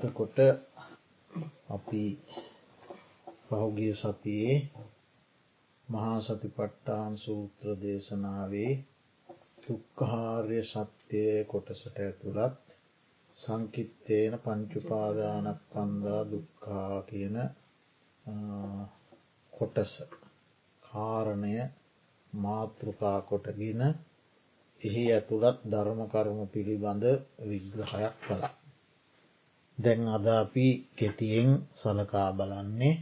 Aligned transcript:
එතකොට 0.00 0.38
අපි 1.70 2.04
පහුගිය 3.46 3.94
සතියේ 3.94 4.56
මහා 5.88 6.18
සතිපට්ටාන් 6.20 7.14
සූත්‍ර 7.16 7.66
දේශනාවේ 7.78 8.72
තුක්කහාර්ය 9.62 10.60
සත්‍යය 10.64 11.44
කොටසට 11.44 11.96
ඇතුළත් 11.98 12.54
සංකිත්තේන 13.36 14.34
පංචුපාදානස්කන්දා 14.38 16.22
දුක්කා 16.26 16.96
කියන 17.02 17.36
කොටස 19.52 19.92
කාරණය 20.82 21.54
මාතෘකා 22.32 23.18
කොටගෙන 23.22 23.82
එහි 24.82 25.04
ඇතුළත් 25.12 25.58
ධර්මකරම 25.66 26.40
පිළිබඳ 26.48 27.04
විග්‍රහයක් 27.44 28.14
කළා. 28.20 28.59
දැන් 29.80 30.02
අද 30.08 30.26
අපි 30.34 30.66
කෙටියෙන් 30.96 31.50
සලකා 31.74 32.30
බලන්නේ 32.32 32.96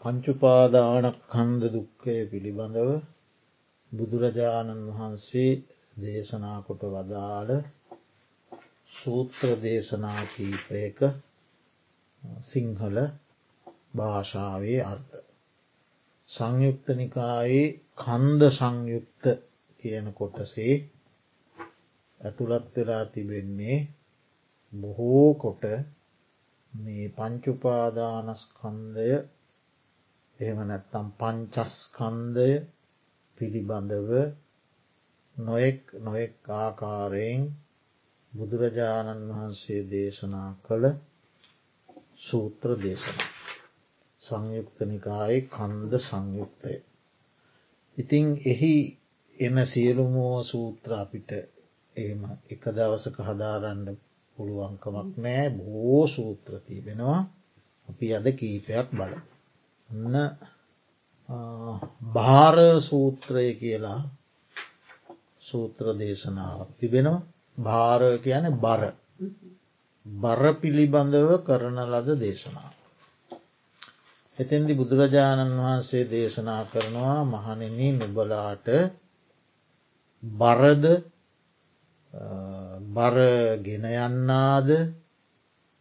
පංචුපාදානක් 0.00 1.18
කන්ද 1.28 1.62
දුක්කය 1.70 2.14
පිළිබඳව 2.30 2.90
බුදුරජාණන් 3.92 4.86
වහන්සේ 4.88 5.52
දේශනාකොට 5.96 6.82
වදාළ 6.88 7.50
සූත්‍ර 8.90 9.50
දේශනා 9.58 10.22
කීපයක 10.26 10.98
සිංහල 12.42 12.96
භාෂාවේ 13.96 14.80
අර්ථ. 14.84 15.14
සංයුක්ත 16.28 16.86
නිකායේ 16.94 17.66
කන්ද 17.98 18.40
සංයුක්ත 18.50 19.24
කියන 19.82 20.06
කොටසේ 20.12 20.74
ඇතුළත් 22.20 22.66
වෙලා 22.74 23.04
තිබෙන්නේ 23.06 23.78
බොහෝ 24.72 25.28
කොට 25.34 25.64
මේ 26.72 27.06
පංචුපාදානස්කන්දය 27.10 29.08
එහෙම 30.40 30.60
නැත්තම් 30.64 31.06
පංචස්කන්දය 31.18 32.50
පිළිබඳව 33.38 34.10
නොයෙක් 35.36 35.80
නොයෙක් 36.00 36.34
ආකාරයෙන් 36.56 37.42
බුදුරජාණන් 38.32 39.24
වහන්සේ 39.30 39.82
දේශනා 39.88 40.50
කළ 40.64 40.86
සූත්‍ර 42.20 42.70
දේශන. 42.78 43.18
සංයුක්තනිකායි 44.20 45.38
කන්ද 45.48 45.92
සංයුක්තය. 46.00 46.74
ඉතිං 47.96 48.26
එහි 48.46 48.74
එම 49.36 49.56
සියලුමෝ 49.66 50.36
සූත්‍ර 50.44 50.90
අපිට 50.94 51.30
එම 51.96 52.20
එක 52.50 52.62
දවසක 52.70 53.16
හදාරන්න 53.24 53.84
පුළුවන්කමක් 54.36 55.10
නෑ 55.16 55.46
බෝ 55.50 56.00
සූත්‍ර 56.06 56.52
තිබෙනවා 56.60 57.20
අපි 57.88 58.06
අද 58.14 58.26
කීපයක් 58.32 58.88
බල. 58.90 59.12
න්න 59.88 60.16
භාර 62.12 62.56
සූත්‍රය 62.80 63.46
කියලා 63.54 64.00
සූත්‍ර 65.40 65.86
දේශනාවක් 65.98 66.70
තිබෙනවා 66.78 67.26
භාර 67.58 68.02
කියන 68.18 68.44
බර 68.56 68.82
බර 70.06 70.42
පිළිබඳව 70.60 71.30
කරන 71.42 71.78
ලද 71.84 72.08
දේශනාව. 72.18 72.74
එතැදි 74.38 74.74
බුදුරජාණන් 74.74 75.58
වහන්සේ 75.58 76.04
දේශනා 76.06 76.62
කරනවා 76.64 77.18
මහනෙන 77.26 77.78
නුබලාට 77.98 78.68
බරද 80.22 80.84
බර 82.90 83.16
ගෙන 83.60 83.84
යන්නාද 83.86 84.68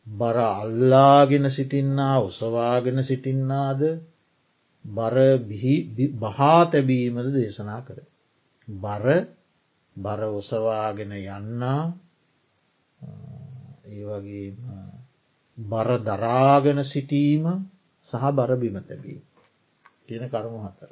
බර 0.07 0.37
අල්ලාගෙන 0.37 1.45
සිටින්නා 1.49 2.17
උසවාගෙන 2.21 3.03
සිටින්නාද 3.03 3.81
බර 4.85 5.17
බහා 6.19 6.61
තැබීමද 6.67 7.33
දේශනා 7.33 7.81
කර. 7.81 7.99
බර 8.67 9.05
බර 9.95 10.21
ඔසවාගෙන 10.31 11.11
යන්නා 11.13 11.83
ඒ 13.87 14.03
වගේ 14.05 14.47
බර 15.57 15.89
දරාගෙන 16.01 16.79
සිටීම 16.85 17.45
සහ 18.05 18.23
බර 18.31 18.51
බිම 18.57 18.77
තැබී 18.81 19.19
කියන 20.05 20.23
කරුණු 20.29 20.59
හතර. 20.61 20.91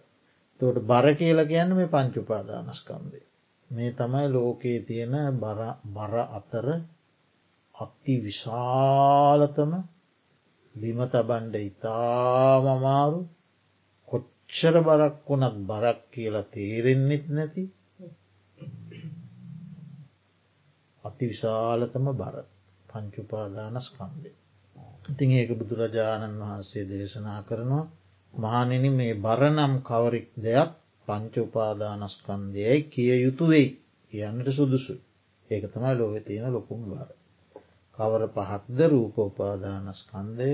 තෝට 0.59 0.77
බර 0.83 1.07
කියල 1.15 1.39
කියන්න 1.45 1.75
මේ 1.75 1.87
පංචුපාදානස්කන්දේ. 1.87 3.25
මේ 3.71 3.91
තමයි 3.91 4.27
ලෝකයේ 4.29 4.79
තියෙන 4.81 5.15
බර 5.95 6.15
අතර 6.31 6.67
අත්ති 7.75 8.13
විශාලතම 8.19 9.71
බිම 10.75 10.99
තබන්ඩ 11.05 11.55
ඉතාමමාරු 11.61 13.19
කොච්චර 14.09 14.75
බරක් 14.81 15.15
වුණත් 15.27 15.57
බරක් 15.65 15.99
කියලා 16.11 16.49
තේරෙන්නෙත් 16.49 17.25
නැති 17.29 17.63
අති 21.03 21.23
විශාලතම 21.25 22.05
බර 22.13 22.35
පංචුපාදානස්කන්දේ. 22.89 24.35
ඉතින් 25.09 25.29
ඒක 25.31 25.51
බුදුරජාණන් 25.55 26.41
වහන්සේ 26.41 26.83
දේශනා 26.85 27.41
කරනවා 27.43 27.85
මහනෙන 28.33 28.85
මේ 28.93 29.13
බරනම් 29.17 29.73
කවරෙක් 29.81 30.27
දෙයක් 30.37 30.71
පංච 31.07 31.33
උපාදානස්කන්දයයි 31.39 32.77
කිය 32.85 33.11
යුතු 33.17 33.45
වෙයි 33.47 33.67
කියන්නට 34.13 34.47
සුදුසු 34.51 34.95
ඒක 35.49 35.63
තමයි 35.67 35.93
ලෝක 35.93 36.15
තියෙන 36.21 36.53
ලොකුම් 36.53 36.81
බාර. 36.85 37.09
කවර 37.97 38.23
පහක්ද 38.29 38.79
රූපෝපාදානස්කන්දය 38.87 40.51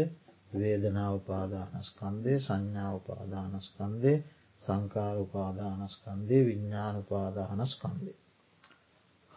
වේදනාවපාදානස්කන්දය 0.54 2.34
සංඥාවපාදානස්කන්දේ 2.40 4.18
සංකාරඋපාදානස්කන්දේ 4.62 6.42
විඤ්ඥානුපාදානස්කන්දේ. 6.46 8.16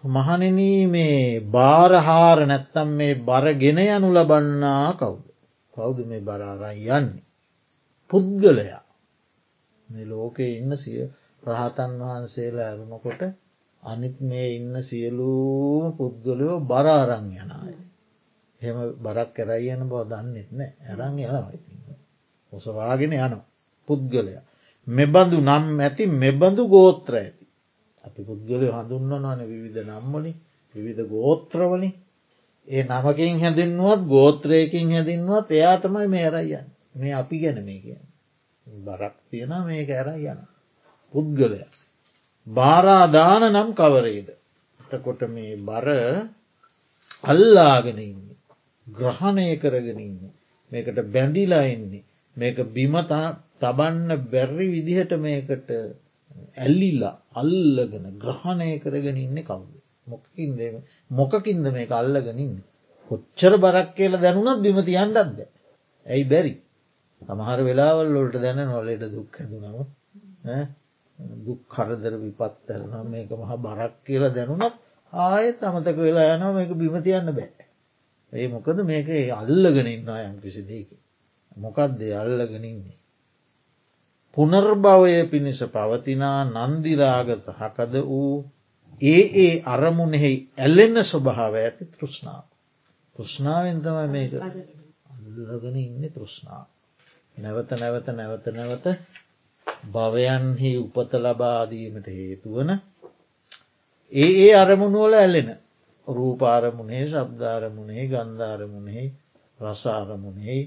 මහනෙන 0.03 0.59
මේ 0.87 1.41
බාරහාර 1.48 2.38
නැත්තම් 2.47 2.88
මේ 2.91 3.15
බරගෙන 3.21 3.78
යනු 3.87 4.09
ලබන්නා 4.12 4.88
කවුද. 4.94 5.25
කවුද 5.75 5.98
මේ 6.04 6.22
බරාරයි 6.22 6.88
යන්නේ. 6.91 7.25
පුද්ගලයා 8.10 8.85
මේ 9.88 10.06
ලෝකයේ 10.06 10.52
ඉන්න 10.54 10.72
සිය 10.76 11.00
රහතන් 11.42 11.92
වහන්සේලා 12.00 12.66
ඇරුණකොට 12.66 13.20
අනිත් 13.82 14.16
මේ 14.22 14.48
ඉන්න 14.52 14.74
සියලූ 14.82 15.92
පුද්ගලයෝ 15.92 16.56
බරාරං 16.62 17.26
යනයි. 17.34 17.74
හෙම 18.62 18.76
බරක් 18.98 19.30
කරයි 19.34 19.70
යන 19.70 19.82
බව 19.84 20.02
දන්නෙත් 20.06 20.50
නෑ 20.52 20.72
ඇරං 20.84 21.19
යනවා 21.19 21.50
ඔසවාගෙන 22.52 23.12
යන 23.14 23.34
පුද්ගලයා. 23.88 24.42
මෙබඳු 24.86 25.36
නම් 25.41 25.64
ඇති 25.80 26.04
මෙබඳු 26.14 26.62
ගෝත්‍ර 26.68 27.14
ඇති. 27.16 27.44
අපි 28.04 28.20
පුද්ගලය 28.22 28.66
හඳුන්න 28.68 29.12
නොන 29.18 29.41
විවිධ 29.44 29.80
නම්මනි 29.84 30.32
විවිධ 30.74 31.03
ගෝත්‍රවලින් 31.08 31.94
ඒ 32.68 32.82
නමකින් 32.84 33.38
හැඳින්නුවත් 33.38 34.03
ගෝත්‍රයකින් 34.06 34.88
හැදින්වත් 34.91 35.48
එයා 35.50 35.76
තමයි 35.76 36.08
මේ 36.08 36.24
ඇරයියන් 36.24 36.66
මේ 36.94 37.14
අපි 37.14 37.36
ගැන 37.38 37.58
මේ 37.64 37.80
කියන. 37.80 38.03
බරක් 38.66 39.15
තියෙන 39.31 39.53
මේක 39.62 39.91
ඇර 39.91 40.09
යන. 40.09 40.41
පුද්ගලය. 41.15 41.60
භාරාදාන 42.47 43.44
නම් 43.47 43.71
කවරේද. 43.75 44.28
එතකොට 44.81 45.22
මේ 45.28 45.56
බර 45.59 45.88
අල්ලාගෙන 47.25 47.99
ඉන්න. 48.00 48.22
ග්‍රහණය 48.87 49.49
කරගෙන 49.56 50.00
ඉන්න. 50.00 50.21
මේකට 50.72 50.99
බැඳිලා 51.06 51.65
එන්නේ. 51.66 52.04
මේක 52.37 52.59
බිම 52.69 52.94
තබන්න 53.60 54.10
බැර්රි 54.27 54.66
විදිහට 54.69 55.12
මේකට 55.19 55.71
ඇල්ලිල්ලා 56.56 57.15
අල්ලගෙන 57.33 58.06
ග්‍රහණය 58.19 58.71
කරගෙන 58.78 59.19
ඉන්න 59.19 59.38
කවුද. 59.43 59.72
මොකකින්ද 60.06 60.60
මොකකින්ද 61.10 61.66
මේක 61.71 61.91
අල්ලගෙනන්න. 61.93 62.54
කොච්චර 63.10 63.54
බරක් 63.59 63.89
කියල 63.95 64.15
දැනුනත් 64.16 64.60
බිම 64.60 64.78
තියන්ඩත්ද. 64.83 65.39
ඇයි 66.07 66.24
බැරි. 66.24 66.54
සමහර 67.28 67.61
වෙලාවල් 67.63 68.09
ලොට 68.09 68.34
දැන 68.39 68.61
නොලට 68.65 69.07
දුක් 69.11 69.31
හැදුනම 69.37 69.78
දුක් 71.41 71.61
කරදර 71.69 72.15
විපත් 72.17 72.71
ඇරන 72.71 72.93
මේක 73.07 73.31
මහ 73.33 73.53
බරක් 73.59 73.95
කියලා 74.05 74.33
දැනුනත් 74.33 74.75
ආයෙත් 75.13 75.63
අමතක 75.63 75.99
වෙලා 75.99 76.34
යනවා 76.34 76.53
මේක 76.53 76.71
බිමතියන්න 76.75 77.31
බෑ. 77.31 77.65
ඒ 78.33 78.47
මොකද 78.49 78.78
මේක 78.84 79.09
අල්ලගෙනන්න 79.33 80.11
යම් 80.21 80.37
කිසි 80.41 80.63
දෙක. 80.65 80.89
මොකක්දේ 81.57 82.15
අල්ලගෙනන්නේ. 82.15 82.99
පුනර්භවය 84.37 85.15
පිණිස 85.27 85.61
පවතිනා 85.69 86.41
නන්දිරාග 86.47 87.28
සහකද 87.39 87.95
වූ 88.05 88.34
ඒ 89.07 89.23
ඒ 89.37 89.55
අරමුණෙහි 89.67 90.34
ඇල්ලෙන්න 90.57 90.99
ස්වභාව 91.05 91.55
ඇති 91.57 91.84
තෘෂ්ණාව. 91.89 92.47
තෘෂ්ණාවෙන් 93.17 93.78
තමයි 93.81 94.09
මේක 94.09 94.33
අල්ලගෙන 94.34 95.77
ඉන්න 95.78 96.03
තෘෂ්ණාව. 96.11 96.67
නැවත 97.36 97.71
නැවත 97.72 98.06
නැවත 98.10 98.47
නැවත 98.50 98.86
භවයන්හි 99.86 100.71
උපත 100.78 101.12
ලබාදීමට 101.16 102.06
හේතුවන 102.09 102.71
ඒ 104.12 104.30
ඒ 104.38 104.53
අරමුණුවල 104.54 105.15
ඇල්ලෙන 105.15 105.50
රූපාරමුණේ 106.09 107.04
ශබ්ධාරමුණේ 107.06 108.04
ගන්ධාරමුණෙහි 108.06 109.04
රසාරමුණෙහි 109.59 110.59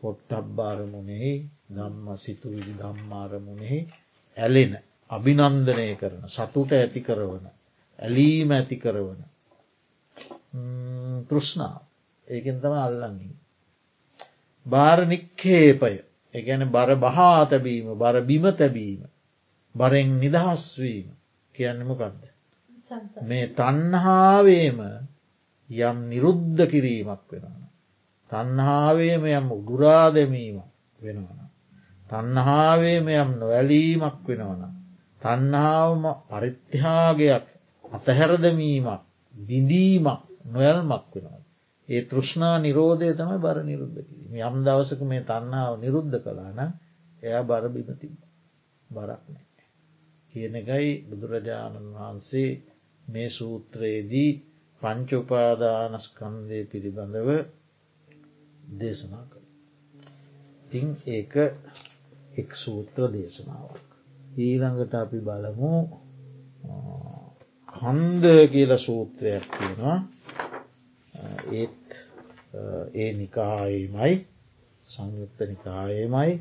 පොට්ටබ්බාරමුණෙහි 0.00 1.32
දම්ම 1.70 2.06
සිතුවිලි 2.18 2.72
දම්මාරමුණෙහි 2.74 3.78
ඇලෙන 4.36 4.72
අභිනන්දනය 5.10 5.88
කරන 5.96 6.24
සතුට 6.28 6.70
ඇති 6.72 7.00
කරවන 7.02 7.46
ඇලීම 7.98 8.50
ඇති 8.52 8.76
කරවන 8.78 9.20
තෘෂ්ණාව 11.28 11.82
ඒකෙන් 12.28 12.60
තම 12.60 12.74
අල්ලඟින්. 12.78 13.34
භාරනික්කේපය 14.66 15.94
එකැන 16.34 16.62
බර 16.68 16.90
බහා 16.96 17.46
තැබීම 17.46 17.86
බර 17.94 18.16
බිම 18.22 18.44
තැබීම 18.52 19.02
බරෙන් 19.74 20.10
නිදහස්වීම 20.20 21.06
කියන්නමකක්ද. 21.54 22.22
මේ 23.22 23.46
තන්හාාවේම 23.50 24.80
යම් 25.70 25.98
නිරුද්ධ 26.10 26.62
කිරීමක් 26.66 27.22
වෙනවන. 27.30 27.62
තන්හාාවේම 28.32 29.24
යම් 29.28 29.46
උගුරා 29.50 30.06
දැමීමක් 30.10 30.68
වෙනවන. 30.98 31.40
තන්හාාවේම 32.10 33.06
යම් 33.10 33.30
නොවැලීමක් 33.34 34.20
වෙනවන. 34.28 34.62
තන්හාවම 35.22 36.04
පරිත්‍යාගයක් 36.28 37.46
අතහැරදමීමක් 37.84 39.02
බිඳීමක් 39.34 40.22
නොයල්මක් 40.46 41.04
වෙනවා. 41.14 41.43
ඒ 41.88 42.02
තෘෂ්ණා 42.02 42.56
නිරෝධය 42.58 43.10
තමයි 43.12 43.38
බර 43.38 43.58
නිරුද්ධ 43.62 43.98
කිරීම 44.00 44.34
යම් 44.42 44.56
දවසක 44.64 45.00
මේ 45.04 45.22
තන්නාව 45.22 45.72
නිරුද්ධ 45.80 46.16
කලාන 46.18 46.60
එයා 47.22 47.42
බර 47.42 47.64
බිමති 47.68 48.08
බරක් 48.90 49.22
නෑ. 49.28 49.46
කියන 50.32 50.54
එකයි 50.54 50.90
බුදුරජාණන් 51.08 51.90
වහන්සේ 51.94 52.50
මේ 53.06 53.28
සූත්‍රයේදී 53.30 54.30
පංචුපාදානස්කන්දය 54.82 56.60
පිළිබඳව 56.64 57.28
දේශනා 58.74 59.24
කළ. 59.24 59.46
තිං 60.66 60.88
ඒක 61.08 61.34
එක් 62.34 62.50
සූත්‍ර 62.56 63.00
දේශනාවක්. 63.12 63.88
ඊළඟට 64.36 64.94
අපි 64.94 65.18
බලමු 65.20 65.74
කන්ද 67.68 68.24
කියල 68.48 68.72
සූත්‍රයක් 68.78 69.44
තියෙනවා 69.52 69.98
ඒත් 71.54 71.96
ඒ 72.96 73.10
නිකායමයි 73.14 74.14
සංයුක්ත 74.88 75.38
නිකායමයි. 75.44 76.32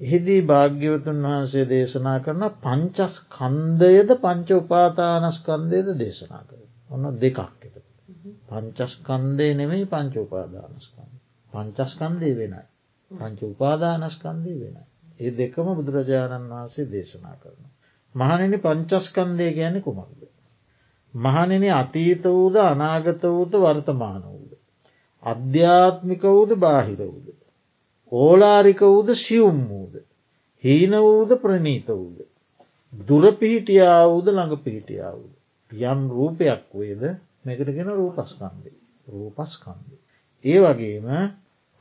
එහිදී 0.00 0.42
භාග්‍යවතුන් 0.44 1.24
වහන්සේ 1.24 1.64
දේශනා 1.68 2.18
කරන 2.20 2.44
පංචස් 2.60 3.14
කන්දයද 3.30 4.14
පංච 4.20 4.48
උපාතානස්කන්දයද 4.58 5.88
දේශනා 5.98 6.44
කර 6.44 6.62
ඔන්න 6.90 7.10
දෙකක් 7.18 7.38
එත 7.62 7.76
පංචස්කන්දය 8.48 9.48
නෙමෙයි 9.54 9.86
පංච 9.88 10.14
උපාදානස්කන්ද 10.18 11.14
පංචස්කන්දය 11.52 12.30
වෙනයි. 12.34 12.62
පංච 13.10 13.40
උපාදානස්කන්දය 13.44 14.52
වෙනයි. 14.56 14.84
ඒ 15.20 15.30
දෙකම 15.32 15.68
බුදුරජාණන් 15.72 16.50
වහන්සේ 16.50 16.86
දේශනා 16.88 17.36
කරන. 17.36 17.64
මහනෙන 18.14 18.54
පංචස්කන්දය 18.60 19.48
ගැන 19.52 19.76
කුමක්ද. 19.82 20.20
මහනෙන 21.14 21.64
අතීත 21.72 22.24
වූද 22.26 22.56
අනාගත 22.62 23.22
වූද 23.24 23.52
වර්තමාන 23.56 24.22
වූද. 24.24 24.50
අධ්‍යාත්මික 25.22 26.22
වූද 26.28 26.50
බාහිර 26.56 27.00
වූද. 27.00 27.26
ඕලාරික 28.12 28.80
වූද 28.82 29.14
සියුම් 29.16 29.58
වූද. 29.68 29.94
හීන 30.64 30.92
වූද 31.00 31.30
ප්‍රනීත 31.40 31.88
වූද. 31.90 32.18
දුරපිහිටියාවූද 32.92 34.26
ළඟ 34.28 34.62
පිහිටියාවූද. 34.64 35.32
යම් 35.72 36.00
රූපයක් 36.10 36.64
වේද 36.74 37.02
මෙකටගෙන 37.44 37.88
රූපස්කන්දේ 37.92 38.76
රූපස්කන්දේ. 39.08 39.98
ඒ 40.44 40.58
වගේම 40.60 41.08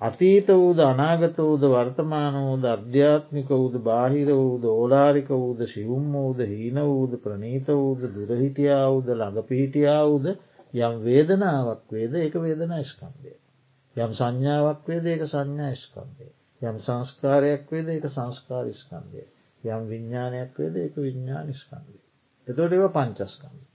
අතීත 0.03 0.47
වූද 0.53 0.79
අනාගත 0.81 1.38
වූද 1.39 1.63
වර්තමාන 1.65 2.38
වූද 2.38 2.65
අධ්‍යාත්මික 2.67 3.50
වූද 3.51 3.75
බාහිර 3.81 4.29
වූද 4.33 4.65
ඕලාරික 4.69 5.29
වූද 5.33 5.61
සිවුම් 5.67 6.09
වූද 6.13 6.39
හීන 6.45 6.79
වූද 6.83 7.13
ප්‍රනීත 7.19 7.67
වූද 7.73 8.01
දුරහිටියාවුද 8.15 9.07
ළඟ 9.11 9.47
පිහිටියාවුද 9.47 10.27
යම් 10.79 10.95
වේදනාවක් 11.03 11.85
වේද 11.89 12.15
එක 12.17 12.35
වේදනා 12.38 12.81
ස්කන්දය. 12.83 13.33
යම් 13.95 14.13
සංඥාවක් 14.13 14.88
වේද 14.88 15.05
ඒක 15.07 15.25
සංඥා 15.27 15.73
ස්කන්දය. 15.77 16.29
යම් 16.61 16.79
සංස්කාරයක් 16.81 17.69
වේද 17.69 17.89
එක 17.89 18.07
සංස්කාර 18.09 18.71
ස්කන්දය. 18.75 19.25
යම් 19.63 19.83
විඤ්ඥානයක් 19.89 20.57
වේද 20.57 20.79
එක 20.81 20.95
විඤ්ඥාන 20.97 21.53
ස්කන්දය. 21.55 22.00
එතොට 22.47 22.73
ඒව 22.73 22.88
පංචස්කන්ද. 22.91 23.67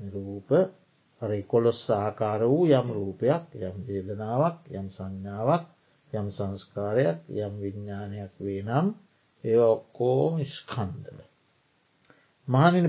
රූප 0.00 0.52
කොළොස් 1.42 1.82
ආකාර 1.92 2.40
වූ 2.44 2.64
යම් 2.70 2.88
රූපයක් 2.92 3.44
යම් 3.60 3.76
වේදනාවක් 3.86 4.58
යම් 4.70 4.86
සංඥාවක් 4.90 5.64
යම් 6.12 6.26
සංස්කාරයක් 6.30 7.18
යම් 7.36 7.54
විඤ්ඥානයක් 7.60 8.32
වේ 8.38 8.62
නම් 8.62 8.86
ඒ 9.44 9.58
ඔක්කෝම 9.66 10.34
ස්කන්දල. 10.46 11.18
මහනින 12.48 12.86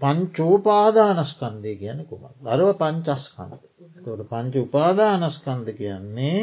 පංචෝපාදානස්කන්දය 0.00 1.72
කියන 1.76 2.00
කුම 2.08 2.22
දරව 2.40 2.68
පංචස්කන්ද 2.78 3.60
තොට 4.04 4.22
පංච 4.28 4.54
උපාදානස්කන්ද 4.58 5.66
කියන්නේ 5.74 6.40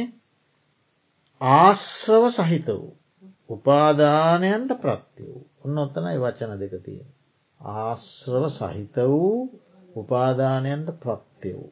ආශ්‍රව 1.41 2.23
සහිත 2.31 2.67
වූ 2.69 2.91
උපාදානයන්ට 3.49 4.71
ප්‍රත්ති 4.81 5.23
වූ 5.23 5.43
ඔන්න 5.63 5.77
ඔත්තනයි 5.77 6.17
වචන 6.17 6.53
දෙක 6.59 6.73
තියෙන. 6.83 7.09
ආශ්‍රව 7.61 8.43
සහිත 8.51 8.95
වූ 9.07 9.37
උපාදානයන්ට 9.99 10.89
ප්‍රත්‍ය 10.99 11.51
වූ. 11.53 11.71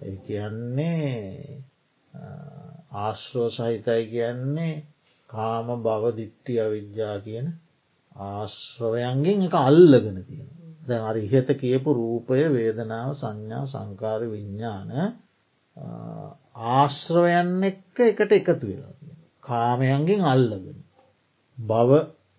ඒ 0.00 0.16
කියන්නේ 0.16 1.62
ආශ්‍රෝ 2.96 3.48
සහිතයි 3.50 4.04
කියන්නේ 4.06 4.74
කාම 5.30 5.66
බවදිට්ටි 5.82 6.60
අවිද්‍යා 6.60 7.16
කියන 7.20 7.48
ආශ්‍රවයන්ගෙන් 8.26 9.42
එක 9.42 9.54
අල්ලගෙන 9.60 10.18
තියෙන. 10.24 10.50
දැ 10.88 11.00
අරි 11.00 11.22
ඉහත 11.26 11.48
කියපු 11.60 11.90
රූපය 11.92 12.42
වේදනාව 12.52 13.10
සංඥා 13.14 13.64
සංකාර 13.66 14.22
විඤ්ඥාන 14.26 14.88
ආශ්‍රවයන් 16.76 17.50
එක්ක 17.62 17.96
එකට 18.02 18.32
එකතු 18.32 18.66
වෙලා. 18.66 18.94
කාමයන්ගෙන් 19.42 20.22
අල්ලගෙන. 20.24 20.78
බව 21.58 21.90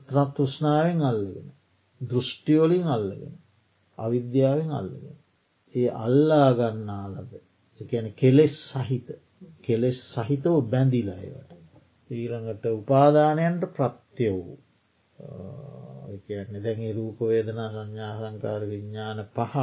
ත්‍රත්තුෂ්නාවෙන් 0.09 1.01
අල්ලගෙන. 1.01 1.47
දෘෂ්ටියෝලින් 2.01 2.87
අල්ලගෙන. 2.87 3.33
අවිද්‍යාවෙන් 3.99 4.71
අල්ලගෙන. 4.71 5.17
ඒ 5.75 5.89
අල්ලා 5.97 6.49
ගන්නාලද 6.53 7.31
එකන 7.81 8.07
කෙලෙස් 8.13 8.55
සහිත 8.69 9.07
කෙලෙස් 9.63 9.99
සහිතව 10.13 10.55
බැඳිලායවට. 10.65 11.51
ඊළඟට 12.11 12.65
උපාදානයන්ට 12.71 13.63
ප්‍රත්‍ය 13.73 14.27
වූ 14.29 14.57
කියන්නේ 16.27 16.63
දැන් 16.63 16.95
රූප 16.95 17.19
වේදනා 17.23 17.69
සංඥා 17.69 18.13
සංකාර 18.19 18.61
විඤ්ඥාන 18.69 19.19
පහ 19.35 19.55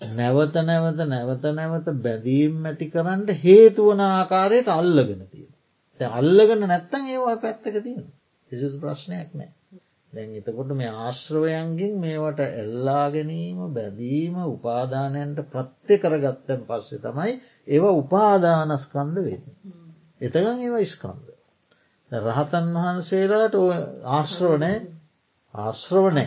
නැවත 0.00 0.54
නැවත 0.62 1.00
නැවත 1.06 1.44
නැවත 1.52 1.88
බැදීම් 2.02 2.66
ඇති 2.66 2.86
කරන්නට 2.90 3.30
හේතුවන 3.44 4.00
ආකාරයට 4.02 4.68
අල්ලගෙන 4.70 5.22
තියෙන. 5.28 5.52
අල්ලගෙන 6.00 6.62
නැත්තන් 6.62 7.04
ඒවා 7.06 7.36
පැත්තක 7.36 7.76
තියෙන. 7.82 8.06
කිසිදු 8.50 8.76
ප්‍රශ්නයක් 8.78 9.30
නෑ. 9.34 9.50
දැන් 10.12 10.30
එතකොට 10.34 10.70
මේ 10.72 10.90
ආශ්‍රවයන්ගෙන් 10.98 11.94
මේවට 11.98 12.40
එල්ලා 12.54 13.06
ගැනීම 13.10 13.58
බැදීම 13.70 14.36
උපාදානයන්ට 14.46 15.40
ප්‍රත්්‍ය 15.48 15.98
කරගත්තැන් 15.98 16.62
පස්සේ 16.66 17.00
තමයි 17.00 17.34
ඒව 17.68 17.84
උපාදානස්කන්ද 17.92 19.16
වෙන්න. 19.20 19.44
එතගන් 20.20 20.58
ඒව 20.60 20.76
ස්කන්ද. 20.86 21.26
රහතන් 22.10 22.72
වහන්සේලාට 22.76 23.56
ආශ්‍රවනය 24.10 24.72
ආශ්‍රවනය 25.54 26.26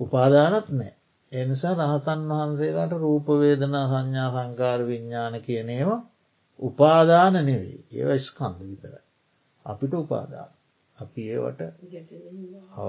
උපාදානත් 0.00 0.68
නෑ. 0.72 0.94
එනිසා 1.32 1.74
රහතන් 1.76 2.26
වහන්සේලාට 2.30 2.98
රූපවේදනා 2.98 3.86
සංඥා 3.88 4.30
සංකාර 4.34 4.80
විඤ්ඥාන 4.86 5.36
කියනේවා 5.42 6.00
උපාදාන 6.60 7.32
නෙවෙයි 7.40 7.78
ඒව 7.92 8.18
ස්කන්ද 8.20 8.60
විතර. 8.62 8.94
අපිට 9.66 9.94
උපාදාන. 9.96 10.50
අපි 10.98 11.22
ඒවට 11.28 11.60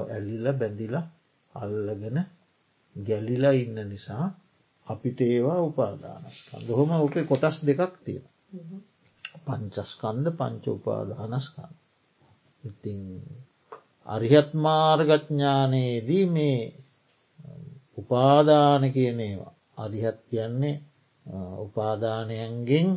ඇල්ලිල 0.10 0.46
බැඳිලා 0.54 1.06
අල්ලගෙන 1.56 2.20
ගැල්ලිලා 2.96 3.56
ඉන්න 3.56 3.78
නිසා 3.86 4.26
අපිට 4.88 5.20
ඒවා 5.24 5.62
උපාදානස්කන් 5.62 6.68
දොහොම 6.68 6.92
ඕක 6.96 7.16
කොටස් 7.26 7.58
දෙකක් 7.64 7.94
තියෙන 8.06 8.26
පංචස්කන්ද 9.46 10.26
පංච 10.34 10.66
උපාදානස්කන් 10.70 11.74
ඉතිං 12.64 13.02
අරිහත් 14.08 14.52
මාර්ගඥානයේදී 14.56 16.26
මේ 16.28 16.60
උපාදාන 17.98 18.84
කියනේවා 18.92 19.54
අරිහත් 19.78 20.20
කියන්නේ 20.30 20.76
උපාදානයන්ගෙන් 21.60 22.90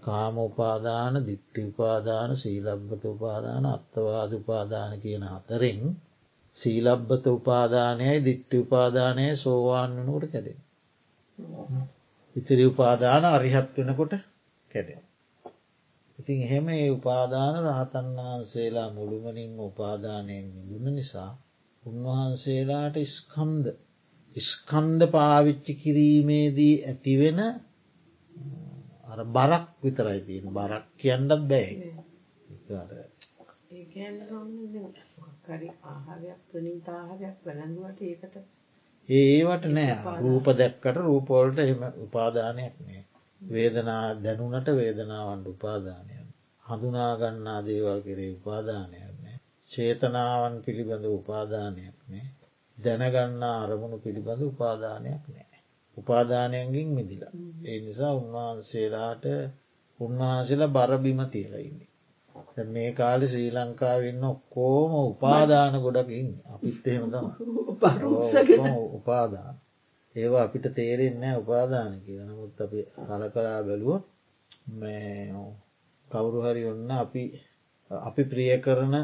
කාම 0.00 0.34
උපාදාන 0.40 1.14
දිට්ටි 1.26 1.60
උපාදාන 1.64 2.30
සීලබ්බත 2.36 3.02
උපාදාන 3.06 3.64
අත්තවාද 3.66 4.32
උපාදාන 4.32 4.92
කියන 5.00 5.24
හතරෙන් 5.26 5.82
සීලබ්බත 6.56 7.24
උපාදානයයි 7.28 8.24
දිට්ටි 8.24 8.56
උපාදානය 8.58 9.26
සෝවාන් 9.36 9.90
වනකට 9.98 10.32
කැඩෙන. 10.32 10.58
ඉතිරි 12.36 12.64
උපාදාන 12.66 13.24
අරිහත් 13.26 13.68
වෙනකොට 13.76 14.12
කැඩෙන. 14.70 15.02
ඉතින් 16.18 16.38
එහෙම 16.42 16.66
ඒ 16.70 16.90
උපාදාන 16.90 17.54
රහතන් 17.64 18.08
වහන්සේලා 18.16 18.88
මුළුමනින්ම 18.90 19.54
උපාදානයෙන් 19.60 20.46
මිදුන 20.56 20.86
නිසා 20.94 21.30
උන්වහන්සේලාට 21.82 22.96
ස්කන්ද 23.08 23.66
ස්කන්ද 24.36 25.00
පාවිච්චි 25.08 25.72
කිරීමේදී 25.74 26.74
ඇතිවෙන 26.84 27.40
අර 29.10 29.20
බරක් 29.28 29.64
විතරයි 29.82 30.20
තියෙන. 30.20 30.46
බරක් 30.52 30.84
කියන්නත් 30.96 31.32
බෑ 31.44 31.72
ඒවට 39.08 39.64
නෑ. 39.68 39.94
රූප 40.20 40.46
දැක්කට 40.54 40.96
රූපෝල්ට 40.98 41.58
එම 41.64 41.82
උපාදානයක් 41.98 42.74
නෑ. 42.80 43.02
වේදනා 43.40 44.04
දැනුනට 44.16 44.68
වේදනාවන්ට 44.72 45.46
උපාදානයන් 45.46 46.26
හඳුනාගන්නා 46.64 47.60
දේවල් 47.66 48.00
කෙරේ 48.02 48.30
උපාදානයක් 48.32 49.14
නෑ. 49.16 49.38
චේතනාවන් 49.70 50.54
පිළිබඳ 50.64 51.06
උපාදානයක් 51.10 51.96
නෑ. 52.08 52.26
දැනගන්නා 52.78 53.56
අරමුණු 53.64 53.98
පිළිබඳ 53.98 54.42
උපාදානයක් 54.42 55.24
නෑ. 55.28 55.49
උපාදානයන්ගින් 55.96 56.88
මිදිලා. 56.90 57.34
ඒ 57.64 57.78
නිසා 57.80 58.12
උන්වහන්සේලාට 58.14 59.24
උන්වහන්සේලා 60.00 60.68
බරබිම 60.70 61.20
තියලයින්නේ. 61.28 61.90
මේ 62.66 62.90
කාලෙ 62.92 63.26
ශ්‍රී 63.26 63.50
ලංකාවන්න 63.52 64.24
ඔක්කෝම 64.24 64.92
උපාදාන 65.04 65.74
ගොඩකින් 65.80 66.28
අපිත් 66.46 66.86
එහෙම 66.86 67.04
තම 67.10 67.26
උපාදාන. 68.90 69.54
ඒවා 70.16 70.42
අපිට 70.42 70.66
තේරෙන්නේ 70.74 71.34
උපාදාන 71.36 71.92
කියලා 72.00 72.28
නමුත් 72.28 72.60
අපි 72.60 72.80
හල 73.08 73.22
කලා 73.28 73.60
බැලුව 73.62 74.00
කවුරු 76.08 76.38
හරි 76.42 76.62
ඔන්න 76.64 76.90
අපි 76.96 77.22
අපි 77.90 78.22
ප්‍රිය 78.24 78.52
කරන 78.58 78.94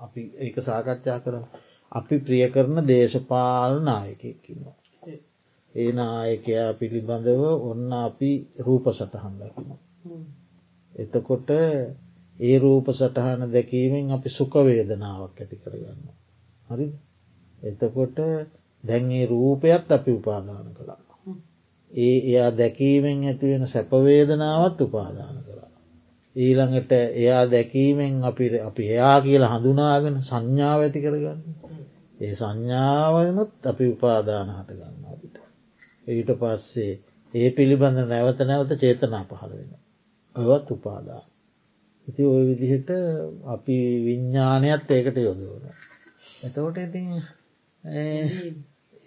අපි 0.00 0.20
ඒක 0.38 0.56
සාකච්ඡා 0.60 1.18
කරන 1.20 1.44
අපි 1.92 2.16
ප්‍රිය 2.18 2.44
කරන 2.50 2.76
දේශපාල 2.86 3.72
නායකයකින්නවා. 3.82 4.76
ඒ 5.74 5.90
නායකයා 5.92 6.70
පිළිබඳව 6.74 7.42
ඔන්න 7.62 7.92
අපි 7.98 8.32
රූප 8.60 8.84
සටහන් 8.90 9.34
දකින. 9.40 9.70
එතකොට 10.94 11.48
ඒ 12.38 12.56
රූප 12.58 12.86
සටහන 12.92 13.42
දැකීමෙන් 13.50 14.10
අපි 14.10 14.28
සුකවේදනාවක් 14.30 15.36
ඇති 15.36 15.56
කරගන්න. 15.56 16.04
හරි 16.68 16.86
එතකොට 17.62 18.18
දැන්ගේ 18.84 19.26
රූපයත් 19.26 19.90
අපි 19.90 20.10
උපාදාන 20.12 20.68
කළා. 20.72 21.02
ඒ 21.90 22.16
එයා 22.20 22.50
දැකීමෙන් 22.52 23.24
ඇතිවෙන 23.24 23.66
සැපවේදනාවත් 23.66 24.80
උපාදාන 24.80 25.36
කළා. 25.38 25.70
ඊළඟට 26.36 26.92
එයා 26.92 27.44
දැකීමෙන් 27.48 28.24
අපි 28.24 28.46
අපි 28.60 28.82
එයා 28.88 29.20
කියලා 29.20 29.52
හඳුනාගෙන 29.52 30.16
සංඥාව 30.22 30.80
ඇති 30.80 31.00
කරගන්න. 31.00 31.40
ඒ 32.20 32.34
සංඥාවනුත් 32.34 33.52
අපි 33.64 33.84
උපාදාන 33.88 34.48
හට 34.50 34.70
ගන්න 34.72 35.04
අපිට. 35.06 35.33
ඊට 36.06 36.30
පස්සේ 36.34 36.92
ඒ 37.34 37.50
පිළිබඳ 37.50 37.98
නැවත 38.06 38.40
නැවත 38.42 38.72
චේතනා 38.78 39.24
පහළ 39.24 39.52
වෙන. 39.52 39.70
ඔවත් 40.36 40.70
උපාදාන. 40.70 41.24
ඉති 42.08 42.22
ඔය 42.24 42.44
විදිහට 42.50 42.90
අපි 43.46 43.76
විඤ්ඥානයත් 44.04 44.90
ඒකට 44.90 45.18
යොදවන. 45.18 45.64
එතකොට 46.42 46.78
ඉතින් 46.78 47.08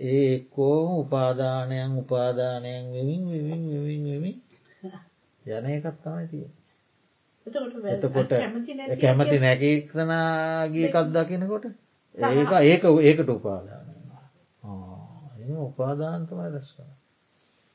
ඒ 0.02 0.40
කෝම 0.50 0.90
උපාදානයන් 1.00 1.98
උපාදානයන් 1.98 2.86
වෙමින් 2.92 3.24
වෙමින් 3.28 3.64
වෙමින් 3.72 4.04
වෙමින් 4.06 4.36
යන 5.46 5.66
එකත් 5.68 6.00
තමයි 6.04 6.26
තිය. 6.28 6.48
එතකොට 7.88 8.34
කැමති 9.00 9.38
නැකීක්තනාගේ 9.40 10.88
එකක් 10.88 10.98
දකිනකොට 11.14 11.66
ඒක 12.18 12.52
ඒක 12.64 12.84
ඒකට 13.04 13.30
උපාදාන 13.32 13.97
උපාදාන්තමයි 15.62 16.48
රැස් 16.48 16.70
කර 16.72 16.90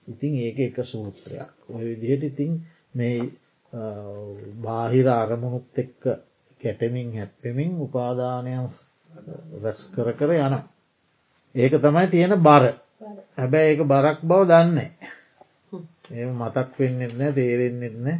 ඉතින් 0.06 0.34
ඒක 0.36 0.58
එක 0.60 0.76
සූත්‍රයක්. 0.84 1.50
ඔය 1.68 1.84
විදිහට 1.84 2.24
ඉතින් 2.24 2.52
මේ 2.94 3.30
බාහිර 4.62 5.06
අරමුණුත් 5.10 5.66
එක්ක 5.74 6.02
කැටමින් 6.60 7.12
හැප්පෙමින් 7.12 7.72
උපාදානය 7.78 8.52
රැස් 9.62 9.80
කර 9.94 10.12
කර 10.12 10.30
යන 10.36 10.56
ඒක 11.54 11.72
තමයි 11.74 12.06
තියෙන 12.08 12.34
බර. 12.38 12.64
හැබැයි 13.36 13.70
ඒක 13.70 13.82
බරක් 13.84 14.18
බව 14.22 14.40
දන්නේ 14.44 14.90
ඒ 16.12 16.26
මතක් 16.32 16.68
වෙන්නෙත් 16.78 17.12
නෑ 17.14 17.32
තේරෙන්නෙත් 17.32 17.96
නෑ 17.98 18.18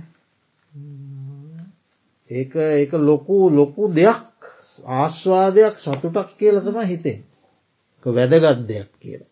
ඒක 2.30 2.52
ඒක 2.54 2.92
ලොකු 3.00 3.36
ලොකු 3.50 3.82
දෙයක්. 3.90 4.22
ආශ්වාදයක් 4.94 5.76
සතුටක් 5.78 6.30
කියල 6.38 6.56
තම 6.60 6.78
හිතේ 6.84 7.18
වැදගත් 8.06 8.66
දෙයක් 8.68 8.90
කියලා. 9.00 9.31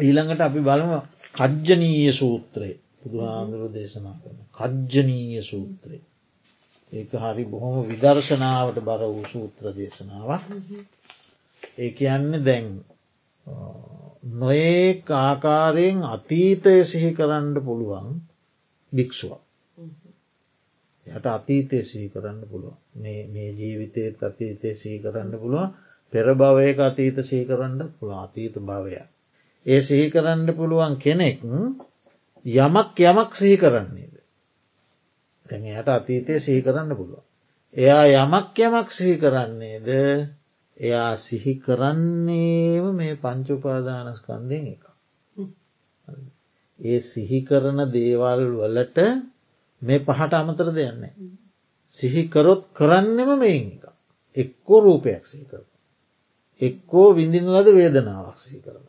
ඊළඟට 0.00 0.40
අපි 0.40 0.60
බලම 0.60 0.92
කජ්ජනීය 1.34 2.12
සූත්‍රය 2.12 2.70
බුදුහාමුදුරු 3.00 3.68
දේශනා 3.70 4.16
කරන 4.20 4.38
කජ්ජනීය 4.54 5.42
සූත්‍රය. 5.42 5.98
ඒක 6.92 7.10
හරි 7.14 7.44
බොහොම 7.46 7.76
විදර්ශනාවට 7.86 8.78
බර 8.82 9.02
වූ 9.06 9.26
සූත්‍ර 9.26 9.64
දේශනාවක්. 9.74 10.44
ඒ 11.78 11.90
කියන්න 11.92 12.30
දැන් 12.44 12.66
නොඒ 14.34 15.04
ආකාරයෙන් 15.18 15.98
අතීතය 16.06 16.74
සිහි 16.84 17.10
කරන්න 17.14 17.54
පුළුවන් 17.64 18.08
භික්ෂුවක්. 18.92 19.40
යට 21.06 21.26
අතීතය 21.28 21.78
සහි 21.82 22.02
කරන්න 22.08 22.40
පුළුව 22.46 22.74
මේ 22.96 23.50
ජීවිතයත් 23.52 24.22
අතීතය 24.22 24.70
සහි 24.74 24.92
කරන්න 24.98 25.32
පුළුව 25.34 25.64
පෙරභවයක 26.12 26.78
අතීත 26.80 27.16
සහි 27.22 27.40
කරන්න 27.44 27.80
පුළ 27.94 28.12
අතීත 28.16 28.54
භවය. 28.62 29.00
ඒ 29.66 29.80
සිහි 29.82 30.06
කරන්න 30.10 30.48
පුළුවන් 30.52 30.94
කෙනෙක් 30.96 31.40
යමක් 32.44 32.96
යමක් 33.02 33.32
සිහි 33.34 33.56
කරන්නේද. 33.56 34.14
තැන් 35.46 35.64
යට 35.70 35.88
අතීතය 35.88 36.38
සිහි 36.38 36.60
කරන්න 36.62 36.90
පුළුව. 36.92 37.22
එයා 37.74 38.04
යමක් 38.16 38.56
යමක් 38.60 38.88
සිහි 38.90 39.16
කරන්නේද 39.16 39.88
එයා 40.80 41.16
සිහි 41.18 41.54
කරන්නේම 41.56 42.84
මේ 42.94 43.14
පංචුපාදානස්කන්දයෙන් 43.16 44.66
එක. 44.68 44.84
ඒ 46.80 47.00
සිහි 47.02 47.40
කරන 47.42 47.78
දේවල් 47.90 48.42
වලට 48.54 48.98
මේ 49.82 50.00
පහට 50.00 50.32
අමතර 50.34 50.68
දෙයන්නේ. 50.72 51.14
සිහිකරොත් 51.98 52.62
කරන්නෙම 52.72 53.30
මේන් 53.38 53.66
එක. 53.68 53.84
එක්කෝ 54.36 54.80
රූපයක් 54.80 55.24
සහි 55.24 55.44
කරන. 55.44 55.66
එක්කෝ 56.60 57.08
විඳින 57.14 57.46
ලද 57.46 57.68
වේදනාවක් 57.70 58.38
සහි 58.38 58.58
කරන. 58.60 58.84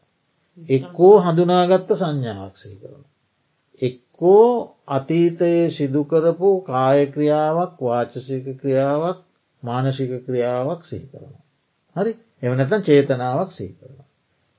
එක්කෝ 0.70 1.16
හඳුනාගත්ත 1.22 1.90
සංඥාවක් 1.96 2.56
සහි 2.58 2.76
කරන. 2.76 3.04
එක්කෝ 3.82 4.76
අතීතයේ 4.90 5.70
සිදුකරපු 5.70 6.50
කායක්‍රියාවක් 6.64 7.76
වාචසික 7.82 8.46
ක්‍රියාවක් 8.58 9.20
මානසික 9.64 10.12
ක්‍රියාවක් 10.26 10.82
සිහි 10.84 11.06
කරන. 11.08 11.34
හරි 11.96 12.12
එම 12.44 12.54
නැතන් 12.54 12.82
චේතනාවක් 12.82 13.52
සිහි 13.52 13.74
කරන. 13.74 13.98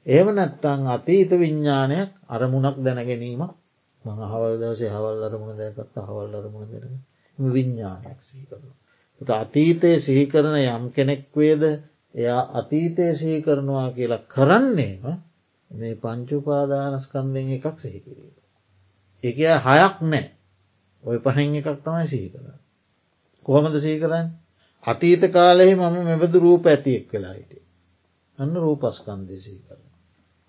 ඒම 0.07 0.29
නැත්තං 0.31 0.87
අතීත 0.89 1.31
විඤ්ඥානයක් 1.33 2.11
අරමුණක් 2.29 2.77
දැනගැනීමක් 2.81 3.53
මං 4.05 4.19
අහවල් 4.21 4.55
දවසේ 4.59 4.91
හවල් 4.91 5.19
අරමුණ 5.23 5.59
දැකත් 5.59 5.97
හවල් 6.01 6.33
අරමුණ 6.35 6.71
දෙන 6.71 6.95
විඤ්ඥානයක් 7.39 8.19
සිහි 8.23 8.45
කරන. 8.47 8.65
අතීතය 9.37 9.91
සිහි 9.99 10.25
කරන 10.27 10.57
යම් 10.59 10.85
කෙනෙක් 10.91 11.23
වේද 11.33 11.63
එයා 12.15 12.43
අතීතය 12.55 13.07
සිහි 13.15 13.39
කරනවා 13.43 13.89
කියලා 13.91 14.27
කරන්නේම 14.29 15.05
මේ 15.73 15.95
පංචුපාදානස්කන්දෙන් 15.95 17.49
එකක් 17.50 17.76
සිහි 17.79 18.00
කිරීම. 18.00 18.37
එක 19.25 19.37
හයක් 19.37 19.97
නෑ 20.02 20.25
ඔය 21.05 21.19
පහෙන් 21.21 21.55
එකක් 21.55 21.69
තමයි 21.81 22.07
සිහි 22.09 22.29
කරන්න. 22.31 22.59
කොහොමද 23.49 23.76
සිහි 23.81 23.99
කරන්න 24.00 24.29
අතීත 24.85 25.23
කාලෙහි 25.31 25.75
මම 25.75 25.97
මෙබඳු 26.05 26.38
රූප 26.38 26.64
ඇතියෙක් 26.67 27.12
වෙලා 27.12 27.35
හිට. 27.35 27.52
අන්න 28.38 28.55
රූපස්කන්දය 28.57 29.37
සිහි 29.38 29.61
කරන. 29.61 29.83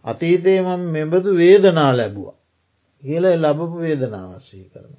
අතීතයේ 0.06 0.62
මම 0.62 0.84
මෙබඳු 0.89 1.30
වේදනා 1.38 1.92
ලැබුවා. 1.98 2.38
කියල 3.03 3.25
ලබපු 3.36 3.77
වේදනාවස්සී 3.77 4.65
කරන. 4.70 4.94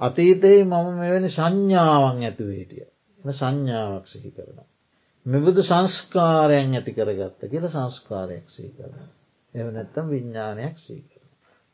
අතීතයේ 0.00 0.60
මම 0.64 0.86
මෙවැනි 0.94 1.30
සංඥාවන් 1.30 2.22
ඇතුවේටිය 2.22 2.86
සංඥාවක් 3.32 4.06
සිහි 4.06 4.30
කරන. 4.30 4.58
මෙබුදු 5.26 5.62
සංස්කාරයන් 5.62 6.74
ඇති 6.74 6.92
කරගත්ත 6.92 7.40
කියල 7.50 7.66
සංස්කාරයක් 7.68 8.46
සී 8.48 8.70
කරන. 8.70 8.96
එව 9.54 9.66
නැත්තම් 9.70 10.06
විඤ්ඥානයක් 10.08 10.76
සී 10.78 11.02
කරන. 11.02 11.28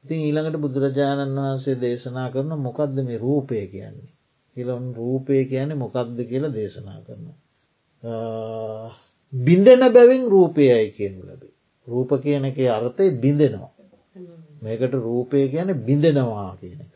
ඉතින් 0.05 0.21
ඊළඟට 0.21 0.57
බුදුරජාණන් 0.57 1.39
වහන්සේ 1.39 1.77
දේශනා 1.77 2.29
කරන 2.31 2.53
මොකක්ද 2.59 2.97
මේ 3.03 3.19
රූපය 3.19 3.61
කියන්නේ. 3.67 4.11
හිලොන් 4.57 4.87
රූපය 4.95 5.45
කියන්නේ 5.45 5.77
මොකක්ද 5.77 6.19
කියල 6.25 6.45
දේශනා 6.53 7.01
කරන. 7.01 7.25
බිඳෙන 9.33 9.83
බැවින් 9.93 10.25
රූපයයි 10.27 10.87
කියනු 10.91 11.21
ලැබේ. 11.23 11.55
රූප 11.89 12.11
කියන 12.23 12.45
එක 12.45 12.59
අර්ථය 12.69 13.11
බිඳෙනවා. 13.17 13.73
මේකට 14.63 14.95
රූපය 15.01 15.49
ගැන 15.49 15.71
බිඳෙනවා 15.81 16.53
කියන 16.61 16.81
එක. 16.81 16.95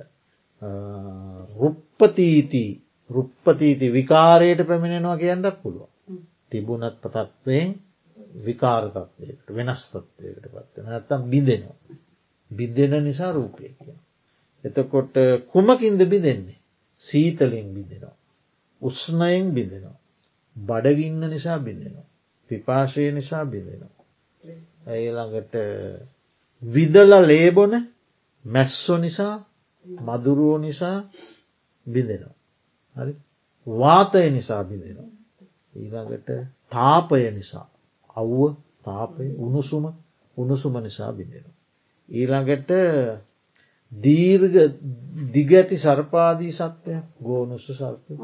රුප්පතීති 1.56 2.64
රුප්පතීති 3.10 3.86
විකාරයට 3.92 4.60
පැමිණෙනවා 4.66 5.16
කියන්නත් 5.16 5.46
පුළුව. 5.62 5.88
තිබුණත් 6.50 6.96
පතත්වයෙන් 7.02 7.68
විකාරතත්වයට 8.34 9.50
වෙනස් 9.50 9.82
තත්වයකට 9.90 10.48
පත්වන 10.48 10.90
ඇත්තම් 10.90 11.28
බිඳෙනවා. 11.30 11.98
බිද්දෙන 12.50 13.04
නිසා 13.04 13.32
රූපය 13.32 13.68
කියන. 13.74 13.98
එතකොට 14.64 15.14
කුමකින්ද 15.52 16.00
බිඳෙන්නේ. 16.06 16.58
සීතලින් 17.02 17.68
බිඳෙනවා. 17.74 18.16
උස්නයෙන් 18.82 19.52
බිඳෙනවා. 19.52 19.98
බඩගින්න 20.56 21.30
නිසා 21.30 21.58
බිඳෙනවා. 21.58 22.06
පිපාශය 22.50 23.12
නිසා 23.12 23.44
බිඳෙනවා. 23.46 24.04
ඇළඟට 24.86 25.54
විදල 26.62 27.12
ලේබොන 27.22 27.72
මැස්සො 28.44 28.98
නිසා 28.98 29.34
මදුරුවෝ 29.86 30.58
නිසා 30.58 30.96
බිඳෙනවා. 31.86 32.34
හරි 32.96 33.14
වාතය 33.66 34.30
නිසා 34.30 34.64
බිඳෙනවා. 34.64 35.10
ඊළඟට 35.74 36.28
තාපය 36.72 37.30
නිසා 37.30 37.66
අව්ව 38.16 38.56
තාපය 38.85 39.26
උණුසුම 39.37 39.85
උණුසුම 40.37 40.75
නිසා 40.78 41.12
බිඳෙනවා. 41.12 41.54
ඊළඟට 42.09 42.71
දීර්ග 43.92 44.54
දිගඇති 45.33 45.76
සර්පාදී 45.76 46.52
සත්වය 46.52 46.97
ගෝනුස්ස 47.21 47.66
සර්පය 47.73 48.14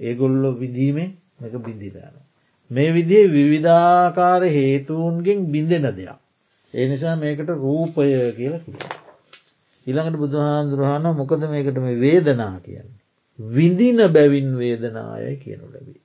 ඒගොල්ලො 0.00 0.50
විදීමෙන් 0.54 1.10
එක 1.40 1.54
බිඳිලයන. 1.58 2.14
මේ 2.70 2.92
විදිේ 2.92 3.26
විවිධාකාර 3.28 4.42
හේතුවන්ගෙන් 4.48 5.38
බිඳෙන 5.46 5.86
දෙයක්. 5.92 6.18
ඒ 6.74 6.88
නිසා 6.88 7.16
මේකට 7.16 7.50
රූපය 7.56 8.08
කියල 8.32 8.54
කිය. 8.60 8.78
ඉළඟට 9.86 10.16
බුදුහාන්දුරහන 10.16 11.06
මොකද 11.12 11.42
මේකට 11.46 11.78
මේ 11.78 11.96
වේදනා 11.96 12.56
කියන්නේ. 12.60 12.98
විඳින 13.38 13.98
බැවින් 14.08 14.50
වේදනාය 14.54 15.36
කියනු 15.36 15.66
ලැබී. 15.66 16.00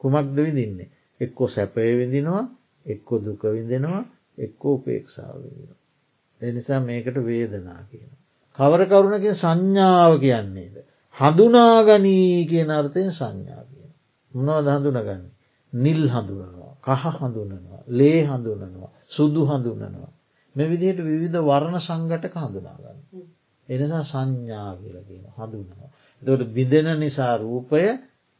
කුමක්ද 0.00 0.36
විදින්නේ. 0.38 0.88
එක්කෝ 1.20 1.48
සැපය 1.48 1.90
විඳිනවා 1.98 2.44
එක්කො 2.88 3.14
දුක 3.18 3.42
විඳෙනවා 3.48 4.04
එක්කෝ 4.38 4.74
උපේක්ෂාව 4.74 5.34
විඳිනවා. 5.36 5.78
එනිසා 6.40 6.80
මේකට 6.80 7.16
වේදනා 7.22 7.80
කියන. 7.90 8.10
කවර 8.58 8.82
කරුණකින් 8.86 9.34
සංඥාව 9.34 10.12
කියන්නේද. 10.20 10.76
හඳුනාගනී 11.16 12.46
කියන 12.46 12.70
අර්ථයෙන් 12.70 13.12
සංඥා 13.12 13.62
කියන. 13.64 13.90
මොනවද 14.32 14.68
හඳුනගන්න. 14.68 15.24
නිල් 15.72 16.02
හඳුනනවා 16.08 16.72
කහ 16.86 17.04
හඳුනනවා 17.16 17.82
ලේ 17.90 18.20
හඳුනනවා 18.24 18.90
සුදු 19.06 19.42
හඳුනනවා. 19.46 20.12
මෙ 20.56 20.64
විදිහට 20.64 21.00
විවිධ 21.02 21.38
වර්ණ 21.40 21.78
සංගටක 21.80 22.34
හඳුනාගන්න. 22.36 22.98
එනිසා 23.68 24.04
සංඥා 24.04 24.70
කියලගෙන 24.76 25.24
හඳුනවා. 25.36 25.88
දොට 26.22 26.42
බිඳෙන 26.48 26.88
නිසා 27.00 27.34
රූපය 27.36 27.82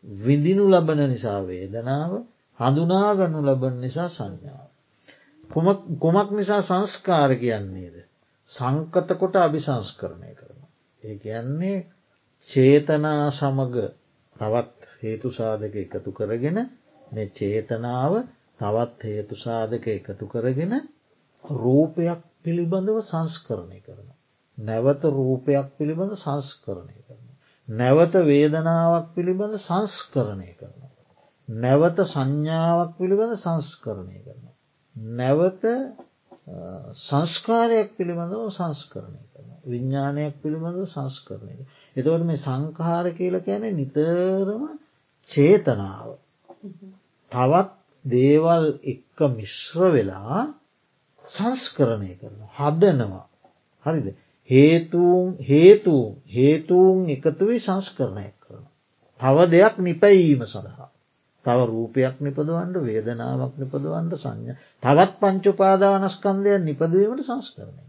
විඳිනු 0.05 0.65
ලබන 0.67 1.01
නිසා 1.11 1.41
වේදනාව 1.43 2.13
හඳුනාගනු 2.61 3.39
ලබන 3.43 3.75
නිසා 3.81 4.09
සංඥාව. 4.09 4.69
කුමක් 6.01 6.31
නිසා 6.31 6.63
සංස්කාර 6.63 7.31
කියන්නේද. 7.37 7.97
සංකතකොට 8.51 9.35
අභිසංස්කරණය 9.37 10.33
කරන. 10.35 10.61
ඒ 11.03 11.17
කියන්නේ 11.17 11.77
චේතනා 12.49 13.31
සමග 13.31 13.77
තවත් 14.37 14.79
හේතු 15.03 15.29
සාධක 15.31 15.75
එකතු 15.77 16.11
කරගෙන 16.13 16.59
මේ 17.13 17.29
චේතනාව 17.31 18.13
තවත් 18.61 19.01
හේතු 19.05 19.35
සාධක 19.37 19.87
එකතු 19.89 20.27
කරගෙන 20.27 20.73
රූපයක් 21.45 22.21
පිළිබඳව 22.43 22.99
සංස්කරණය 23.03 23.81
කරන. 23.81 24.09
නැවත 24.59 25.03
රූපයක් 25.13 25.67
පිළිබඳ 25.79 26.15
සංස්කරණය 26.17 26.99
කරන. 26.99 27.25
නැවත 27.69 28.15
වේදනාවක් 28.25 29.07
පිළිබඳ 29.15 29.55
සංස්කරණය 29.61 30.53
කරන. 30.55 30.79
නැවත 31.49 31.99
සංඥාවක් 32.05 32.93
පිළිබඳ 32.99 33.35
සංස්කරණය 33.37 34.19
කරන. 34.25 34.45
නැවත 35.15 35.65
සංස්කාරයක් 36.99 37.97
පිළිබඳව 37.97 38.51
සංස්කරණය 38.51 39.23
කරන. 39.33 39.49
විඤ්ඥානයක් 39.67 40.35
පිළිබඳව 40.43 40.87
සංස්කරණය. 40.87 41.57
එතවට 41.97 42.25
මේ 42.25 42.37
සංකාර 42.37 43.07
කියල 43.13 43.35
ැන 43.37 43.65
නිතරම 43.77 44.63
චේතනාව. 45.31 46.09
තවත් 47.33 47.71
දේවල් 48.05 48.65
එක්ක 48.85 49.19
මිශ්‍ර 49.31 49.93
වෙලා 49.93 50.41
සංස්කරණය 51.25 52.13
කරන. 52.17 52.41
හදනවා. 52.57 53.27
හරිද. 53.87 54.07
හේතුූන් 54.51 55.37
හේතුූ 55.41 56.07
හේතුූන් 56.29 57.09
එකතුවී 57.09 57.59
සංස්කරණය 57.59 58.29
කරන. 58.39 58.65
තව 59.21 59.37
දෙයක් 59.51 59.75
නිපැීම 59.79 60.47
සඳහා. 60.47 60.89
තව 61.49 61.67
රූපයක් 61.67 62.23
නිපදවන්ට 62.23 62.81
වේදනාවක් 62.85 63.59
නිපදවන්ට 63.59 64.19
සංඥ. 64.19 64.57
තවත් 64.83 65.21
පංචුපාදානස්කන්දය 65.21 66.59
නිපදවීමට 66.63 67.27
සංස්කරණය 67.27 67.89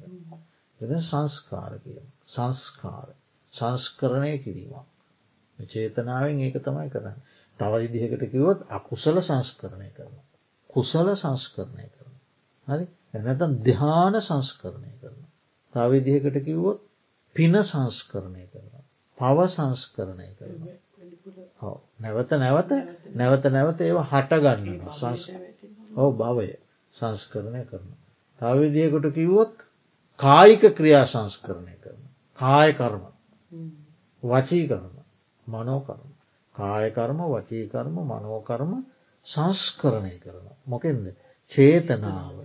වෙන 0.81 1.01
සංස්කාර 1.01 1.73
කිය 1.79 1.99
සංස්කාර. 2.27 3.09
සංස්කරණය 3.53 4.31
කිරීම 4.39 5.67
චේතනාවෙන් 5.69 6.39
ඒක 6.39 6.57
තමයි 6.61 6.89
කරන්න. 6.89 7.17
තව 7.59 7.81
ඉදිහකට 7.85 8.25
කිවොත් 8.31 8.59
අකුසල 8.69 9.21
සංස්කරණය 9.21 9.89
කරන 9.91 10.13
කුසල 10.69 11.09
සංස්කරණය 11.15 11.87
කරන 11.89 12.13
හරි? 12.67 12.85
එනතම් 13.15 13.57
දෙහාන 13.63 14.19
සංස්කරණය 14.21 14.93
කරන 15.01 15.19
තව 15.75 15.89
ඉදිහකට 15.95 16.39
කිව්වොත් 16.45 16.85
පින 17.35 17.59
සංස්කරණය 17.63 18.45
කරන 18.47 18.85
පව 19.17 19.47
සංස්කරණය 19.49 20.29
කරන 20.35 20.69
නැවත 21.99 22.31
නැවත 22.35 22.71
නැවත 23.13 23.45
නැවත 23.49 23.81
ඒව 23.81 23.99
හටගන්න 24.03 24.91
සංස් 24.91 25.23
ඔව 25.95 26.11
භවය 26.15 26.49
සංස්කරණය 26.93 27.63
කරන. 27.65 27.89
තවවිදියකොට 28.41 29.13
කිව්වොත් 29.13 29.55
කායික 30.19 30.63
ක්‍රියා 30.73 31.05
සංස්කරණය 31.05 31.75
කරන. 31.77 32.01
කායකර්ම 32.39 33.03
වචීකරම 34.23 34.93
මනෝකරම. 35.47 36.09
කායකර්ම 36.55 37.19
වචීකර්ම 37.27 37.95
මනෝකර්ම 38.05 38.71
සංස්කරණය 39.25 40.15
කරන. 40.19 40.47
මොකෙන්ද. 40.65 41.05
චේතනාව 41.51 42.37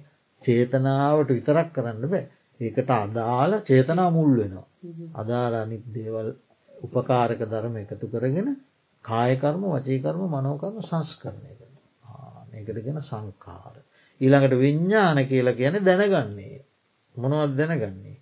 චේතනාවට 0.42 1.30
විතරක් 1.30 1.68
කරන්න 1.72 2.06
බෑ. 2.06 2.24
ඒකට 2.60 2.90
අදාළ 2.92 3.52
චේතනා 3.62 4.10
මුල් 4.10 4.32
වෙනවා. 4.36 4.66
අදාළ 5.14 5.54
අනිත් 5.56 5.84
දේවල් 5.90 6.28
උපකාරක 6.84 7.40
ධර්ම 7.44 7.76
එකතු 7.76 8.06
කරගෙන 8.08 8.48
කායකර්ම 9.04 9.62
වචීකර්ම 9.72 10.22
මනෝකර්ම 10.28 10.76
සංස්කරණය 10.82 11.52
කරන 11.54 11.74
ඒකට 12.54 12.78
ගෙන 12.80 13.00
සංකාර. 13.02 13.76
ඊළඟට 14.20 14.54
විඤ්ඥාන 14.56 15.18
කියලා 15.24 15.54
කියන 15.54 15.76
දැනගන්නේ. 15.80 16.64
මොනවත් 17.14 17.56
දැනගන්නේ. 17.56 18.18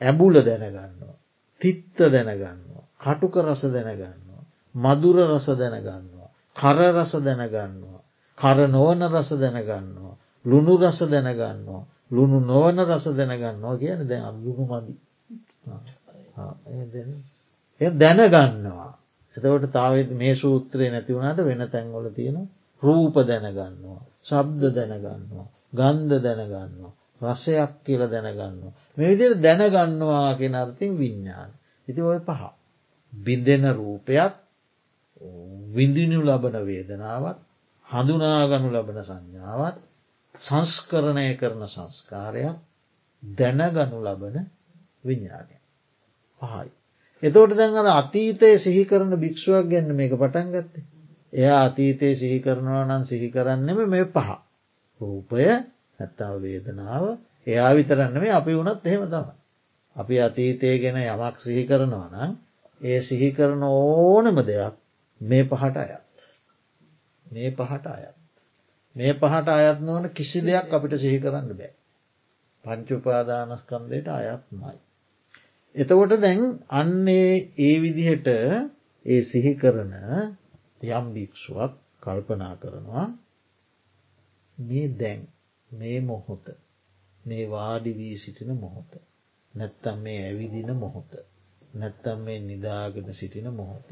ඇබුල 0.00 0.34
දැනගන්නවා. 0.40 1.16
තිත්ත 1.60 1.98
දැනගන්නවා. 1.98 2.84
කටුක 2.98 3.36
රස 3.38 3.62
දැනගන්නවා. 3.66 4.42
මදුර 4.74 5.16
රස 5.26 5.46
දැනගන්නවා. 5.54 6.28
කර 6.56 6.78
රස 6.92 7.12
දැනගන්නවා. 7.20 8.00
කර 8.38 8.58
නොවන 8.68 9.00
රස 9.08 9.30
දැනගන්නවා. 9.34 10.14
ලුණු 10.44 10.74
රස 10.78 10.98
දැනගන්නවා. 11.04 11.82
ලුණු 12.10 12.38
නොවන 12.42 12.78
රස 12.82 13.04
දැනගන්නවා 13.10 13.76
කියන 13.76 14.08
දැන් 14.08 14.22
අලුණු 14.24 14.64
මදි. 14.64 14.94
දැනගන්නවා. 17.80 18.90
එතවට 19.36 19.72
තාවත් 19.72 20.10
මේ 20.12 20.34
සූත්‍රය 20.34 20.90
නැතිවුණට 20.90 21.40
වෙන 21.40 21.62
තැන්වල 21.68 22.06
තියෙන 22.10 22.38
රූප 22.82 23.14
දැනගන්නවා. 23.22 24.00
ශබ්ද 24.22 24.62
දැනගන්නවා. 24.72 25.46
ගන්ධ 25.72 26.16
දැනගන්නවා. 26.20 26.92
රසයක් 27.22 27.72
කියල 27.84 28.02
දැනගන්නවා. 28.06 28.72
මේ 28.96 29.08
විදිර 29.08 29.32
දැනගන්නවා 29.38 30.34
කියෙන 30.34 30.54
අර්ථින් 30.54 30.92
විඤ්ඥාන. 30.94 31.50
ඉති 31.88 32.00
ඔය 32.02 32.20
පහ. 32.20 32.42
බිඳෙන 33.12 33.64
රූපයක් 33.72 34.34
විඳිනු 35.74 36.18
ලබන 36.22 36.56
වේදනාවත් 36.62 37.38
හඳුනාගනු 37.88 38.68
ලබන 38.70 38.98
සංඥාවත් 39.02 39.76
සංස්කරණය 40.34 41.28
කරන 41.36 41.62
සංස්කාරයක් 41.66 42.56
දැනගනු 43.22 43.98
ලබන 44.02 44.36
විඤ්ඥානය. 45.04 45.56
පහයි. 46.40 46.68
එතෝට 47.22 47.52
දැන් 47.54 47.76
අර 47.76 47.88
අතීතය 47.92 48.58
සිහි 48.58 48.84
කරන 48.84 49.12
භික්ෂුවක් 49.16 49.66
ගැන්න 49.66 49.90
මේක 49.92 50.12
පටන් 50.14 50.52
ගත්තේ. 50.52 50.84
එයා 51.32 51.60
අතීතයේ 51.64 52.14
සිහි 52.14 52.38
කරනවා 52.40 52.84
නම් 52.84 53.04
සිහි 53.04 53.28
කරන්නෙම 53.30 53.78
මේ 53.86 54.04
පහ. 54.06 54.28
රූපය 55.00 55.46
නැත්තාව 55.98 56.36
වේදනාව 56.42 57.04
එයා 57.46 57.70
විතරන්න 57.72 58.16
මේ 58.16 58.32
අපි 58.32 58.52
වුණත් 58.52 58.84
එහෙම 58.84 59.04
තම. 59.06 59.28
අපි 59.96 60.20
අතීතය 60.20 60.78
ගැන 60.78 60.98
යමක් 60.98 61.36
සිහි 61.38 61.64
කරනවා 61.64 62.08
නම් 62.10 62.32
ඒ 62.80 63.00
සිහි 63.02 63.30
කරන 63.32 63.62
ඕනම 63.64 64.36
දෙයක් 64.42 64.74
මේ 65.20 65.44
පහට 65.44 65.76
අයත්. 65.78 66.16
මේ 67.26 67.50
පහට 67.52 67.86
අයත්. 67.88 68.16
මේ 68.96 69.12
පහට 69.14 69.48
අයත් 69.50 69.80
නොවන 69.82 70.10
කිසි 70.10 70.40
දෙයක් 70.42 70.68
අපිට 70.70 70.98
සිහි 70.98 71.18
කරන්න 71.18 71.48
බෑ. 71.52 71.72
පංචුපාදානස්කන්දයට 72.64 74.08
අයත්මයි. 74.10 74.76
එතකොට 75.76 76.12
දැන් 76.18 76.42
අන්නේ 76.72 77.32
ඒ 77.58 77.76
විදිහට 77.82 78.28
ඒ 79.06 79.20
සිහි 79.22 79.52
කරන 79.54 79.92
යම් 80.90 81.06
භික්ෂුවක් 81.14 81.72
කල්පනා 82.02 82.54
කරනවා 82.56 83.06
මේ 84.58 84.86
දැන් 84.94 85.20
මේ 85.70 85.98
මොහොත 86.02 86.46
මේ 87.24 87.44
වාඩි 87.50 87.92
වී 87.96 88.16
සිටින 88.16 88.50
මොහොත 88.56 88.92
නැත්තම් 89.54 89.96
මේ 89.98 90.20
ඇවිදින 90.22 90.70
මොහොත 90.76 91.12
නැත්තම් 91.74 92.18
මේ 92.20 92.38
නිදාගෙන 92.40 93.08
සිටින 93.12 93.48
මොහොත 93.52 93.88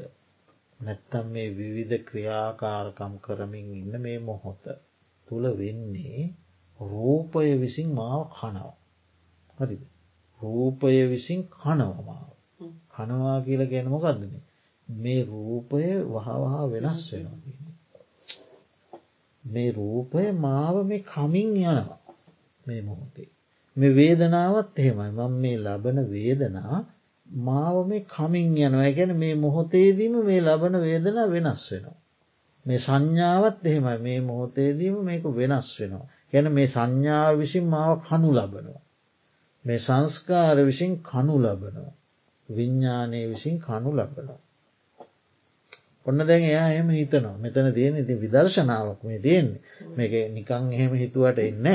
නැත්තම් 0.79 1.25
මේ 1.27 1.49
විවිධ 1.49 2.03
ක්‍රියාකාරකම් 2.03 3.13
කරමින් 3.17 3.67
ඉන්න 3.73 3.93
මේ 4.01 4.19
මොහොත 4.21 4.63
තුළ 5.27 5.45
වෙන්නේ 5.57 6.21
රූපය 6.79 7.49
විසින් 7.59 7.89
මාව 7.93 8.21
කනවා. 8.29 8.73
හරිද. 9.57 9.83
රූපය 10.45 10.95
විසින් 11.09 11.41
කනවමාව. 11.53 12.29
කනවා 12.93 13.37
කියල 13.41 13.61
ගැනමොකක්දන. 13.71 14.33
මේ 14.89 15.21
රූපය 15.25 15.83
වහවහා 16.05 16.63
වෙනස් 16.71 17.01
වෙනවා. 17.11 17.55
මේ 19.43 19.69
රූපය 19.71 20.23
මාව 20.37 20.75
මේ 20.87 21.05
කමින් 21.05 21.49
යනවා 21.61 21.99
මේ 22.61 22.81
මොහොතේ. 22.81 23.29
මේ 23.77 23.95
වේදනාවත් 23.95 24.79
එහෙමයි 24.79 25.11
මං 25.11 25.33
මේ 25.43 25.57
ලබන 25.57 25.97
වේදනා 26.11 26.77
මාව 27.27 27.75
මේ 27.87 28.07
කමින් 28.07 28.47
යනවා 28.59 28.91
ගැන 28.91 29.11
මේ 29.17 29.35
මොහොතේදීම 29.35 30.15
මේ 30.25 30.41
ලබන 30.41 30.75
වේදනා 30.85 31.27
වෙනස් 31.27 31.63
වෙනවා. 31.71 31.99
මේ 32.65 32.79
සංඥාවත් 32.79 33.59
එහෙමයි 33.65 33.97
මේ 33.99 34.19
මොහොතේදීම 34.21 34.95
මේක 35.03 35.23
වෙනස් 35.33 35.69
වෙනවා. 35.79 36.05
ගැන 36.31 36.47
මේ 36.51 36.67
සංඥාව 36.67 37.33
විසින් 37.39 37.65
මාව 37.65 37.91
කනු 38.07 38.29
ලබනවා. 38.31 38.84
මේ 39.65 39.79
සංස්කාර 39.79 40.57
විසින් 40.61 40.93
කනු 41.01 41.35
ලබනවා. 41.39 41.93
විඤ්ඥානය 42.49 43.21
විසින් 43.29 43.55
කනු 43.59 43.91
ලබනවා. 43.91 44.41
ඔන්න 46.05 46.19
දැන් 46.21 46.43
එයා 46.43 46.69
එහෙම 46.69 46.89
හිතනවා 46.91 47.37
මෙතන 47.37 47.67
තියෙන 47.73 47.95
ඉති 47.97 48.15
විදර්ශනාවක් 48.15 49.01
මේ 49.03 49.19
තියෙන්නේ 49.19 49.61
මේක 49.97 50.13
නිකං 50.31 50.65
එහෙම 50.73 50.93
හිතුවට 50.93 51.39
එන්න 51.39 51.67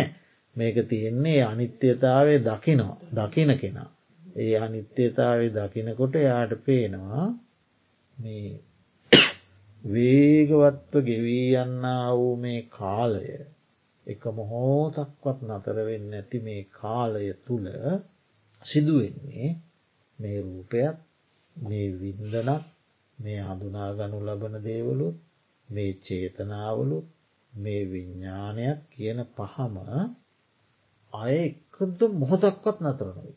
මේක 0.57 0.77
තියෙන්නේ 0.89 1.41
අනිත්‍යතාවය 1.45 2.35
දකිනවා 2.41 2.99
දකින 3.17 3.53
කෙනා. 3.59 3.91
ඒ 4.37 4.55
අනිත්‍යතාවය 4.59 5.47
දකිනකොට 5.51 6.15
යාට 6.21 6.53
පේනවා 6.65 7.27
මේ 8.19 8.51
වේගවත්ව 9.85 11.03
ගෙවී 11.05 11.49
යන්න 11.57 11.89
වූ 12.13 12.35
මේ 12.37 12.61
කාලය 12.71 13.27
එක 14.11 14.23
මොහෝතක්වත් 14.33 15.39
නතරවෙන්න 15.43 16.13
ඇති 16.13 16.39
මේ 16.41 16.63
කාලය 16.73 17.27
තුළ 17.45 17.69
සිදුවෙන්නේ 18.63 19.49
මේ 20.19 20.39
රූපයක් 20.41 20.97
මේ 21.57 21.89
වින්දනක් 21.93 22.65
මේ 23.19 23.41
හඳුනාගනු 23.41 24.19
ලබන 24.21 24.55
දේවලුත් 24.63 25.17
මේ 25.69 25.93
චේතනාවලුත් 26.01 27.07
මේ 27.53 27.83
විඤ්ඥානයක් 27.85 28.79
කියන 28.91 29.19
පහම 29.29 29.77
අය 31.13 31.35
එකද 31.81 32.01
මොහොතක්වත් 32.13 32.79
නතරනොයි. 32.81 33.35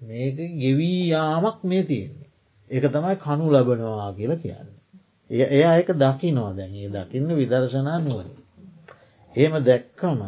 මේක 0.00 0.38
ගෙවී 0.56 1.02
යාමක් 1.08 1.58
මේ 1.62 1.82
තියෙන්නේ. 1.82 2.30
ඒක 2.70 2.84
තමයි 2.86 3.16
කනු 3.16 3.44
ලබනවා 3.50 4.10
කියලා 4.12 4.36
කියන්නේ. 4.36 4.80
එය 5.30 5.42
එය 5.50 5.62
ඒක 5.70 5.88
දකිනවා 5.94 6.52
දැන් 6.52 6.74
ඒ 6.74 6.88
දකින්න 6.88 7.28
විදර්ශනා 7.32 7.98
නුවන. 7.98 8.28
එහෙම 9.34 9.54
දැක්කම 9.64 10.20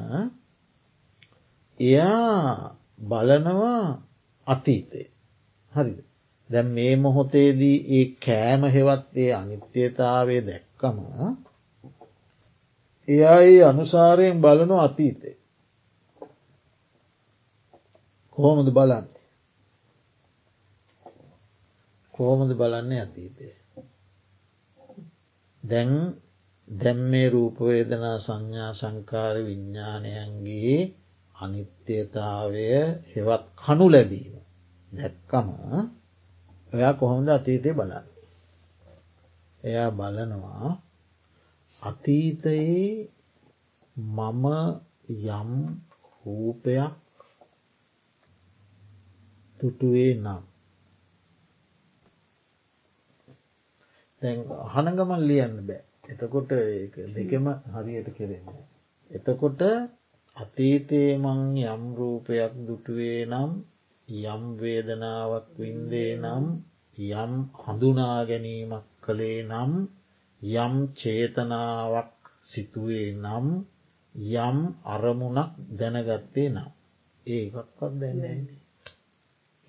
එයා 1.80 2.76
බලනවා 3.00 4.02
අතීතේ 4.46 5.06
හරිද. 5.72 5.98
දැන් 6.50 6.68
මේ 6.68 6.96
මොහොතේදී 6.96 7.76
ඒ 7.90 8.06
කෑම 8.16 8.62
හෙවත් 8.66 9.16
ඒ 9.16 9.32
අනිත්‍යතාවය 9.34 10.36
දැක්කම 10.46 10.98
එයා 13.08 13.40
ඒ 13.42 13.64
අනුසාරයෙන් 13.64 14.40
බලනු 14.40 14.76
අතීතේ. 14.78 15.36
කොහොමද 18.36 18.68
බලන්න. 18.70 19.08
කොහොමද 22.14 22.52
බලන්නේ 22.54 23.00
අතීතය. 23.00 23.46
දැන් 25.62 25.90
දැම් 26.68 26.98
මේ 27.10 27.28
රූපවේදනා 27.30 28.18
සංඥා 28.18 28.72
සංකාර 28.72 29.36
විඤ්ඥානයන්ගේ 29.46 30.78
අනිත්‍යතාවය 31.34 32.64
හෙවත් 33.10 33.44
කනු 33.56 33.86
ලැබීම 33.90 34.34
දැක්කම 34.90 35.48
ඔයා 36.72 36.94
කොහොමද 36.94 37.28
අතීතය 37.28 37.70
බලන්න. 37.72 38.06
එයා 39.64 39.90
බලනවා 39.90 40.70
අතීතයේ 41.82 43.10
මම 43.96 44.44
යම් 45.08 45.50
රූපයක් 46.24 46.94
තුටුවේ 49.60 50.12
නම්. 50.16 50.42
හනගමන් 54.72 55.22
ලියන්න 55.22 55.56
බෑ. 55.68 55.82
එතකොට 56.06 56.50
දෙකම 57.14 57.46
හරියට 57.72 58.08
කෙරෙන්න. 58.12 58.48
එතකොට 59.10 59.62
අතීතයේ 60.36 61.12
මං 61.16 61.40
යම් 61.64 61.82
රූපයක් 61.94 62.52
දුටුවේ 62.66 63.20
නම් 63.24 63.50
යම් 64.08 64.42
වේදනාවක් 64.56 65.46
වින්දේ 65.56 66.12
නම් 66.16 66.44
යම් 66.98 67.32
හඳුනා 67.60 68.18
ගැනීමක් 68.24 68.86
කළේ 69.02 69.40
නම් 69.44 69.72
යම් 70.42 70.74
චේතනාවක් 70.94 72.12
සිතුවේ 72.44 73.08
නම් 73.14 73.46
යම් 74.38 74.58
අරමුණක් 74.86 75.52
දැනගත්තේ 75.72 76.48
නම් 76.48 76.70
ඒකක්වත් 77.26 77.92
දැන්නන්නේ. 78.00 78.60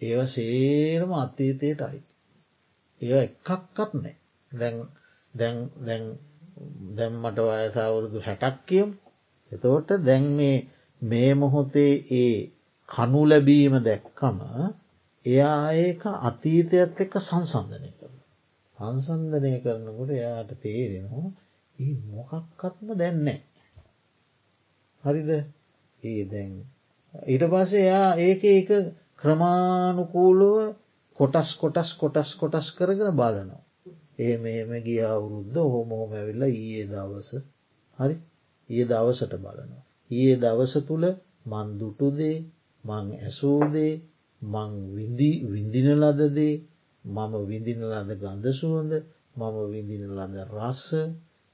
ඒව 0.02 0.20
සේරම 0.28 1.12
අතීතයට 1.16 1.82
අයි. 1.82 2.02
ඒ 3.02 3.20
එකක්කත් 3.22 3.92
නෑ 3.96 4.16
දැන් 4.52 6.04
දැම්මට 6.96 7.40
වයසාවුරුදු 7.46 8.20
හැටක් 8.22 8.58
කියම් 8.66 8.90
එතෝට 9.52 9.90
දැන් 10.02 10.28
මේ 11.02 11.32
මොහොතේ 11.36 11.94
ඒ 12.16 12.36
කනු 12.90 13.22
ලැබීම 13.26 13.76
දැක්කම 13.82 14.38
එයා 15.26 15.64
ඒක 15.78 16.04
අතීතයත් 16.22 16.98
එක්ක 16.98 17.14
සංසන්ධනය 17.22 17.92
කරන. 17.94 18.16
සංසන්ධනය 18.78 19.54
කරනකොට 19.60 20.12
එයාට 20.12 20.52
තේරෙනවා 20.62 21.30
ඒ 21.78 21.94
මොකක්කත්ම 22.10 22.88
දැන්නේ. 22.96 23.40
හරිද 25.04 25.30
ඒ 26.04 26.22
දැන් 26.26 26.54
ඊට 27.14 27.44
පස්සේ 27.48 27.84
එයා 27.84 28.12
ඒක 28.20 28.42
ඒක 28.48 28.70
ක්‍රමානුකූලුව 29.18 30.58
කොටස් 31.18 31.50
කොටස් 31.56 31.90
කොටස් 31.96 32.30
කොටස් 32.36 32.68
කරගෙන 32.72 33.12
බලනවා. 33.14 33.67
ඒ 34.20 34.36
මෙහෙම 34.38 34.72
ගිය 34.86 35.02
අවුරුද්ධ 35.08 35.58
හොමෝම 35.68 36.10
ඇවිල්ලා 36.12 36.52
ඊයේ 36.54 36.86
දවස 36.88 37.30
හරි 38.00 38.16
ඒ 38.70 38.86
දවසට 38.86 39.34
බලනවා. 39.36 39.84
ඒ 40.12 40.34
දවස 40.36 40.74
තුළ 40.88 41.06
මන්දුටුදේ 41.46 42.38
මං 42.84 43.06
ඇසූදේ 43.20 43.94
මං 44.42 44.72
විඳින 45.46 45.90
ලදදේ 46.02 46.56
මම 47.06 47.34
විඳින 47.46 47.82
ලද 47.92 48.10
ගන්ධ 48.16 48.48
සුවඳ 48.54 48.94
මම 49.36 49.56
විඳින 49.72 50.04
ලද 50.12 50.36
රස්ස 50.50 50.88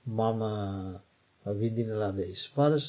මම 0.06 0.42
විදින 1.46 1.92
ලද 1.94 2.20
ස්පර්ස 2.36 2.88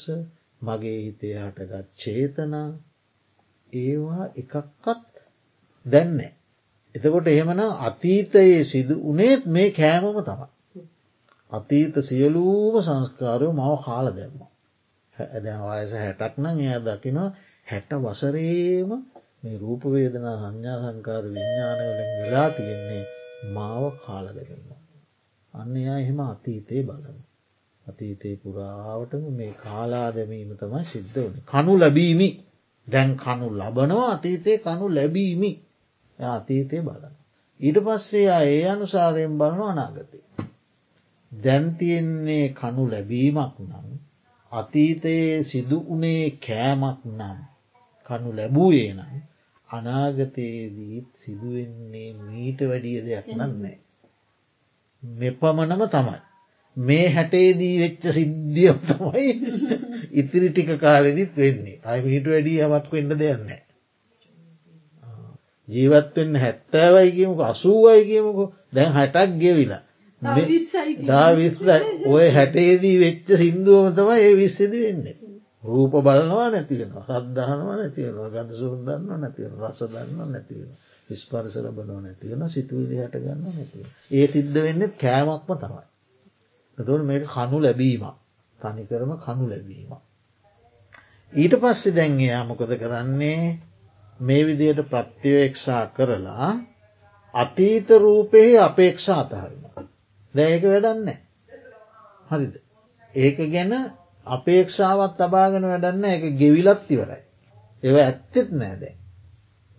මගේ 0.61 0.99
හිතේ 0.99 1.35
හටගත් 1.39 1.87
චේතනා 1.95 2.69
ඒවා 3.73 4.25
එකක්කත් 4.35 5.13
දැන්නේ. 5.85 6.33
එතකොට 6.95 7.27
එහෙමන 7.27 7.61
අතීතයේ 7.81 8.63
සිදු 8.63 8.95
උනේත් 9.03 9.43
මේ 9.47 9.69
කෑමම 9.71 10.19
තමයි. 10.21 10.47
අතීත 11.51 11.95
සියලූම 12.01 12.75
සංස්කාරය 12.81 13.47
මව 13.51 13.71
කාල 13.85 14.07
දැම්ම. 14.11 14.39
ඇද 15.13 15.45
වයස 15.61 15.91
හැටක් 15.95 16.33
නම් 16.37 16.57
එය 16.61 16.79
දකිනවා 16.81 17.29
හැට 17.65 17.91
වසරේම 18.03 18.89
මේ 19.41 19.57
රූපවේදනා 19.57 20.35
සංඥා 20.41 20.77
සංකාර 20.83 21.23
විඤ්ඥානවලින් 21.25 22.11
වෙලා 22.19 22.49
තියෙන්නේ 22.51 23.03
මාව 23.51 23.83
කාල 23.99 24.25
දෙකන්න. 24.29 24.69
අන්න 25.53 25.75
එයා 25.75 25.97
එහෙම 25.97 26.19
අතීතයේ 26.25 26.83
බලන. 26.83 27.17
අතීතයේ 27.81 28.35
පුරාවටම 28.37 29.25
මේ 29.33 29.53
කාලා 29.59 30.09
දැමීම 30.11 30.51
තමයි 30.55 30.83
සිද්ධ 30.85 31.17
වන. 31.17 31.35
කනු 31.45 31.73
ලැබීමි 31.79 32.29
දැන් 32.87 33.11
කනු 33.17 33.47
ලබනවා 33.51 34.09
අතීතය 34.11 34.57
කනු 34.59 34.85
ලැබීමි 34.89 35.51
අතීතය 36.19 36.81
බලන. 36.81 37.13
ඊට 37.59 37.77
පස්සේ 37.79 38.29
ඒ 38.45 38.63
අනුසාරයෙන් 38.69 39.37
බලන 39.37 39.61
අනාගතය. 39.63 40.19
දැන්තියෙන්නේ 41.31 42.47
කනු 42.49 42.83
ලැබීමක් 42.91 43.55
නම් 43.61 43.87
අතීතයේ 44.51 45.43
සිදු 45.43 45.77
වනේ 45.87 46.25
කෑමක් 46.39 46.99
නම් 47.11 47.37
කනු 48.09 48.29
ලැබූයේ 48.31 48.93
නම් 48.93 49.13
අනාගතයේදීත් 49.69 51.07
සිදුවෙන්නේ 51.15 52.09
මීට 52.15 52.59
වැඩිය 52.61 52.99
දෙයක් 53.05 53.27
නන්නේ. 53.29 53.77
මෙපමණම 55.03 55.83
තමයි. 55.89 56.19
මේ 56.77 57.07
හැටේදී 57.09 57.75
වෙච්ච 57.79 58.03
සිද්ධිය 58.11 58.73
තමයි 58.87 59.27
ඉතිරි 60.19 60.49
ටික 60.49 60.71
කාලෙදිත් 60.79 61.37
වෙන්නේ 61.37 61.77
අයි 61.83 62.01
මීට 62.01 62.25
වැඩිය 62.25 62.59
යමක් 62.61 62.91
වෙන්න 62.91 63.19
දෙයන්නේ. 63.19 63.61
ජීවත්වෙන්න 65.67 66.35
හැත්තෑවයි 66.35 67.11
කියමුක 67.11 67.41
අසූවයි 67.43 68.05
කියමුක. 68.05 68.39
දැන් 68.75 68.91
හැටක් 68.91 69.31
ගෙවිලා. 69.39 69.81
දා 71.07 71.29
විස්ස 71.35 71.59
ඔය 72.07 72.27
හැටේදී 72.29 72.97
වෙච්ච 72.99 73.27
සිින්දුවම 73.37 73.87
තමයි 73.93 74.19
ඒ 74.21 74.35
විස්සදි 74.35 74.77
වෙන්නේ. 74.81 75.17
රූප 75.63 75.93
බලනවා 75.99 76.49
නැතිවෙනවා 76.49 77.05
සද්ධානවා 77.21 77.75
නැතිවෙනවා 77.75 78.29
ගඳ 78.29 78.51
සුන්දන්න 78.53 79.07
නැතිවෙන 79.15 79.55
රස 79.61 79.79
දන්න 79.85 80.31
නැතිවෙන 80.31 80.71
ස්පර්ස 81.09 81.55
ලබනෝ 81.57 81.99
නැතිවෙන 82.01 82.49
සිතුවිලි 82.49 82.95
හට 82.97 83.15
ගන්න 83.17 83.41
නැතිව. 83.49 83.85
ඒ 84.11 84.27
සිද්ධ 84.27 84.57
වෙන්න 84.57 84.83
කෑමක්ම 84.95 85.51
තමයි. 85.59 85.85
එතුට 86.77 87.03
මේක 87.03 87.23
කනු 87.27 87.57
ලැබීම 87.59 88.03
තනිකරම 88.59 89.11
කනු 89.19 89.45
ලැබීම. 89.49 89.91
ඊට 91.33 91.53
පස්සෙ 91.55 91.89
දැන්ගේ 91.91 92.41
මොකද 92.43 92.71
කරන්නේ 92.75 93.39
මේ 94.19 94.45
විදියට 94.45 94.89
ප්‍රත්‍යවේක්ෂා 94.89 95.87
කරලා 95.87 96.49
අතීත 97.33 97.89
රූපයෙහි 97.91 98.57
අපේක්ෂා 98.59 99.19
අතහරිම. 99.19 99.63
දැයක 100.35 100.63
වැඩන්න. 100.63 101.09
හරිද. 102.29 102.53
ඒක 103.15 103.37
ගැන 103.51 103.73
අපේක්ෂාවත් 104.27 105.17
තබාගෙන 105.17 105.63
වැඩන්න 105.63 106.05
එක 106.05 106.23
ගෙවිලත් 106.37 106.91
ඉවරයි. 106.91 107.21
ඒව 107.83 107.95
ඇත්තෙත් 107.97 108.51
නෑදැ. 108.53 108.93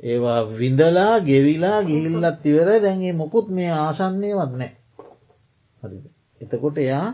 ඒවා 0.02 0.40
විඳලා 0.54 1.20
ගෙවිලා 1.20 1.82
ගිහිල්ලත් 1.82 2.46
ඉවර 2.46 2.68
දැන්ගේ 2.78 3.12
මොකුත් 3.12 3.48
මේ 3.50 3.70
ආසන්නේවත් 3.72 4.52
නෑ. 4.54 4.72
හරිද. 5.82 6.04
එතකොට 6.40 6.78
එයා 6.78 7.06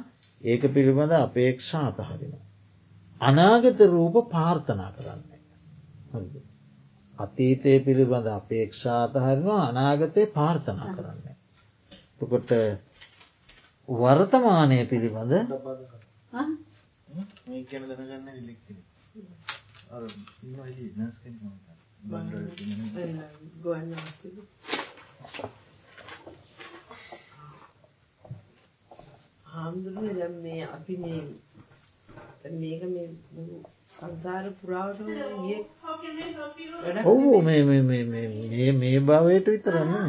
ඒක 0.43 0.63
පිළිබඳ 0.69 1.13
අපේක්ෂා 1.17 1.87
අතහරින. 1.89 2.35
අනාගත 3.21 3.81
රූප 3.89 4.17
පාර්ථනා 4.31 4.91
කරන්නේ. 4.93 5.41
අතීතය 7.19 7.73
පිළිබඳ 7.81 8.27
අපේක්ෂාතහරනවා 8.29 9.63
අනාගතය 9.69 10.27
පාර්ථනා 10.29 10.95
කරන්නේ. 10.95 11.37
තකොට 12.19 12.51
වර්තමානය 13.89 14.79
පිළිබඳ 14.87 15.33
දැම් 30.13 30.35
මේ 30.35 30.63
අපි 30.67 30.95
මේ 30.97 31.21
මේක 32.53 32.83
මේ 32.85 33.09
සංසාර 34.03 34.47
පුරාවට 34.57 35.01
ඔවු 37.05 37.43
මේ 37.43 38.99
භාවයට 39.03 39.47
විතරන්න 39.47 40.09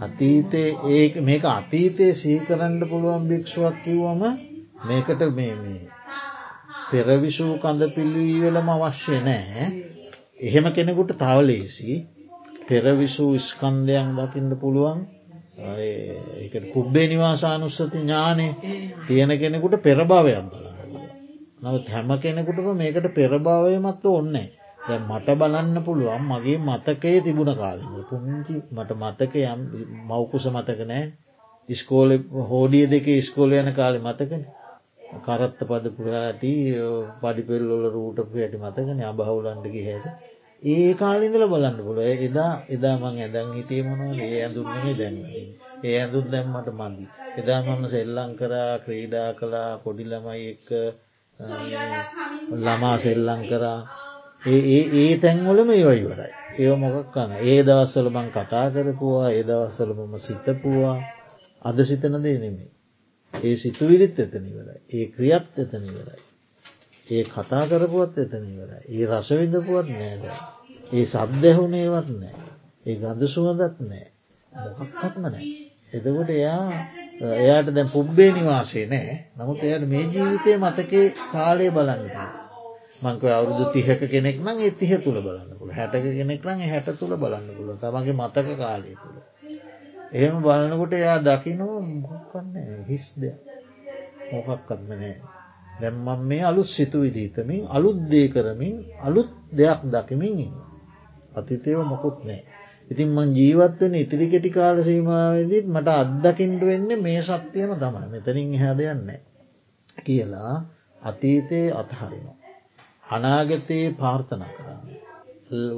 අතීතේ 0.00 0.70
ඒ 0.90 1.20
මේක 1.22 1.44
අතීතය 1.50 2.06
සීකරන්න 2.14 2.80
පුළුවන් 2.84 3.28
භික්ෂුවක් 3.28 3.76
කිව්වම 3.82 4.22
මේකට 4.84 5.20
මේ 5.32 5.54
මේ 5.58 5.84
පෙරවිසූ 6.88 7.52
කඳ 7.58 7.82
පිල්ලීවලම 7.94 8.68
අවශ්‍ය 8.70 9.20
නෑ 9.22 9.68
එහෙම 10.42 10.66
කෙනෙකුට 10.72 11.16
තවලේසි 11.18 11.92
පෙරවිසූ 12.64 13.32
ස්කන්දයන් 13.40 14.08
දකින්න 14.16 14.50
පුළුවන්. 14.56 15.00
ඒකට 16.40 16.66
පුබ්බේ 16.72 17.06
නිවාසානුස්සති 17.08 17.98
ඥානය 17.98 18.46
තියෙන 19.06 19.32
කෙනෙකුට 19.38 19.82
පෙරභාවයක් 19.82 20.46
බලන්න. 20.46 20.63
නවත් 21.64 21.88
හැම 21.88 22.10
කෙනෙකුටම 22.18 22.68
මේකට 22.76 23.06
පෙරභාවයමත්ව 23.12 24.06
ඔන්නේ 24.12 24.48
දැ 24.80 24.98
මට 25.00 25.34
බලන්න 25.34 25.76
පුළුවන් 25.82 26.24
මගේ 26.24 26.58
මතකයේ 26.60 27.20
තිබුණ 27.20 27.52
කාලෙ. 27.54 27.82
පුංචි 28.08 28.54
මට 28.70 28.90
මතක 28.94 29.34
යම් 29.44 29.60
මවකුස 30.08 30.46
මතක 30.48 30.80
නෑ 30.86 31.04
ඉස්කෝල 31.68 32.10
හෝඩිය 32.44 32.84
දෙක 32.88 33.06
ස්කෝල 33.22 33.52
යන 33.54 33.70
කාලෙ 33.72 33.98
මතකන. 34.00 34.42
කරත්ත 35.22 35.60
පදපුහට 35.62 36.44
පඩිපෙල්ලොල 37.22 37.84
රූටපු 37.90 38.36
ඇති 38.38 38.58
මතකන 38.58 39.00
අබහුලන්ඩකි 39.04 39.86
හැට. 39.86 40.06
ඒ 40.62 40.90
කාලින්දල 40.94 41.46
බලන්න 41.46 41.78
පුල 41.80 41.98
එදා 42.02 42.52
එදා 42.68 42.96
මං 42.98 43.16
ඇදන් 43.20 43.50
හිතේ 43.54 43.82
මොනවද? 43.84 44.20
ඒ 44.20 44.36
ඇඳුන්නම 44.38 44.86
දැන්න 44.94 45.18
ඒ 45.84 45.94
ඇඳුත් 45.94 46.28
දැම්මට 46.28 46.68
මන්දි 46.72 47.08
එදා 47.36 47.60
මම 47.64 47.82
සෙල්ලං 47.88 48.30
කරා 48.36 48.70
ක්‍රීඩා 48.84 49.28
කලා 49.34 49.70
පොඩිලමයි 49.78 50.44
එක්ක 50.50 50.70
ළමා 52.54 52.96
සෙල්ලං 52.98 53.42
කරා 53.44 53.78
ඒ 54.44 54.80
ඒ 54.94 55.18
තැන්වලම 55.18 55.70
ඒවයි 55.70 56.04
වරයි. 56.04 56.32
ඒව 56.56 56.72
මොකක් 56.76 57.08
කන 57.10 57.30
ඒ 57.42 57.58
දවස්වල 57.62 58.08
බං 58.10 58.28
කතා 58.30 58.66
කරපුවා 58.70 59.28
ඒ 59.30 59.42
දවස්වල 59.42 59.90
මම 59.94 60.14
සිතපුවා 60.18 60.96
අද 61.62 61.78
සිතන 61.82 62.14
දේ 62.22 62.38
නෙමේ. 62.38 62.70
ඒ 63.34 63.56
සිතුවිලිත් 63.56 64.18
එතන 64.18 64.44
ඉවරයි. 64.44 64.80
ඒ 64.90 65.06
ක්‍රියත් 65.08 65.58
එතන 65.58 65.84
ඉවරයි. 65.84 66.22
ඒ 67.08 67.24
කතා 67.24 67.64
කරපුවත් 67.66 68.14
එතන 68.18 68.44
ඉවරයි. 68.46 68.82
ඒ 68.90 69.04
රසවිඳපුවත් 69.08 69.88
නෑද. 69.90 70.24
ඒ 70.92 71.06
සබ්දැහුණේවත් 71.06 72.08
නෑ. 72.14 72.34
ඒ 72.86 72.96
ගඳ 72.96 73.22
සුවදත් 73.28 73.80
නෑ. 73.82 74.06
මොකක්ත්ම 74.72 75.24
නෑ. 75.24 75.44
එතකොට 75.92 76.30
එයා 76.30 76.68
එයාට 77.14 77.68
දැ 77.70 77.86
පුබ්බේ 77.86 78.30
නිවාසේ 78.32 78.86
නෑ 78.86 79.14
නමුත් 79.36 79.60
එයට 79.62 79.84
මේ 79.86 80.04
ජීවිතය 80.06 80.56
මතකේ 80.58 81.04
කාලය 81.32 81.70
බලන්නට. 81.70 82.16
මංක 83.02 83.22
අවුරුදු 83.28 83.64
තිහක 83.72 84.00
කෙනෙක් 84.06 84.38
නම් 84.38 84.58
ඒ 84.58 84.72
තිහ 84.72 84.92
තුළ 84.98 85.18
බලන්න 85.18 85.58
පුළ 85.58 85.70
හැටක 85.70 86.04
කෙනෙක් 86.10 86.42
නම් 86.44 86.60
හැට 86.64 86.88
තුළ 86.94 87.14
බලන්න 87.16 87.46
පුළ 87.50 87.70
තමගේ 87.76 88.14
මතක 88.14 88.48
කාලය 88.56 88.92
තුළ. 88.94 89.18
එහෙම 90.12 90.42
බලනකොට 90.42 90.92
එයා 90.94 91.18
දකිනෝ 91.20 91.76
මොකන්න 91.80 92.52
හිස් 92.88 93.06
දෙ 93.16 93.30
මොකක්කත්ම 94.32 94.90
නෑ. 94.92 95.14
දැම්මම් 95.80 96.20
මේ 96.24 96.42
අලුත් 96.42 96.68
සිතු 96.68 96.98
විදිීතමින් 97.00 97.62
අලුත් 97.68 97.98
දේ 98.08 98.26
කරමින් 98.28 98.76
අලුත් 99.00 99.30
දෙයක් 99.52 99.80
දකිමින් 99.86 100.38
ඉන්න. 100.40 100.54
අතිතයව 101.34 101.78
මොකුත් 101.84 102.18
නෑ. 102.24 102.42
ඉතින් 102.90 103.08
මං 103.10 103.30
ජීවත්වෙන 103.32 103.94
ඉතිරි 103.94 104.26
කෙටි 104.28 104.50
කාල 104.50 104.76
සීමාවදීත් 104.82 105.66
මට 105.66 105.88
අත්දකිින්ට 105.94 106.62
වෙන්න 106.62 106.90
මේ 107.00 107.20
සත්‍යයම 107.22 107.70
තමයි. 107.74 108.06
මෙතනින් 108.08 108.50
හැදයන්නේ 108.58 109.20
කියලා 109.98 110.54
අතීතයේ 111.02 111.72
අතහරිනවා. 111.72 112.36
අනාගතයේ 113.10 113.94
පාර්ථනා 113.94 114.50
කරන්න. 114.50 114.88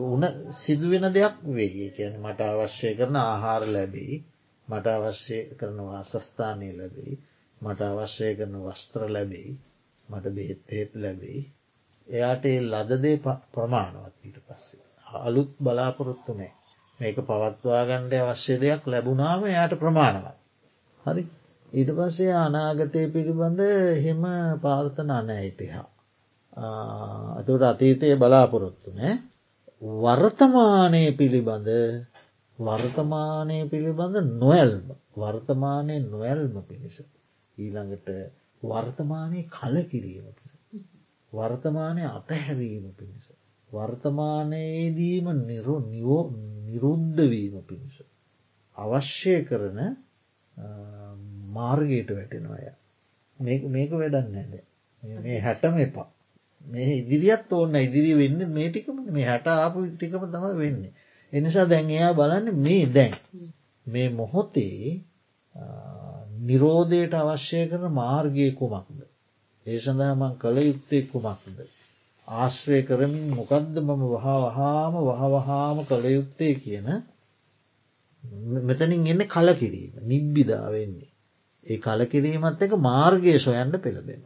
උන 0.06 0.22
සිදුවෙන 0.54 1.06
දෙයක් 1.12 1.36
වේ 1.50 1.88
කියන 1.90 2.14
මට 2.20 2.40
අවශ්‍ය 2.44 2.90
කරන 2.94 3.16
ආහාර 3.18 3.62
ලැබෙයි. 3.68 4.16
මට 4.68 4.86
අවශ්‍ය 4.88 5.38
කරන 5.54 5.78
වාසස්ථානය 5.84 6.68
ලැබෙයි. 6.72 7.14
මට 7.60 7.80
අවශ්‍ය 7.84 8.28
කරන 8.34 8.54
වස්ත්‍ර 8.64 9.02
ලැබෙයි. 9.10 9.50
මට 10.08 10.34
බෙහෙත්තේත් 10.34 10.90
ලැබෙයි. 10.96 11.40
එයාට 12.06 12.44
ඒ 12.46 12.60
ලදදේ 12.64 13.16
ප්‍රමාණවත් 13.52 14.16
ඊට 14.24 14.38
පස්සේ. 14.46 14.86
අලුත් 15.20 15.52
බලාපොරොත්තු 15.60 16.32
නෑ 16.34 16.52
මේක 17.00 17.16
පවත්වාගණ්ඩ 17.20 18.12
අවශ්‍ය 18.20 18.54
දෙයක් 18.60 18.82
ලැබුණාම 18.86 19.40
එයාට 19.44 19.74
ප්‍රමාණවත්. 19.74 20.36
හරි? 21.06 21.22
ඊට 21.72 21.90
පස්සේ 21.90 22.32
අනාගතය 22.36 23.02
පිළිබඳ 23.10 23.60
හෙම 24.00 24.22
පාර්ථනා 24.60 25.22
නෑයිටහා. 25.22 25.86
අතුට 27.38 27.62
අතීතය 27.62 28.16
බලාපොරොත්තු 28.16 28.90
නෑ? 28.90 29.14
වර්තමානය 30.00 31.02
පිළිබඳ 31.12 31.68
වර්තමානය 32.58 33.58
පිළිබඳ 33.68 34.16
නොවැල්ම 34.32 34.86
වර්තමානය 35.16 35.94
නොවැල්ම 36.02 36.54
පිණිස. 36.62 36.96
ඊළඟට 37.56 38.08
වර්තමානය 38.62 39.40
කල 39.50 39.76
කිරීම 39.90 40.26
වර්තමානය 41.32 42.02
අතහැරීම 42.08 42.86
පිණිස. 42.94 43.26
වර්තමානයේදීම 43.70 45.26
නිරු 45.42 45.76
නිවෝ 45.86 46.22
නිරුද්ධවීම 46.66 47.54
පිණිස 47.64 47.96
අවශ්‍ය 48.76 49.36
කරන 49.44 49.78
මාර්ගයට 51.52 52.10
වැටෙනවාය 52.10 52.66
මේක 53.70 53.90
වැඩන්න 53.94 54.36
ඇද 54.36 54.52
මේ 55.22 55.40
හැටම 55.40 55.78
එපා 55.78 56.08
මේ 56.64 56.92
ඉදිරියත් 56.96 57.52
ඕන්න 57.52 57.76
ඉදිරි 57.78 58.12
වෙන්න 58.14 58.40
මේ 58.50 58.68
ටිකම 58.70 58.98
මේ 59.08 59.26
හැට 59.26 59.46
ආපු 59.48 59.78
ටිකම 59.88 60.24
තම 60.26 60.46
වෙන්නේ. 60.56 60.92
එනිසා 61.32 61.66
දැන් 61.66 61.90
එයා 61.90 62.12
බලන්න 62.12 62.48
මේ 62.58 62.84
දැන් 62.88 63.14
මේ 63.86 64.08
මොහොතේ 64.10 65.04
නිරෝධයට 66.40 67.14
අවශ්‍ය 67.14 67.60
කරන 67.66 67.86
මාර්ගය 67.92 68.48
කුමක්ද. 68.52 68.98
ඒ 69.66 69.78
සඳහමන් 69.78 70.34
කළ 70.38 70.58
යුත්තේ 70.60 71.02
කුමක්ද. 71.04 71.58
ආශ්‍රය 72.28 72.80
කරමින් 72.82 73.26
මොකක්ද 73.30 73.74
මම 73.78 74.02
වහා 74.06 74.38
වහාම 74.44 74.94
වහවහාම 75.00 75.76
කළ 75.84 76.06
යුත්තේ 76.08 76.54
කියන 76.56 76.88
මෙතනින් 78.62 79.06
එන්න 79.06 79.22
කලකිරීම 79.26 79.94
නිබ්බිදාවෙන්නේ. 80.04 81.12
ඒ 81.66 81.78
කලකිරීමත් 81.78 82.60
එක 82.60 82.72
මාර්ගය 82.82 83.38
සොයන්න 83.38 83.72
පෙළබෙන. 83.78 84.22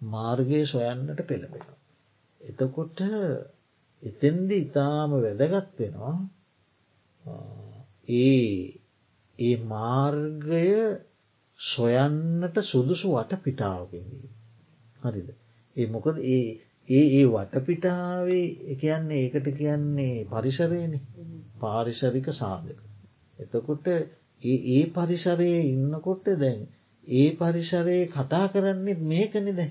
මාර්ගය 0.00 0.60
සොයන්නට 0.66 1.20
පෙළබෙන. 1.24 1.66
එතකොට 2.40 2.98
එතෙන්ද 4.02 4.50
ඉතාම 4.52 5.10
වැදගත් 5.16 5.78
වෙනවා 5.78 6.16
ඒ 8.16 8.82
ඒ 9.38 9.56
මාර්ගය 9.66 10.66
සොයන්නට 11.58 12.56
සුදුසු 12.62 13.08
වට 13.10 13.40
පිටාවකිදී. 13.40 14.28
හරිද. 15.00 15.28
ඒ 15.76 15.86
මොකද 15.86 16.16
ඒ 16.18 16.44
ඒ 16.88 17.04
ඒ 17.12 17.26
වටපිටාවේ 17.28 18.76
කියන්නේ 18.76 19.20
ඒකට 19.20 19.48
කියන්නේ 19.56 20.26
පරිසරයන. 20.26 20.94
පාරිසරික 21.58 22.28
සාධක. 22.32 22.78
එතකොට 23.38 23.86
ඒ 23.86 24.58
ඒ 24.70 24.84
පරිසරයේ 24.88 25.60
ඉන්නකොට 25.66 26.26
දැන් 26.36 26.60
ඒ 27.04 27.28
පරිසරයේ 27.36 28.08
කතා 28.08 28.46
කරන්නෙත් 28.48 29.00
මේකන 29.04 29.46
දැ 29.52 29.70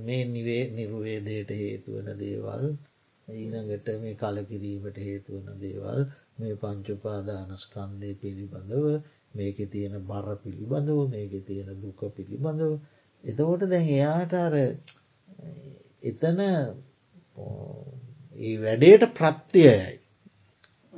මේ 0.00 0.24
නිවේ 0.26 0.62
නිර්වේදයට 0.70 1.50
හේතුවන 1.52 2.08
දේවල් 2.16 2.64
ඊනගට 3.28 3.88
මේ 3.98 4.14
කලකිරීමට 4.16 4.98
හේතුවන 4.98 5.48
දේවල් 5.58 6.00
මේ 6.38 6.56
පංචුපාදානස්කන්දය 6.56 8.10
පිළිබඳව 8.16 8.86
මේක 9.34 9.58
තියෙන 9.68 9.96
බර 10.04 10.28
පිළිබඳව 10.38 11.00
මේක 11.08 11.32
තියෙන 11.42 11.70
දුක 11.78 12.00
පිළිබඳව. 12.12 12.72
එතකොට 13.24 13.62
දැන් 13.66 13.88
එයාට 13.90 14.34
අර 14.36 14.54
එතන 16.04 16.40
ඒ 18.38 18.56
වැඩේට 18.58 19.04
ප්‍රත්තියයයි 19.12 19.98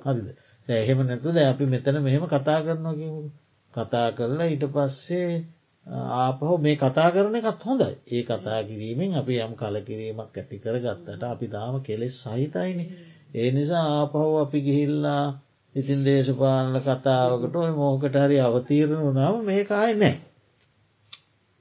හරිද? 0.05 0.29
එහෙම 0.69 0.99
නැතුද 1.03 1.37
අපි 1.42 1.64
මෙතන 1.66 1.97
මෙහෙම 2.03 2.25
කතා 2.27 2.61
කරනවා 2.61 2.95
කතා 3.75 4.09
කරලා 4.12 4.49
ඊට 4.49 4.64
පස්සේ 4.69 5.45
ආපහු 5.87 6.59
මේ 6.59 6.77
කතා 6.77 7.11
කරන 7.11 7.35
එකත් 7.35 7.62
හොඳයි. 7.62 7.95
ඒ 8.09 8.23
කතා 8.23 8.61
කිරීමෙන් 8.62 9.14
අපි 9.14 9.35
යම් 9.38 9.53
කලකිරීමක් 9.55 10.35
ඇති 10.35 10.57
කර 10.59 10.77
ගත්තට 10.79 11.23
අපි 11.25 11.47
තාම 11.49 11.75
කෙලෙස් 11.81 12.14
සහිතයින. 12.19 12.79
ඒ 13.35 13.51
නිසා 13.51 13.85
ආපහු 13.92 14.23
අපි 14.38 14.59
ගිහිල්ලා 14.61 15.25
ඉතින් 15.75 16.01
දේශපාලන 16.05 16.81
කතාවකට 16.81 17.57
ඔය 17.57 17.71
මෝකට 17.73 18.16
හරි 18.16 18.38
අවතීරණ 18.40 19.07
වනාම 19.07 19.45
මේ 19.45 19.62
කාය 19.64 19.92
නෑ 19.95 20.16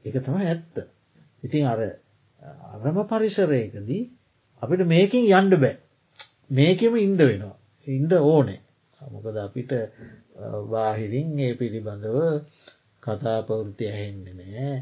එක 0.06 0.16
තම 0.18 0.38
ඇත්ත. 0.42 0.76
ඉතින් 1.44 1.64
අර 1.66 1.80
අරම 2.76 2.98
පරිසරයකදී 3.06 4.04
අපිට 4.62 4.86
මේකින් 4.88 5.26
යන්ඩ 5.32 5.54
බෑ. 5.58 5.76
මේකෙම 6.52 6.98
ඉන්ඩ 6.98 7.22
වෙනවා. 7.22 7.56
ඉන්ඩ 7.88 8.14
ඕනේ. 8.14 8.62
මොකද 9.02 9.38
අපිට 9.38 9.72
බාහිරින් 10.70 11.40
ඒ 11.40 11.54
පිළිබඳව 11.56 12.18
කතා 13.04 13.40
පවෘති 13.44 13.86
ඇහෙන්නේ 13.88 14.36
නෑ. 14.36 14.76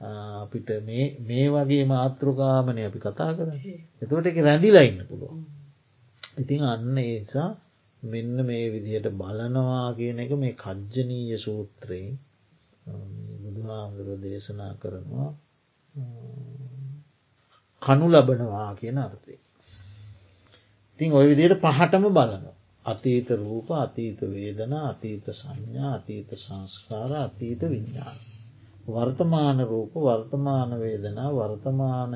අපිට 0.00 0.68
මේ 1.22 1.46
වගේ 1.50 1.84
මාතෘකාමනය 1.86 2.82
අපි 2.84 2.98
කතා 2.98 3.32
කර 3.32 3.48
එතවට 4.02 4.26
එක 4.26 4.38
රැඳිලා 4.40 4.84
ඉන්න 4.84 5.02
පුළුවන්. 5.06 5.42
ඉතින් 6.38 6.62
අන්න 6.64 6.96
ඒසා 6.98 7.50
මෙන්න 8.02 8.36
මේ 8.42 8.64
විදිහට 8.70 9.06
බලනවා 9.12 9.86
කියන 9.94 10.18
එක 10.18 10.32
මේ 10.34 10.54
කජ්ජනීය 10.56 11.38
සූත්‍රයෙන් 11.38 12.18
බුදුහාමුදුරුව 13.42 14.20
දේශනා 14.20 14.72
කරනවා. 14.74 15.30
කනු 17.82 18.06
ලබනවා 18.08 18.74
කියන 18.74 18.98
අර්ථය. 18.98 19.34
ඉතින් 20.92 21.12
ඔය 21.12 21.26
විදියට 21.28 21.60
පහටම 21.60 22.04
බලනවා. 22.08 22.56
අතීත 22.84 23.28
රූප 23.32 23.70
අතීත 23.74 24.20
වේදන 24.22 24.72
අතීත 24.72 25.24
සංඥා 25.30 25.94
අතීත 25.94 26.30
සංස්කාර 26.34 27.12
අතීත 27.14 27.60
විඤ්ඥාන. 27.62 28.18
වර්තමාන 28.88 29.58
රූප 29.62 29.94
වර්තමාන 29.96 30.70
වේදනා 30.80 31.30
වර්තමාන 31.30 32.12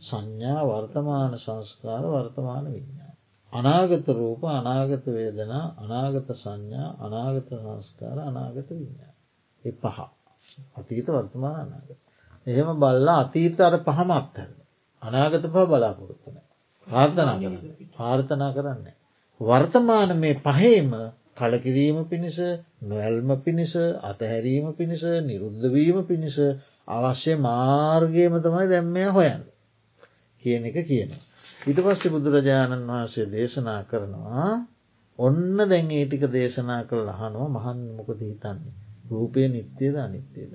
සංඥා 0.00 0.62
වර්තමාන 0.64 1.38
සංස්කාර 1.38 2.04
වර්තමාන 2.06 2.64
විඤ්ඥාන. 2.66 3.16
අනාගත 3.52 4.08
රූප 4.10 4.44
අනාගත 4.44 5.06
වේදනා 5.08 5.64
අනාගත 5.78 6.28
සංඥා 6.34 6.88
අනාගත 7.00 7.50
සංස්කාර 7.56 8.18
අනාගත 8.20 8.70
විඤ්ඥා. 8.70 9.14
එ 9.64 9.72
පහ 9.72 9.98
අතීත 10.74 11.06
වර්තමාන 11.08 11.60
අනාගත. 11.60 12.00
එහෙම 12.46 12.68
බල්ලා 12.76 13.20
අතීත 13.20 13.60
අර 13.60 13.78
පහම 13.80 14.10
අත්හැර. 14.12 14.59
අනාගත 15.02 15.44
පහ 15.46 15.66
බලාපොරොත්තුන. 15.66 16.36
ප්‍රාර්ථනා 16.86 17.36
කරන්න 17.38 17.90
පාර්ථනා 17.92 18.52
කරන්නේ. 18.52 18.94
වර්තමාන 19.40 20.10
මේ 20.16 20.34
පහේම 20.36 20.90
කලකිරීම 21.34 21.98
පිණිස 22.04 22.38
නොවැල්ම 22.82 23.30
පිණිස 23.38 23.74
අතහැරීම 24.02 24.66
පිණිස 24.74 25.02
නිරුද්ධවීම 25.22 25.98
පිණිස 26.04 26.36
අවශ්‍ය 26.88 27.32
මාර්ගයම 27.38 28.34
තමයි 28.38 28.66
දැම්මය 28.66 29.04
හොයන් 29.08 29.40
කියන 30.42 30.62
එක 30.64 30.78
කියන. 30.84 31.10
ඉට 31.60 31.78
පස්සේ 31.78 32.10
බුදුරජාණන් 32.10 32.86
වහන්සේ 32.86 33.26
දේශනා 33.28 33.80
කරනවා 33.84 34.50
ඔන්න 35.18 35.56
දැන් 35.64 35.90
ඒටික 35.92 36.22
දේශනා 36.30 36.82
කළ 36.84 37.08
අහනුව 37.08 37.48
මහන් 37.50 37.80
මොකද 37.96 38.20
හිතන්නේ 38.22 38.76
රූපය 39.08 39.48
නිත්‍යයද 39.48 39.96
අනිත්‍යයද 39.98 40.52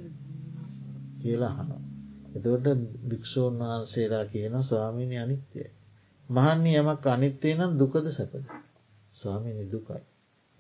කියලා 1.22 1.54
හනවා. 1.54 1.95
එතකොට 2.36 2.66
භික්‍ෂූන් 3.10 3.56
වහන්සේලා 3.60 4.26
කියන 4.26 4.56
ස්වාමීණය 4.64 5.18
අනිත්‍යය. 5.18 5.70
මහන්නේ 6.30 6.78
යමක් 6.80 7.06
අනිත්‍යය 7.08 7.54
නම් 7.56 7.72
දුකද 7.80 8.06
සැපද. 8.12 8.46
ස්වාමිනි 9.16 9.66
දුකයි. 9.72 10.04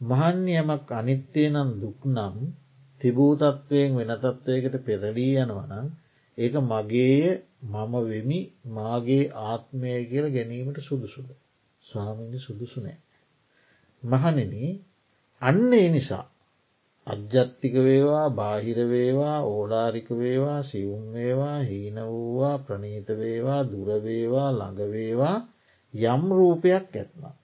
මහන්්‍යයමක් 0.01 0.91
අනිත්‍යය 0.91 1.49
නම් 1.49 1.69
දුක් 1.79 1.99
නම් 2.05 2.35
තිබූතත්වයෙන් 3.01 3.91
වෙනතත්වයකට 3.95 4.75
පෙරලී 4.85 5.35
යනවනම් 5.35 5.87
ඒක 6.37 6.53
මගේය 6.61 7.41
මම 7.63 7.93
වෙමි 8.03 8.39
මාගේ 8.65 9.31
ආත්මය 9.43 9.89
කියල 10.05 10.27
ගැනීමට 10.29 10.79
සුදුසුද. 10.79 11.27
ස්වාමිනි 11.83 12.39
සුදුසු 12.39 12.79
නෑ. 12.81 12.97
මහනෙන 14.03 14.53
අන්න 15.41 15.73
ඒ 15.73 15.89
නිසා 15.89 16.25
අජ්ජත්තික 17.07 17.75
වේවා 17.79 18.27
බාහිර 18.31 18.77
වේවා 18.89 19.39
ඕලාරික 19.45 20.07
වේවා 20.19 20.61
සිවුම් 20.63 21.03
වේවා 21.13 21.57
හීන 21.61 21.97
වූවා 22.03 22.57
ප්‍රනීත 22.59 23.09
වේවා 23.19 23.61
දුරවේවා 23.63 24.49
ළඟවේවා 24.51 25.37
යම් 25.93 26.23
රූපයක් 26.29 26.93
ඇත්නම්. 26.93 27.35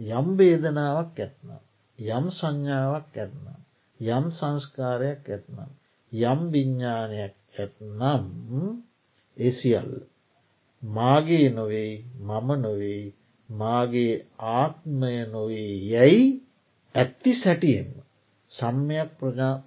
යම් 0.00 0.28
වේදනාවක් 0.38 1.18
ඇත්නම්. 1.18 1.58
යම් 1.98 2.30
සංඥාවක් 2.30 3.16
ඇත්නම්. 3.16 3.58
යම් 4.00 4.30
සංස්කාරයක් 4.30 5.24
ඇත්නම්. 5.28 5.70
යම් 6.12 6.40
විඤ්ඥානයක් 6.52 7.34
ඇත්නම් 7.58 8.24
එසිියල්ල. 9.36 9.94
මාගේ 10.82 11.48
නොවෙයි 11.50 11.94
මම 12.20 12.48
නොවෙයි 12.62 13.14
මාගේ 13.48 14.14
ආත්මය 14.54 15.14
නොවේ 15.26 15.72
යැයි 15.92 16.26
ඇත්ති 16.94 17.34
සැටියෙන්ම. 17.34 17.97
සම්මයක් 18.50 19.10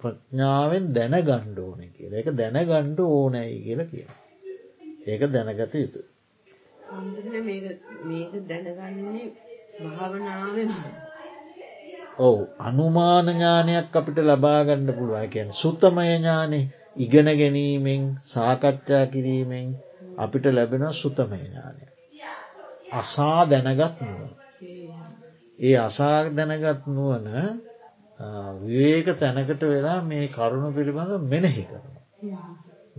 ප්‍රඥාවෙන් 0.00 0.86
දැන 0.92 1.14
ගණ්ඩ 1.20 1.58
ඕන 1.60 1.82
කියල 1.90 2.14
එක 2.14 2.28
දැන 2.34 2.58
ගණ්ඩ 2.62 3.00
ඕනැයි 3.00 3.58
කියල 3.60 3.82
කිය. 3.86 4.06
ඒක 5.06 5.22
දැනගත 5.28 5.74
යුතු. 5.76 6.00
මේක 8.04 8.32
දැනගන්නේ 8.44 9.26
භාවනාවෙන් 9.86 10.70
ඔවු 12.18 12.42
අනුමාන 12.60 13.26
ඥානයක් 13.28 13.94
අපිට 13.94 14.18
ලබාගණ්ඩ 14.20 14.90
පුළුවන් 14.92 15.30
කියැන 15.30 15.54
සුත්තමය 15.54 16.04
ඥානෙ 16.08 16.60
ඉගෙන 16.98 17.28
ගැනීමෙන් 17.34 18.02
සාකච්ඡා 18.26 19.04
කිරීමෙන් 19.08 19.68
අපිට 20.18 20.44
ලැබෙන 20.48 20.84
සුතමය 20.94 21.38
ඥානය. 21.38 21.82
අසා 22.92 23.40
දැනගත් 23.46 24.00
නුවන. 24.02 24.30
ඒ 25.58 25.76
අසා 25.78 26.18
දැනගත් 26.30 26.82
නුවන 26.88 27.28
විවේක 28.62 29.08
තැනකට 29.18 29.62
වෙලා 29.64 29.98
මේ 30.04 30.28
කරුණු 30.28 30.70
පිළිබඳ 30.72 31.12
මෙනෙහි 31.26 31.64
කරන. 31.64 31.86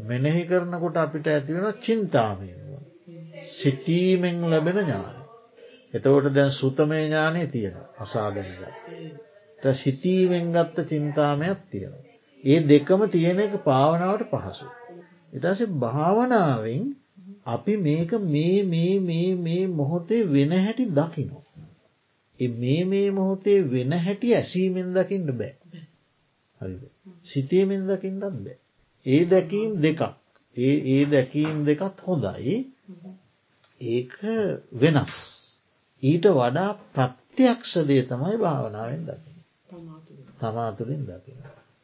මෙනෙහි 0.05 0.43
කරනකොට 0.45 0.97
අපිට 0.97 1.27
ඇතිවෙන 1.27 1.81
චින්තාමය 1.81 2.49
සිටීමෙන් 3.51 4.41
ලැබෙන 4.45 4.77
ඥාන. 4.77 5.15
එතවට 5.93 6.33
දැන් 6.33 6.51
සුතමය 6.51 6.99
ඥානය 6.99 7.47
තියෙන 7.47 7.77
අසාධනක. 7.97 8.61
සිතීමෙන් 9.75 10.51
ගත්ත 10.51 10.87
චින්තාමයක් 10.87 11.59
තියෙන. 11.69 11.93
ඒ 12.43 12.59
දෙකම 12.63 13.07
තියෙන 13.09 13.39
එක 13.39 13.55
පාවනාවට 13.63 14.31
පහසු. 14.31 14.67
එටස 15.33 15.61
භාවනාවෙන් 15.77 16.83
අපි 17.45 17.77
මේක 17.77 18.11
මේ 18.25 18.63
මේ 18.65 18.99
මේ 19.01 19.35
මේ 19.37 19.67
මොහොතේ 19.69 20.23
වෙන 20.27 20.51
හැටි 20.57 20.85
දකිනෝ. 20.91 21.42
මේ 22.39 22.83
මේ 22.85 23.11
මොහොතේ 23.11 23.59
වෙන 23.71 23.91
හැටි 23.99 24.35
ඇසීමෙන් 24.35 24.89
දකිින්ට 24.93 25.31
බෑ. 25.33 25.53
හරිද. 26.61 26.83
සිතීමෙන් 27.23 27.83
දකිින්ටත් 27.87 28.23
බෑ. 28.37 28.57
ඒ 29.05 29.23
දැකීම් 29.25 29.71
දෙකක් 29.81 30.01
ඒ 30.57 30.75
ඒ 30.87 31.03
දැකීම් 31.05 31.57
දෙකත් 31.65 31.97
හොඳයි 32.01 32.55
ඒක 33.81 34.13
වෙනස්. 34.73 35.15
ඊට 36.03 36.25
වඩා 36.31 36.71
ප්‍රත්‍යයක්ෂදේ 36.93 38.03
තමයි 38.03 38.37
භාවනාවෙන් 38.37 39.03
දකින. 39.03 39.37
තමාතුළින් 40.39 41.03
දකින. 41.05 41.39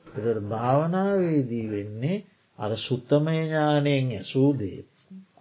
එට 0.08 0.39
භාවනාවේදී 0.45 1.68
වෙන්නේ 1.70 2.18
අර 2.60 2.72
සුත්තමය 2.78 3.36
ඥානයෙන් 3.38 4.08
ඇසූදේ 4.12 4.80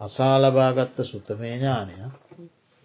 අසාලබාගත්ත 0.00 0.98
සුතමය 1.04 1.48
ඥානයක් 1.50 2.27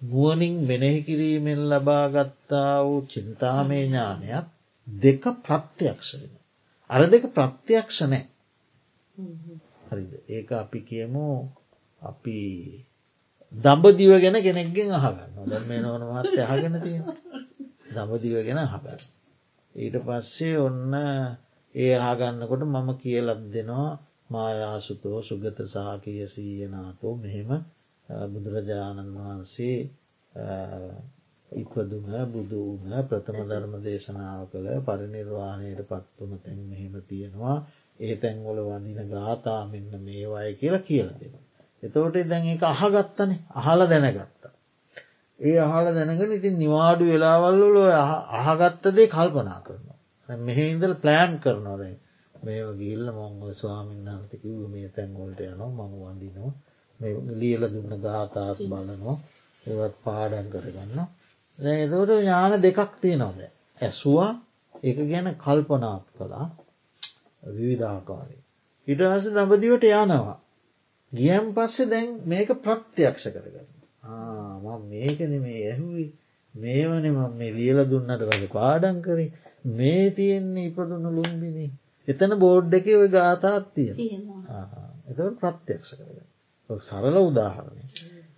නුවනින් 0.03 0.55
මෙනෙහි 0.63 0.99
කිරීමෙන් 1.03 1.61
ලබාගත්තා 1.69 2.75
වූ 2.83 3.01
චින්තාමය 3.07 3.77
ඥානයක් 3.81 4.45
දෙක 4.87 5.23
ප්‍රත්‍යයක්ෂ 5.41 6.09
වෙන. 6.13 6.33
අර 6.89 7.01
දෙක 7.07 7.23
ප්‍රත්‍යයක්ෂ 7.31 7.99
නෑ 8.03 8.23
හරිද 9.87 10.11
ඒක 10.27 10.49
අපි 10.53 10.79
කියමු 10.81 11.27
අපි 12.01 12.39
දඹදිව 13.51 14.11
ගැන 14.17 14.37
කෙනෙක්ගෙන් 14.39 14.89
අහගන්න 14.91 15.35
දැ 15.45 15.63
මේ 15.63 15.81
නොන 15.81 16.03
මහත්ත 16.07 16.37
අහගෙන 16.45 16.75
තියෙන 16.81 17.03
දඹදිව 17.93 18.33
ගැන 18.39 18.59
අහගන්න. 18.59 19.01
ඊට 19.75 19.95
පස්සේ 19.99 20.57
ඔන්න 20.59 20.93
ඒ 21.75 21.95
ආගන්නකොට 21.99 22.63
මම 22.65 22.89
කියලත් 22.97 23.41
දෙනවා 23.49 23.91
මායාසුතෝ 24.29 25.19
සුගත 25.21 25.57
සාකය 25.67 26.13
සීයනාතෝ 26.27 27.13
මෙහෙම 27.15 27.51
බුදුරජාණන් 28.09 29.15
වහන්සේ 29.15 29.77
ඉපදුම 31.51 32.07
බුදුම 32.27 32.91
ප්‍රථම 33.05 33.39
ධර්ම 33.43 33.73
දේශනාව 33.81 34.41
කළ 34.51 34.67
පරිනිර්වාණයට 34.81 35.81
පත්වන 35.85 36.33
තැන් 36.39 36.59
මෙහෙම 36.65 36.95
තියෙනවා 37.03 37.57
ඒ 37.99 38.15
තැන්වල 38.17 38.59
වඳින 38.61 39.09
ගාතා 39.09 39.61
මෙන්න 39.67 39.93
මේවාය 40.01 40.53
කියලා 40.55 40.81
කියල 40.81 41.09
දෙෙන. 41.15 41.33
එතෝට 41.83 42.15
දැන් 42.25 42.45
එක 42.47 42.63
අහගත්තනේ 42.65 43.39
අහල 43.51 43.81
දැනගත්තා. 43.87 44.53
ඒ 45.39 45.57
අහල 45.61 45.85
දැනගෙන 45.91 46.31
ඉතින් 46.31 46.55
නිවාඩු 46.57 47.03
වෙලාවල්ල 47.05 47.77
අහගත්තදේ 48.39 49.07
කල්පනා 49.09 49.59
කරනවා. 49.61 49.99
මෙහෙඉදල් 50.29 50.95
ප්ලෑන් 50.95 51.39
කරනවා 51.39 51.77
දැන් 51.77 51.97
මේ 52.35 52.61
ගිල්ල 52.75 53.05
මොංගල 53.11 53.49
ස්වාමින් 53.53 54.05
වහන්සකිව 54.07 54.59
මේ 54.69 54.87
තැන්ගොල්ට 54.89 55.39
යනවා 55.41 55.71
මං 55.79 55.93
වඳිනවා 56.01 56.53
මේ 56.53 56.72
ලියල 57.35 57.63
දුන්න 57.69 57.93
ගාතාත් 57.99 58.59
බලනවා. 58.65 59.17
ඒවත් 59.65 59.95
පාඩන් 60.01 60.47
කරගන්න 60.49 60.99
එතවට 61.59 62.13
ඥාන 62.17 62.61
දෙකක් 62.61 62.93
තියෙනවද 63.01 63.41
ඇසුවා 63.79 64.31
එක 64.83 64.97
ගැන 65.05 65.29
කල්පනාත් 65.37 66.05
කළා. 66.13 66.47
විවිධාකාරය 67.49 68.37
ඉටහස 68.87 69.29
දඹදිවට 69.29 69.85
යනවා. 69.91 70.39
ගියම් 71.13 71.53
පස්සේ 71.53 71.89
දැන් 71.89 72.09
මේක 72.25 72.49
ප්‍රත්‍යයක්ෂ 72.59 73.29
කරගන්න 73.29 73.69
මේකන 74.87 75.33
මේ 75.39 75.61
ඇහුවි. 75.65 76.07
මේවන 76.55 77.05
ම 77.07 77.19
මේ 77.37 77.53
ලියල 77.53 77.79
දුන්නට 77.85 78.23
වගේ 78.23 78.51
පාඩන් 78.51 79.01
කරේ. 79.01 79.31
මේ 79.71 80.11
තියෙන්නේ 80.11 80.67
ඉපදුණු 80.67 81.09
ලුම්බිනි. 81.11 81.67
එතන 82.07 82.37
බෝඩ් 82.37 82.73
එක 82.73 82.87
ඔය 82.93 83.09
ගාතාත් 83.09 83.73
තියෙන 83.73 83.97
එතවට 85.07 85.39
ප්‍රත්‍යක්ෂ 85.39 85.93
කරගන්න 85.93 86.32
සරල 86.69 87.15
උදාහරණය 87.21 87.83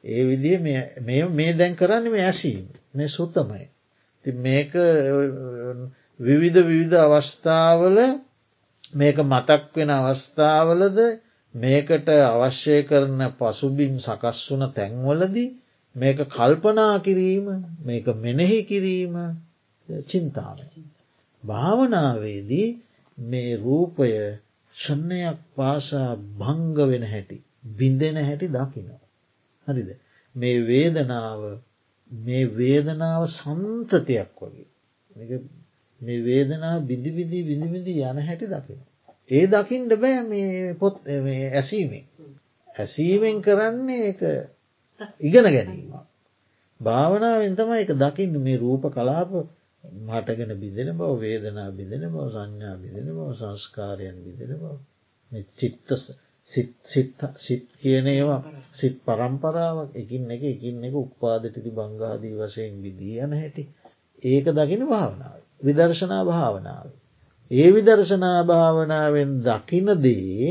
ඒ 0.05 0.23
විදිහ 0.23 0.59
මේ 1.37 1.51
දැන් 1.53 1.73
කරන්න 1.75 2.05
මේ 2.09 2.25
ඇසීම 2.25 2.67
මේ 2.93 3.09
සුත්තමයි 3.09 3.65
ති 4.25 4.29
මේක 4.39 4.71
විවිධ 6.19 6.59
විවිධ 6.63 6.97
අවස්ථාවල 7.07 7.97
මේක 8.93 9.17
මතක් 9.23 9.63
වෙන 9.73 9.89
අවස්ථාවලද 9.91 10.99
මේකට 11.55 12.09
අවශ්‍ය 12.09 12.77
කරන 12.83 13.21
පසුබිම් 13.33 13.93
සකස් 13.99 14.39
වුන 14.47 14.63
තැන්වලදී 14.71 15.49
මේක 15.95 16.17
කල්පනා 16.27 16.95
කිරීම 16.99 17.45
මේක 17.81 18.05
මෙනෙහි 18.17 18.59
කිරීම 18.63 19.15
චින්තාව. 20.07 20.57
භාවනාවේදී 21.43 22.69
මේ 23.17 23.51
රූපය 23.57 24.09
ෂණයක් 24.75 25.39
පාසා 25.55 26.11
භංග 26.37 26.77
වෙන 26.85 27.03
හැටි 27.05 27.37
බින්දෙන 27.65 28.17
හැටි 28.19 28.47
දකිනවා. 28.49 29.03
හරිද. 29.67 29.89
මේ 30.35 30.57
වේදනාව 30.63 31.41
මේ 32.11 32.45
වේදනාව 32.53 33.23
සන්තතියක් 33.29 34.39
වගේ 34.39 35.39
මේ 36.01 36.19
වේදනා 36.21 36.75
බිඳිවිදි 36.81 37.39
විනිවිදි 37.43 37.93
යන 38.03 38.17
හැටි 38.21 38.47
දකින. 38.47 38.79
ඒ 39.29 39.45
දකිින්ට 39.47 39.93
බෑ 39.97 40.21
මේ 40.23 40.73
පොත් 40.75 40.95
ඇසීමෙන්. 41.53 42.05
ඇසීමෙන් 42.75 43.37
කරන්නේ 43.41 44.03
එක 44.09 44.21
ඉගෙන 45.21 45.47
ගැනීම. 45.47 45.93
භාවනාවෙන් 46.79 47.55
තම 47.55 47.71
එක 47.73 47.91
දකින්න 47.95 48.35
මේ 48.39 48.57
රූප 48.57 48.83
කලාප 48.89 49.31
මටගෙන 50.05 50.51
බිඳෙන 50.55 50.89
බව 50.93 51.11
වේදනා 51.19 51.69
බිඳෙන 51.71 52.03
බව 52.07 52.25
සංඥා 52.29 52.75
බිඳෙන 52.77 53.07
බව 53.09 53.29
සංස්කාරයන් 53.33 54.17
බිඳෙන 54.19 54.51
බව 54.55 54.73
චිත්ත 55.53 55.89
සිත් 56.47 57.63
කියන 57.75 58.07
ඒවා 58.07 58.41
සිත් 58.71 58.95
පරම්පරාවක් 59.03 59.89
එකින් 59.95 60.31
එක 60.31 60.43
එකින් 60.45 60.83
එක 60.83 60.95
උපාදටිති 60.97 61.71
බංගාදී 61.71 62.35
වශයෙන් 62.35 62.75
විදී 62.81 63.17
යන 63.19 63.33
හැටි 63.33 63.63
ඒක 64.23 64.45
දකින 64.51 64.83
භාවනාව 64.87 65.45
විදර්ශනා 65.61 66.23
භාවනාව. 66.23 66.87
ඒ 67.51 67.69
විදර්ශනා 67.71 68.39
භාවනාවෙන් 68.43 69.31
දකිනදේ 69.41 70.49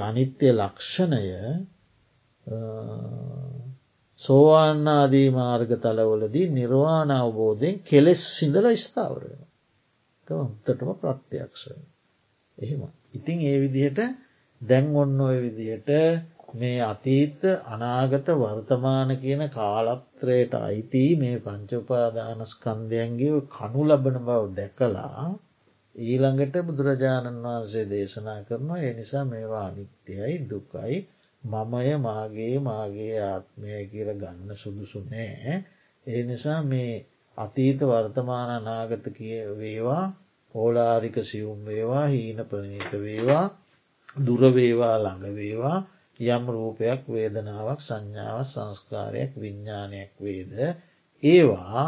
අනිත්‍ය 0.00 0.48
ලක්ෂණය 0.50 1.26
සෝවාන්නාදී 4.20 5.28
මාර්ග 5.30 5.70
තලවලදී 5.76 6.46
නිර්වාණ 6.50 7.10
අවබෝධයෙන් 7.12 7.76
කෙලෙස් 7.80 8.22
සිඳල 8.36 8.66
ස්ථාවරෙන. 8.76 9.42
හොත්තටම 10.28 10.90
ප්‍රත්‍යයක්ෂය. 10.96 11.74
එහෙම. 12.58 12.82
ඉතිං 13.14 13.38
ඒ 13.42 13.58
විදිහට 13.60 13.98
දැන් 14.62 14.86
ඔන්න 14.96 15.20
ඔය 15.20 15.36
විදිහට 15.40 15.90
මේ 16.54 16.80
අතීත 16.82 17.40
අනාගත 17.66 18.26
වර්තමාන 18.36 19.10
කියන 19.18 19.42
කාලත්‍රයට 19.50 20.52
අයිති 20.56 21.04
මේ 21.16 21.36
පංචුපාදානස්කන්දයන්ගේ 21.40 23.38
කනු 23.50 23.80
ලබන 23.84 24.18
බව 24.20 24.42
දැකලා 24.56 25.24
ඊළඟට 25.94 26.54
බුදුරජාණන් 26.62 27.42
වහන්සේ 27.44 27.84
දේශනා 27.86 28.40
කරනවා 28.44 28.78
ඒ 28.80 28.92
නිසා 28.92 29.24
මේවා 29.26 29.64
අනිත්‍යයි 29.64 30.36
දුකයි. 30.46 30.96
මමය 31.42 31.96
මාගේ 31.98 32.56
මාගේ 32.60 33.16
ආත්මය 33.22 33.72
කියල 33.86 34.10
ගන්න 34.14 34.50
සුදුසු 34.56 35.00
නෑ. 35.06 35.54
ඒ 36.06 36.22
නිසා 36.22 36.60
මේ 36.64 36.92
අතීත 37.38 37.80
වර්තමාන 37.82 38.50
අනාගත 38.52 39.04
කිය 39.12 39.42
වේවා 39.56 40.04
පෝලාරික 40.54 41.16
සියුම් 41.22 41.60
වේවා 41.64 42.06
හීන 42.06 42.38
ප්‍රනීත 42.46 42.92
වේවා. 43.00 43.46
දුරවේවා 44.16 44.96
ළඟවේවා 44.98 45.78
යම් 46.28 46.44
රූපයක් 46.46 47.02
වේදනාවක් 47.08 47.80
සංඥාව 47.80 48.40
සංස්කාරයක් 48.44 49.32
විඤ්ඥානයක් 49.36 50.12
වේද 50.18 50.52
ඒවා 51.22 51.84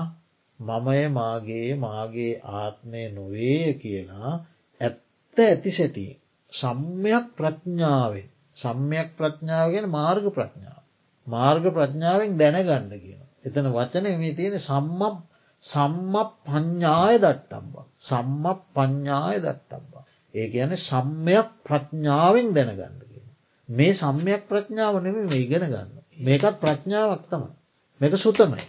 මමය 0.60 1.00
මාගේ 1.10 1.70
මාගේ 1.76 2.34
ආත්මය 2.54 3.02
නොවේ 3.10 3.66
කියලා 3.74 4.32
ඇත්ත 4.80 5.36
ඇති 5.40 5.70
සැටිය 5.70 6.12
සම්මයක් 6.52 7.26
ප්‍රඥාවෙන් 7.36 8.28
සම්මයක් 8.56 9.08
ප්‍රඥාව 9.18 9.72
ගැන 9.72 9.86
මාර්ග 9.88 10.26
ප්‍රඥාව. 10.30 10.82
මාර්ග 11.26 11.64
ප්‍රඥාවෙන් 11.68 12.36
දැනගන්න 12.38 12.92
කියන. 12.96 13.22
එතන 13.44 13.66
වචන 13.68 14.06
මේ 14.14 14.34
තියෙන 14.34 14.58
සම්මම් 14.60 15.16
සම්ම 15.62 16.14
පඤ්ඥාය 16.44 17.16
දට්ටම්බා. 17.18 17.86
සම්ම 18.00 18.44
පඤ්ඥාය 18.74 19.36
දට්ටම්බා. 19.40 19.93
ඒ 20.34 20.46
කියන 20.48 20.76
සම්මයක් 20.78 21.48
ප්‍රඥාවෙන් 21.62 22.48
දැනගන්න 22.52 23.00
කියන. 23.02 23.26
මේ 23.68 23.94
සම්මයක් 23.94 24.42
ප්‍රඥාව 24.48 24.94
නෙම 25.00 25.16
මේ 25.24 25.40
ඉගෙන 25.40 25.66
ගන්න. 25.66 25.90
මේකත් 26.18 26.56
ප්‍රඥාවක් 26.60 27.24
තම. 27.28 27.44
මේක 28.00 28.14
සුතමයි. 28.16 28.64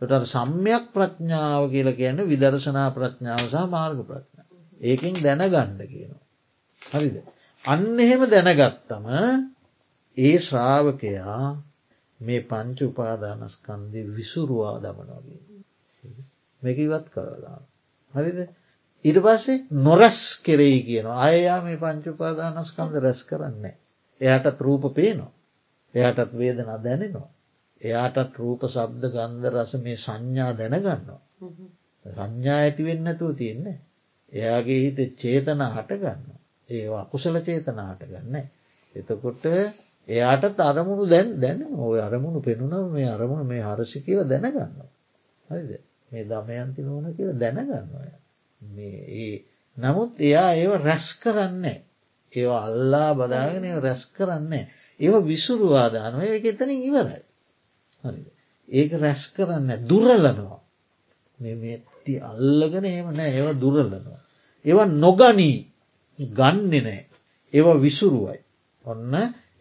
ට 0.00 0.22
සම්මයක් 0.26 0.84
ප්‍රඥාව 0.92 1.70
කියල 1.70 1.88
කියන 1.94 2.18
විදර්ශනා 2.24 2.88
ප්‍රඥාව 2.90 3.44
සහ 3.44 3.66
මාර්ග 3.68 3.98
ප්‍රඥාව. 4.02 4.48
ඒකින් 4.80 5.14
දැනගණ්ඩ 5.18 5.80
කියනවා. 5.84 6.24
හරිද. 6.82 7.16
අන්න 7.64 7.98
එහෙම 7.98 8.22
දැනගත්තම 8.26 9.06
ඒ 10.16 10.36
ශ්‍රාවකයා 10.38 11.40
මේ 12.20 12.40
පංච 12.42 12.78
උපාදානස්කන්දය 12.82 14.00
විසුරුවා 14.10 14.76
දමනොගේ. 14.78 15.40
මේක 16.62 16.78
ඉවත් 16.78 17.06
කරලා. 17.08 17.60
හරිද 18.12 18.38
පස්සේ 19.16 19.64
නොරැස් 19.70 20.20
කෙරෙයි 20.42 20.80
කියන 20.82 21.06
අයයා 21.18 21.60
මේ 21.62 21.76
පංචුපාදානස්කන්ද 21.76 22.94
රැස් 22.98 23.20
කරන්නේ. 23.24 23.74
එයාටත් 24.20 24.60
රූප 24.60 24.84
පේනවා. 24.94 25.32
එයාටත් 25.94 26.32
වේදනා 26.34 26.78
දැනෙනවා. 26.78 27.28
එයාටත් 27.80 28.34
රූප 28.34 28.60
සබ්ද 28.66 29.04
ගන්ධ 29.10 29.48
රස 29.54 29.72
මේ 29.82 29.96
සංඥා 29.96 30.52
දැනගන්නවා. 30.52 31.20
සංඥා 32.06 32.58
ඇතිවෙන්නතුව 32.58 33.36
තියෙන්නේ. 33.36 33.78
එයාගේ 34.32 34.80
හිත 34.80 34.98
චේතන 35.16 35.62
හටගන්න. 35.66 36.36
ඒවා 36.68 37.04
කුසල 37.06 37.36
චේතනාට 37.40 38.02
ගන්න. 38.04 38.36
එතකොට 38.94 39.44
එයාටත් 40.08 40.60
අරමුණු 40.60 41.04
දැන් 41.06 41.40
දැන 41.40 41.60
ඔය 41.80 41.98
අරමුණු 42.00 42.40
පෙනුන 42.40 42.74
මේ 42.92 43.08
අරමුණ 43.08 43.46
මේ 43.46 43.62
හරසි 43.62 43.98
කියල 44.00 44.22
දැනගන්න. 44.24 44.78
හරිද 45.48 45.70
මේ 46.10 46.24
දමයන්ති 46.24 46.82
නොන 46.82 47.14
කියල 47.14 47.32
දැනගන්නවා. 47.34 47.84
මේ 47.94 48.12
ඒ 48.12 48.25
නමුත් 49.76 50.12
එයා 50.18 50.50
ඒව 50.54 50.72
රැස් 50.80 51.06
කරන්නේ. 51.14 51.78
ඒ 52.32 52.46
අල්ලා 52.58 53.10
බදාගෙන 53.14 53.64
රැස් 53.78 54.02
කරන්නේ. 54.08 54.64
ඒව 55.00 55.14
විසුරුවාදානව 55.24 56.20
එක 56.28 56.44
එතනින් 56.46 56.80
ඉවරයි. 56.82 57.22
ඒක 58.68 58.90
රැස් 58.94 59.22
කරන්න 59.28 59.70
දුරලනවා. 59.82 60.60
ති 62.04 62.12
අල්ලගෙන 62.22 62.84
එහෙම 62.84 63.08
නෑ 63.12 63.30
ඒව 63.30 63.48
දුරලනවා. 63.56 64.20
ඒව 64.64 64.78
නොගනී 64.96 65.58
ගන්නෙ 66.18 66.80
නෑ 66.80 67.00
ඒව 67.54 67.66
විසුරුවයි. 67.78 68.40
ඔන්න 68.84 69.12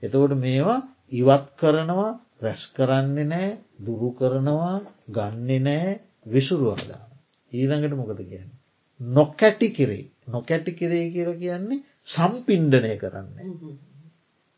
එතකොට 0.03 0.33
මේවා 0.37 0.79
ඉවත් 1.11 1.45
කරනවා 1.55 2.11
රැස් 2.41 2.63
කරන්නේ 2.69 3.25
නෑ 3.25 3.49
දුරු 3.79 4.09
කරනවා 4.11 4.75
ගන්නෙ 5.09 5.57
නෑ 5.59 5.89
විසුරුවාදාන. 6.25 7.09
ඊළඟට 7.51 7.93
මොකද 7.93 8.19
කියන්න. 8.21 8.54
නොකැටි 8.99 9.67
කිරේ 9.71 10.05
නොකැටි 10.27 10.71
කිරේ 10.73 11.05
කියර 11.11 11.29
කියන්නේ 11.35 11.83
සම්පින්ඩනය 12.05 12.93
කරන්නේ. 12.97 13.45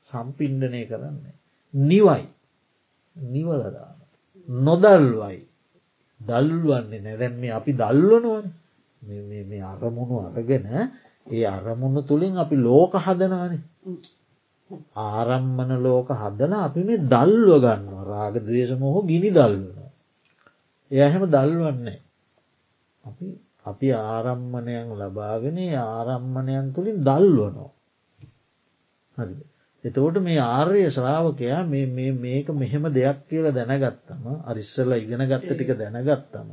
සම්පින්ඩනය 0.08 0.82
කරන්නේ. 0.86 1.36
නිවයි 1.74 2.26
නිවලදාන. 3.16 3.98
නොදල්වයි 4.48 5.40
දල්වන්නේ 6.22 7.02
නැදැන් 7.02 7.36
මේ 7.36 7.52
අපි 7.52 7.72
දල්වනුවන් 7.74 8.48
මේ 9.50 9.64
අරමුණු 9.64 10.16
අරගෙන 10.28 10.66
ඒ 11.28 11.46
අරමුණු 11.48 12.02
තුළින් 12.04 12.36
අපි 12.38 12.56
ලෝක 12.58 12.94
හදනවන 12.98 13.54
ආරම්මන 14.96 15.72
ලෝක 15.80 16.10
හදන 16.12 16.54
අපි 16.58 16.82
මේ 16.84 17.04
දල්ව 17.06 17.50
ගන්න 17.64 17.86
රාග 18.06 18.36
දවේශමහෝ 18.38 19.02
ගිනි 19.04 19.30
දල්වනවා. 19.32 19.92
එය 20.92 21.00
එහෙම 21.00 21.24
දල්වන්නේ. 21.28 22.00
අපි 23.04 23.26
අපි 23.68 23.88
ආරම්මණයන් 23.94 24.96
ලබාගෙන 24.96 25.60
ආරම්මණයන් 25.82 26.74
තුළින් 26.74 26.98
දල්වනෝ. 27.04 27.70
හරිද. 29.18 29.40
එතකොට 29.84 30.18
මේ 30.20 30.40
ආර්ය 30.40 30.82
ශ්‍රාවකයා 30.90 31.62
මේක 31.66 32.48
මෙහෙම 32.52 32.86
දෙයක් 32.92 33.20
කියලා 33.26 33.54
දැනගත්තම 33.54 34.24
අරිස්සල 34.44 34.92
ඉගෙන 34.96 35.24
ගත්ත 35.24 35.50
ටික 35.50 35.72
දැනගත්තම 35.76 36.50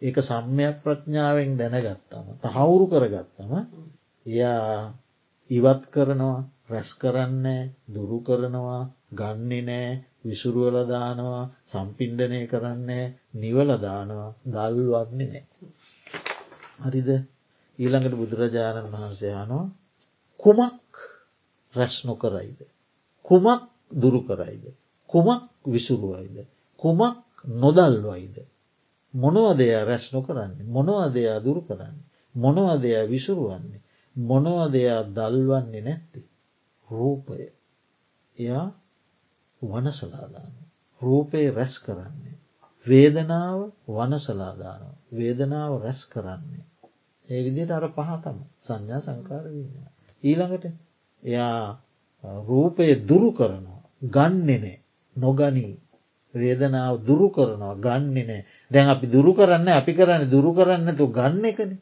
ඒක 0.00 0.16
සම්මයක් 0.22 0.76
ප්‍රඥාවෙන් 0.80 1.52
දැනගත්තම 1.56 2.26
තහවුරු 2.44 2.86
කරගත්තම 2.88 3.50
එයා 4.26 4.94
ඉවත් 5.50 5.82
කරනවා 5.90 6.38
රැස් 6.68 6.90
කරන්නේ 6.94 7.70
දුරු 7.88 8.18
කරනවා 8.20 8.82
ගන්නේ 9.12 9.62
නෑ 9.62 9.90
විසුරුවලදානවා 10.24 11.44
සම්පින්ඩනය 11.66 12.40
කරන්නේ 12.46 13.04
නිවලදානවා 13.36 14.30
දල්වන්නේ 14.46 15.28
නෑ. 15.30 15.42
හරිද 16.82 17.08
ඊළඟට 17.78 18.14
බුදුරජාණන් 18.14 18.92
වහන්සේ 18.92 19.34
යනවා 19.34 19.66
කුමක් 20.40 20.92
රැස් 21.74 22.04
නොකරයිද. 22.04 22.60
කුමක් 23.24 23.62
දුරු 23.92 24.20
කරයිද. 24.22 24.64
කුමක් 25.10 25.42
විසුරුවයිද. 25.64 26.36
කුමක් 26.82 27.16
නොදල්වයිද. 27.56 28.36
මොනවදයා 29.14 29.84
රැස් 29.84 30.04
නොකරන්නේ 30.12 30.66
මොනවදයා 30.66 31.38
දුරු 31.38 31.60
කරන්නේ. 31.62 32.04
මොනවදයා 32.34 33.04
විසුරුවන්නේ. 33.06 33.80
මොනවදයා 34.16 35.00
දල්වන්නේ 35.08 35.82
නැත්ති. 35.82 36.20
රූපය 36.88 37.52
එයා 38.36 38.68
වනසලාදාන. 39.62 40.52
රූපය 41.00 41.50
රැස් 41.50 41.74
කරන්නේ. 41.78 42.36
වේදනාව 42.86 43.58
වනසලාදාන. 43.88 44.82
වේදනාව 45.12 45.72
රැස් 45.82 46.00
කරන්නේ. 46.06 46.64
ඒ 47.28 47.40
විදියට 47.44 47.70
අර 47.70 47.86
පහතම 47.88 48.36
සංඥා 48.60 49.00
සංකාර 49.00 49.44
වීම. 49.46 49.72
ඊළඟට 50.22 50.64
එයා 51.22 51.78
රූපය 52.42 52.94
දුරු 53.02 53.30
කරනවා. 53.32 53.80
ගන්නෙනේ 54.06 54.78
නොගනී. 55.16 55.78
වේදනාව 56.34 56.94
දුරු 57.00 57.28
කරනවා. 57.30 57.74
ගන්නෙ 57.76 58.22
නෑ. 58.22 58.44
දැන් 58.70 58.88
අපි 58.88 59.06
දුරු 59.06 59.34
කරන්න 59.34 59.68
අපි 59.70 59.92
කරන්න 59.92 60.30
දුරු 60.30 60.50
කරන්න 60.52 60.96
තු 60.96 61.06
ගන්න 61.08 61.44
එකන. 61.44 61.72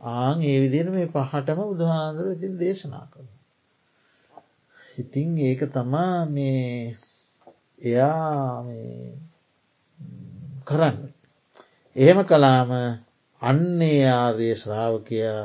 ආං 0.00 0.42
ඒ 0.42 0.58
විදින 0.60 0.90
මේ 0.90 1.06
පහටම 1.08 1.58
උදහාන්දුර 1.64 2.26
ඉතින් 2.32 2.58
දේශනා 2.58 3.06
කරන. 3.06 3.28
ඉතිං 4.96 5.38
ඒක 5.38 5.60
තමා 5.68 6.26
මේ 6.26 6.96
එයා 7.78 8.64
කරන්න. 10.64 10.96
එහෙම 11.96 12.18
කලාම 12.24 12.70
අන්නේ 13.44 14.00
ආර්ය 14.10 14.48
ශ්‍රාවකයා 14.56 15.44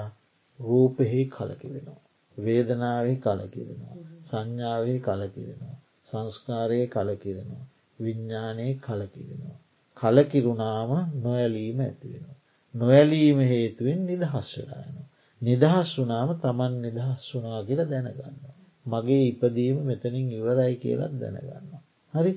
රූපෙහි 0.59 1.21
කලකිවෙනවා. 1.27 1.99
වේදනාවේ 2.37 3.17
කලකිරෙනවා. 3.17 3.95
සංඥාවේ 4.23 4.99
කලකිරෙනවා. 4.99 5.75
සංස්කාරයේ 6.05 6.87
කලකිරෙනවා. 6.87 7.65
විඤ්ඥානයේ 7.99 8.73
කලකිරෙනවා. 8.77 9.57
කලකිරුණාම 9.97 10.91
නොයලීම 11.23 11.79
ඇතිවෙනවා. 11.79 12.37
නොයලීම 12.73 13.39
හේතුවෙන් 13.45 14.05
නිදහස් 14.05 14.49
වෙලායනවා. 14.57 15.07
නිදහස් 15.41 15.91
වනාම 15.99 16.29
තමන් 16.37 16.73
නිදහස් 16.81 17.25
වනා 17.35 17.61
කියල 17.63 17.81
දැනගන්න. 17.85 18.37
මගේ 18.85 19.23
ඉපදීම 19.27 19.77
මෙතනින් 19.83 20.27
ඉවරයි 20.31 20.75
කියලත් 20.75 21.13
දැනගන්න. 21.21 21.73
හරි 22.13 22.31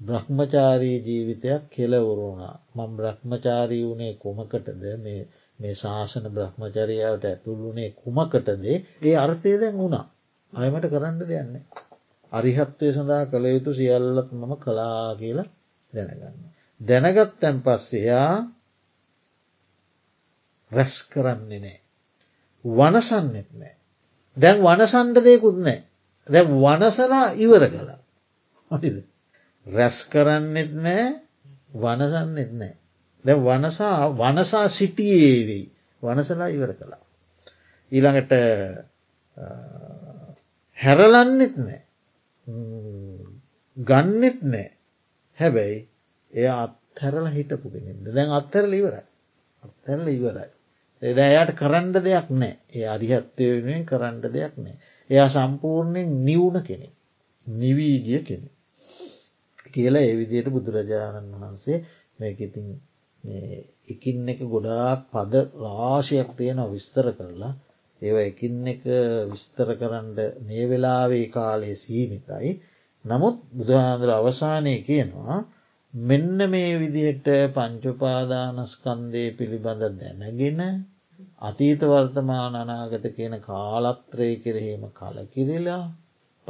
බ්‍රහ්මචාරී 0.00 0.98
ජීවිතයක් 1.02 1.62
කෙලවරුණා 1.70 2.54
මං 2.74 2.90
බ්‍රහ්මචාරී 2.96 3.84
වුණේ 3.84 4.14
කොමකටද 4.16 4.84
මේ 4.98 5.20
මේ 5.58 5.74
ශාසන 5.74 6.26
බ්‍රහ්මචරියාවට 6.30 7.24
ඇතුළුනේ 7.24 7.90
කුමකටද 7.94 8.64
ඒ 8.70 9.14
අර්ථය 9.16 9.52
දැන් 9.58 9.76
වුණා 9.78 10.06
අයමට 10.52 10.86
කරන්න 10.86 11.18
දෙයන්නේ. 11.22 11.62
අරිහත්වය 12.32 12.92
සඳහා 12.92 13.26
කළ 13.26 13.46
යුතු 13.46 13.74
සියල්ලත් 13.74 14.30
මම 14.32 14.52
කලා 14.58 15.16
කියලා 15.16 15.48
දැනගන්න. 15.92 16.38
දැනගත්තැන් 16.80 17.62
පස්සයා 17.62 18.32
රැස් 20.72 20.96
කරන්නේ 21.04 21.60
නෑ. 21.60 21.78
වනසන්නෙත් 22.64 23.50
නෑ. 23.54 23.74
දැන් 24.36 24.58
වනසන්ඩ 24.60 25.24
දෙකුත් 25.24 25.58
නෑ. 25.58 25.78
දැ 26.26 26.44
වනසලා 26.56 27.26
ඉවර 27.36 27.64
කලා. 27.68 27.98
හරිද. 28.70 28.96
රැස් 29.66 29.98
කරන්නෙත් 30.04 30.72
නෑ 30.76 31.06
වනසන්නෙත් 31.74 32.52
නෑ. 32.52 32.74
දැ 33.24 33.36
වනසා 33.36 34.10
වනසා 34.12 34.68
සිටියේ 34.70 35.46
වෙයි 35.46 35.66
වනසලා 36.02 36.48
ඉවර 36.48 36.72
කළා. 36.74 37.02
ඊළඟට 37.92 38.32
හැරලන්නෙත් 40.78 41.56
නෑ 41.58 41.80
ගන්නෙත් 43.76 44.38
නෑ 44.44 44.68
හැබැයි 45.38 45.78
එය 46.32 46.48
අත්හැරල 46.50 47.26
හිටපු 47.28 47.66
කෙනෙද 47.70 48.08
දැන් 48.10 48.32
අත්හැරල 48.32 48.72
ඉවරයි 48.74 49.04
අත්හැරල 49.62 50.08
ඉවරයි. 50.08 50.50
එදෑයට 51.02 51.52
කරන්න 51.54 51.92
දෙයක් 51.98 52.28
නෑ 52.32 52.54
ඒ 52.70 52.86
අරිහත්තය 52.86 53.44
වෙනුවෙන් 53.48 53.84
කරන්න 53.86 54.22
දෙයක් 54.28 54.54
නෑ. 54.58 54.76
එයා 55.10 55.28
සම්පූර්ණයෙන් 55.30 56.10
නිවුණ 56.24 56.62
කෙනෙ. 56.62 56.88
නිවීගිය 57.46 58.22
කෙනෙ. 58.22 58.48
කියලා 59.70 60.06
එවිදියට 60.06 60.48
බුදුරජාණන් 60.50 61.34
වහන්සේ 61.34 61.78
මේකඉතින් 62.18 62.68
එකින් 63.88 64.28
එක 64.28 64.40
ගොඩාක් 64.46 65.00
පද 65.10 65.34
රාශයක් 65.58 66.30
තියෙන 66.36 66.60
විස්තර 66.68 67.06
කරලා. 67.12 67.52
ඒව 68.02 68.16
එකින් 68.22 68.66
එක 68.66 68.82
විස්තර 69.30 69.68
කරන්න 69.76 70.08
මේ 70.42 70.64
වෙලාවේ 70.66 71.26
කාලය 71.30 71.72
සීමිතයි. 71.76 72.50
නමුත් 73.04 73.36
බුදුහාන්දුර 73.52 74.10
අවසානය 74.10 74.74
කියනවා 74.82 75.38
මෙන්න 75.94 76.38
මේ 76.48 76.72
විදිහට 76.76 77.28
පංචුපාදානස්කන්දය 77.52 79.24
පිළිබඳ 79.32 79.82
දැනගෙන 79.98 80.60
අතීත 81.40 81.80
වර්තමාන 81.82 82.54
අනාගත 82.56 83.04
කියන 83.10 83.34
කාලත්‍රය 83.42 84.28
කෙරෙහීම 84.38 84.84
කලකිරිලා 84.92 85.84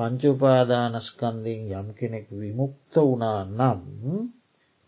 පංචුපාදානස්කන්දිින් 0.00 1.62
යම් 1.70 1.88
කෙනෙක් 1.94 2.26
විමුක්ත 2.32 2.94
වුණා 2.98 3.40
නම් 3.50 3.80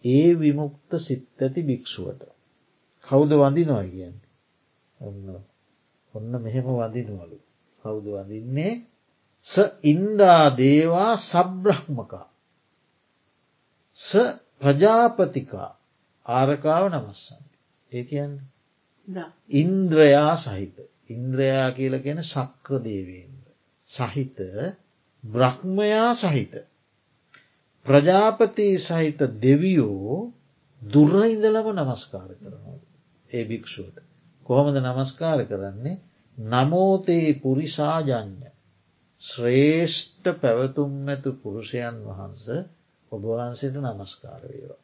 ඒ 0.05 0.29
විමුක්ත 0.35 0.91
සිත් 0.99 1.27
ඇති 1.39 1.63
භික්‍ෂුවට. 1.63 2.23
කෞුද 3.07 3.31
වඳිනවා 3.33 3.85
කියන්න? 3.85 4.17
ඔන්න 5.01 5.27
ඔන්න 6.15 6.33
මෙහෙම 6.39 6.67
වඳිනවලු. 6.71 7.39
කෞුද 7.85 8.07
වඳින්නේ? 8.07 8.73
ස 9.47 9.55
ඉන්දා 9.85 10.45
දේවා 10.57 11.13
සබ්‍රහ්මකා. 11.19 12.27
ස 13.97 14.09
ප්‍රජාපතිකා. 14.61 15.71
ආරකාව 16.27 16.85
නමස්සන්ති. 16.91 17.59
ඒ 17.93 18.05
කියන්න? 18.05 18.35
ඉන්ද්‍රයා 19.55 20.35
සහිත. 20.37 20.77
ඉන්ද්‍රයා 21.11 21.69
කියල 21.73 21.95
ගැන 21.99 22.21
සක්‍ර 22.25 22.73
දේවේන්ද්‍ර. 22.81 23.51
සහිත 23.89 24.39
බ්‍රහ්මයා 25.25 26.12
සහිත 26.16 26.55
ප්‍රජාපති 27.87 28.68
සහිත 28.81 29.20
දෙවියෝ 29.41 30.33
දුර්රඉදලම 30.83 31.66
නමස්කාර 31.75 32.31
කරනවා. 32.35 32.79
ඒ 33.29 33.45
භික්‍ෂුවට. 33.45 33.97
කොහොමද 34.47 34.77
නමස්කාර 34.79 35.41
කරන්නේ 35.47 36.01
නමෝතයේ 36.39 37.33
පුරිසාජඥ 37.37 38.49
ශ්‍රේෂ්ඨ 39.23 40.29
පැවතුම් 40.37 40.93
ඇතු 41.09 41.31
පුරුෂයන් 41.37 41.97
වහන්ස 42.07 42.45
ඔබවහන්සේට 43.12 43.77
නමස්කාර 43.81 44.43
වේවා. 44.45 44.83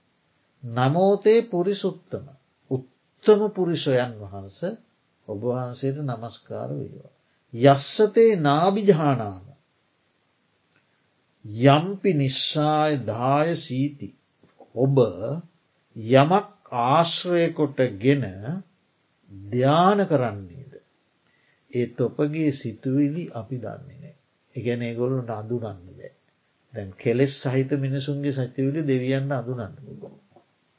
නමෝතේ 0.62 1.41
පුරිසුත්තම 1.45 2.24
උත්තම 2.70 3.41
පුරිෂයන් 3.51 4.12
වහන්ස 4.22 4.59
ඔබවහන්සේට 5.28 5.99
නමස්කාර 6.05 6.70
වේවා. 6.72 7.12
යස්සතේ 7.55 8.32
නාභිජානාම 8.39 9.47
යම්පි 11.45 12.11
නිශ්ශාය 12.14 12.93
දාය 13.05 13.57
සීති 13.57 14.09
ඔබ 14.76 14.97
යමක් 15.97 16.47
ආශ්‍රයකොට 16.72 17.78
ගෙන 17.99 18.24
ධ්‍යාන 19.30 20.01
කරන්නේද. 20.07 20.72
ඒත් 21.70 22.01
ඔපගේ 22.01 22.53
සිතුවිලි 22.53 23.24
අපි 23.32 23.57
දන්නේ 23.57 23.99
නෑ. 23.99 24.14
එකැන 24.57 24.82
ඒගොල්ලට 24.82 25.30
අඳුරන්න 25.30 25.80
බෑ. 25.89 26.12
දැන් 26.74 26.91
කෙලෙස් 26.95 27.32
සහිත 27.43 27.70
මිනිසුන්ගේ 27.78 28.32
සතිවිලි 28.34 28.80
දෙවියන්ට 28.84 29.32
අඳුනන්න 29.32 29.74
පුළුවන්. 29.78 30.16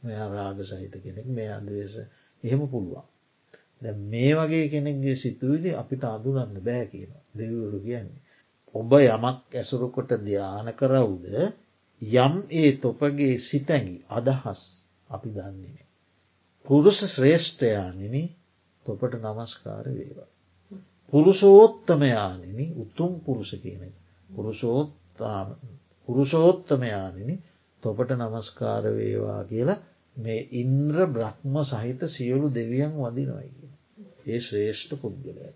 මෙයා 0.02 0.30
රාග 0.30 0.60
සහිත 0.64 0.94
කෙනෙක් 0.98 1.28
මේ 1.28 1.50
අදවේශ 1.50 1.98
එහෙම 2.44 2.62
පුළුවන්. 2.68 3.06
දැ 3.82 3.94
මේ 4.06 4.34
වගේ 4.36 4.66
කෙනෙක්ගේ 4.68 5.16
සිතුවිලි 5.16 5.70
අපිට 5.74 6.04
අඳුනන්න 6.06 6.62
බෑ 6.62 6.86
කියන 6.86 7.12
දෙවරු 7.34 7.80
කියන්නේ. 7.82 8.22
ඔබ 8.76 8.92
යමක් 8.96 9.40
ඇසුරුකොට 9.54 10.12
ධ්‍යාන 10.20 10.68
කරවුද 10.74 11.26
යම් 12.02 12.34
ඒ 12.54 12.72
තොපගේ 12.78 13.36
සිතැඟි 13.40 13.98
අදහස් 14.10 14.62
අපි 15.10 15.30
දන්නේනේ. 15.30 15.88
පුරුෂ 16.66 17.00
ශ්‍රේෂ්ඨයානිනි 17.06 18.24
තොපට 18.86 19.14
නමස්කාර 19.18 19.86
වේවා. 19.90 20.30
පුරුෂෝත්තමයානිනි 21.14 22.66
උතුම් 22.76 23.12
පුරුෂ 23.20 23.52
කියනෙ. 23.56 23.90
පුරුෂෝත්තමයානිනි 26.08 27.36
තොපට 27.84 28.10
නමස්කාර 28.14 28.84
වේවා 28.94 29.42
කියලා 29.44 29.80
මේ 30.18 30.42
ඉන්ද්‍ර 30.54 30.98
බ්‍රහ්ම 31.08 31.56
සහිත 31.64 32.02
සියලු 32.08 32.48
දෙවියන් 32.52 32.94
වදිනොයි 32.98 33.50
කිය. 33.52 33.72
ඒ 34.26 34.40
ශ්‍රේෂ්ඨ 34.40 34.94
පුද්ගලය 35.02 35.50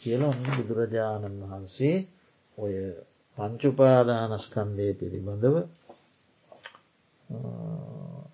කියලා 0.00 0.30
ඔන්න 0.30 0.46
බුදුරජාණන් 0.50 1.42
වහන්සේ 1.42 1.96
ඔය 2.58 2.74
පංචුපාදානස්කන්දය 3.38 4.88
පිළිබඳව 4.94 5.56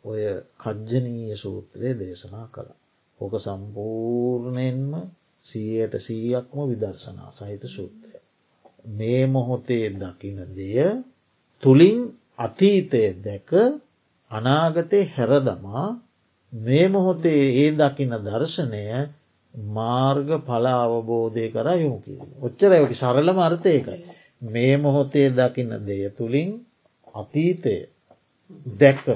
ඔය 0.04 0.22
කජ්ජනීය 0.58 1.36
සූත්‍රය 1.36 1.90
දේශනා 1.94 2.46
කළ. 2.46 2.70
ඕක 3.20 3.34
සම්පූර්ණයෙන්ම 3.38 4.92
සීයට 5.46 5.94
සීයක්ම 5.98 6.58
විදර්ශනා 6.64 7.30
සහිත 7.30 7.64
සූත්‍රය. 7.68 8.18
මේ 8.90 9.22
මොහොතේ 9.26 9.86
දකින 9.92 10.38
දෙය 10.52 10.78
තුළින් 11.62 12.00
අතීතය 12.38 13.04
දැක 13.18 13.50
අනාගතය 14.30 15.00
හැරදමා 15.08 15.86
මේ 16.52 16.86
මොහොතේ 16.88 17.42
ඒ 17.56 17.70
දකින 17.72 18.12
දර්ශනය 18.22 18.84
මාර්ග 19.54 20.28
පල 20.40 20.66
අවබෝධය 20.66 21.46
කර 21.48 21.68
යොමු 21.76 21.98
කිරීම. 22.00 22.30
ඔච්චරයකි 22.40 22.94
සරලම 22.94 23.38
අර්ථයකයි. 23.38 23.98
මේ 24.44 24.76
මොහොතේ 24.76 25.28
දකින 25.30 25.70
දෙය 25.80 26.10
තුළින් 26.10 26.50
අතීතය 27.14 27.76
දැක 28.74 29.06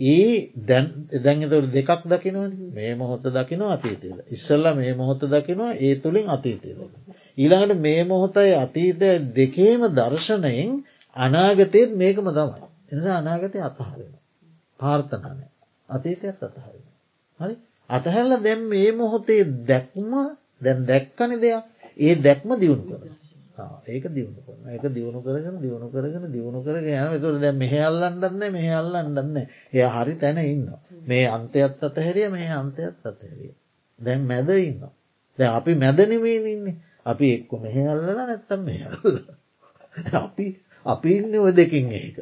ඒ 0.00 0.52
දැන්තට 0.58 1.54
දෙකක් 1.70 2.02
දකිනව 2.04 2.38
මේ 2.70 2.94
මොහොත 2.94 3.24
දකිනවා 3.28 3.72
අතීතයද. 3.72 4.16
ඉස්සල්ල 4.28 4.66
මේ 4.74 4.94
මොහොත 4.94 5.22
දකිනවා 5.26 5.72
ඒ 5.76 5.94
තුළින් 5.96 6.26
අතීතයද. 6.28 6.78
ඊළඟට 7.38 7.80
මේ 7.80 8.04
මොහොතයි 8.04 8.52
අතීතය 8.56 9.10
දෙකේම 9.32 9.80
දර්ශනයෙන් 9.90 10.70
අනාගතයත් 11.16 11.90
මේකම 11.94 12.26
තමයි. 12.30 12.60
එනිසා 12.90 13.16
අනාගතය 13.18 13.58
අතහරෙන. 13.60 14.12
පාර්ථනානය 14.80 15.44
අතීතයත් 15.88 16.38
අතහරෙන. 16.40 16.84
හරි 17.38 17.54
අතහැල්ල 17.92 18.32
දැම් 18.40 18.60
මේ 18.66 18.90
මොහොතේ 18.92 19.42
දැක්ම 19.64 20.12
දැන් 20.60 20.78
දැක්කන 20.84 21.32
දෙයක්. 21.38 21.64
ඒ 21.96 22.14
දැක්ම 22.18 22.50
දියුණු 22.56 22.84
කර. 22.90 23.02
ඒක 23.86 24.04
දියුණු 24.08 24.40
කරන 24.40 24.66
එක 24.68 24.84
දියුණු 24.88 25.20
කරගෙන 25.20 25.56
දියුණු 25.58 25.88
කරගෙන 25.88 26.24
දියුණු 26.28 26.60
කරගෙන 26.62 26.86
යන 27.06 27.20
තුර 27.20 27.34
දැ 27.38 27.52
මෙහ 27.54 27.74
අල්ලන්නන්න 27.80 28.42
මෙහ 28.50 28.68
අල්ලන්නන්න 28.72 29.36
එය 29.72 29.82
හරි 29.88 30.14
තැන 30.16 30.38
ඉන්න 30.44 30.68
මේ 31.02 31.26
අන්තයත් 31.28 31.80
අතහැරිය 31.80 32.28
මේ 32.28 32.48
අන්තයත් 32.52 32.96
අතහැරිය. 33.02 33.52
දැන් 34.00 34.20
මැද 34.24 34.48
ඉන්න 34.58 34.80
දැ 35.38 35.48
අපි 35.50 35.72
මැදනමේ 35.76 36.38
ඉන්නේ. 36.48 36.76
අපි 37.04 37.26
එක්ක 37.34 37.52
මෙහ 37.58 37.76
අල්ලන 37.86 38.08
නැත්තම් 38.18 38.60
මෙ 38.62 38.74
අපි 40.16 40.46
අපි 40.86 41.10
ඉන්න 41.14 41.34
ඔය 41.36 41.52
දෙකින් 41.52 41.92
ඒක 41.92 42.18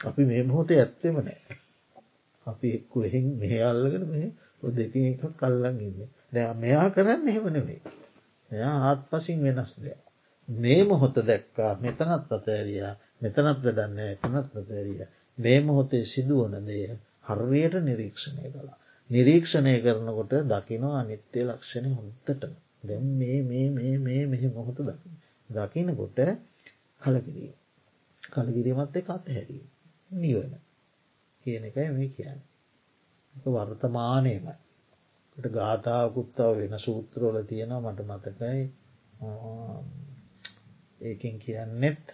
අපි 0.00 0.22
මේ 0.24 0.42
මොහොතේ 0.42 0.78
ඇත්තෙම 0.78 1.16
නෑ 1.18 1.58
අපි 2.46 2.68
එක්කු 2.72 2.98
එහෙන් 3.02 3.26
මෙහ 3.38 3.54
අල්ලගෙන 3.62 4.04
මේ 4.08 4.28
ඔ 4.62 4.66
දෙකින් 4.72 5.06
එක 5.06 5.22
කල්ලන් 5.36 5.80
ඉන්න 5.80 5.98
දැ 6.32 6.46
මෙයා 6.56 6.86
කරන්න 6.90 7.28
එහෙමනවෙේ 7.28 7.80
එයා 8.50 8.76
ආත් 8.82 9.00
පසින් 9.10 9.38
වෙනස් 9.42 9.72
දෙයක් 9.78 10.00
මේ 10.48 10.82
මොහොත 10.84 11.16
දැක්කා 11.22 11.72
මෙතනත් 11.76 12.02
අතෑරිය 12.30 12.82
මෙතනත් 13.20 13.38
වැඩන්න 13.58 13.98
එතනත් 14.06 14.36
අතෑරිය 14.36 15.08
මේ 15.38 15.58
මොහොතේ 15.62 16.04
සිදුවන 16.04 16.54
දෙය 16.66 16.82
හර්වයට 17.26 17.74
නිරීක්ෂණය 17.80 18.50
කලා. 18.50 18.76
නිරීක්ෂණය 19.10 19.74
කරනකොට 19.80 20.32
දකිනවා 20.50 20.96
අනිත්‍යය 20.98 21.44
ලක්ෂණය 21.44 21.90
හොත්තට 21.92 22.44
දැම් 22.84 23.06
මේ 23.14 23.38
මේ 23.42 23.66
මේ 23.70 23.94
මේ 23.98 24.22
මෙහි 24.26 24.48
මොහොත 24.48 24.78
දකි. 24.80 25.10
දකිනකොට 25.50 26.18
කලකිරීම. 27.02 27.54
කලකිරීමත් 28.22 28.96
එක 28.96 29.08
අතහැරීම. 29.10 29.66
නිවන 30.16 30.52
කියන 31.46 31.64
එකයි 31.64 31.88
මේ 31.90 32.08
කියන්න. 32.10 32.40
වර්තමානයමයි. 33.46 34.54
ගාථාකුත්තාව 35.36 36.56
වෙන 36.58 36.78
සූත්‍රෝල 36.78 37.42
තියෙනවා 37.44 37.92
මට 37.92 38.00
මතකයි 38.06 38.62
ඒකින් 41.00 41.38
කියන්නෙත් 41.38 42.06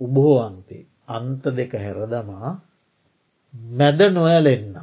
උබෝන්ති 0.00 0.78
අන්ත 1.08 1.44
දෙක 1.56 1.72
හැරදමා 1.74 2.50
මැද 3.72 4.00
නොයලෙන්න 4.10 4.76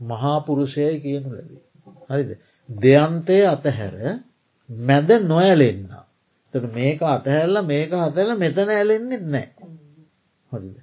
මහාපුරුෂයයි 0.00 1.00
කියනු 1.00 1.28
ලැබේ. 1.30 1.64
හරිද. 2.10 2.30
දෙයන්තය 2.68 3.38
අතහැර 3.46 3.96
මැද 4.68 5.10
නොයලෙන්න. 5.22 5.90
තට 6.54 6.74
මේක 6.74 7.00
අතහැල්ල 7.04 7.56
මේක 7.64 7.90
හතල 7.98 8.30
මෙතන 8.36 8.68
ඇලෙන්න්නෙත් 8.70 9.24
නෑ. 9.26 9.48
හොරිද. 10.50 10.76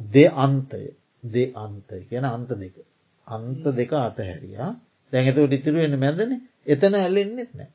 දෙ 0.00 0.24
අන්තය 0.26 0.84
දෙ 1.22 1.52
අන්තය 1.54 1.98
කියන 2.04 2.24
අන්ත 2.26 2.48
දෙක. 2.50 2.76
අන්ත 3.26 3.64
දෙක 3.72 3.92
අතහැරයා 3.92 4.70
දැඟතුට 5.12 5.52
ඉතිරුවෙන 5.52 5.98
මැදන 5.98 6.32
එතන 6.66 6.94
ඇලෙන්න්නෙත් 6.96 7.52
නෑ. 7.54 7.70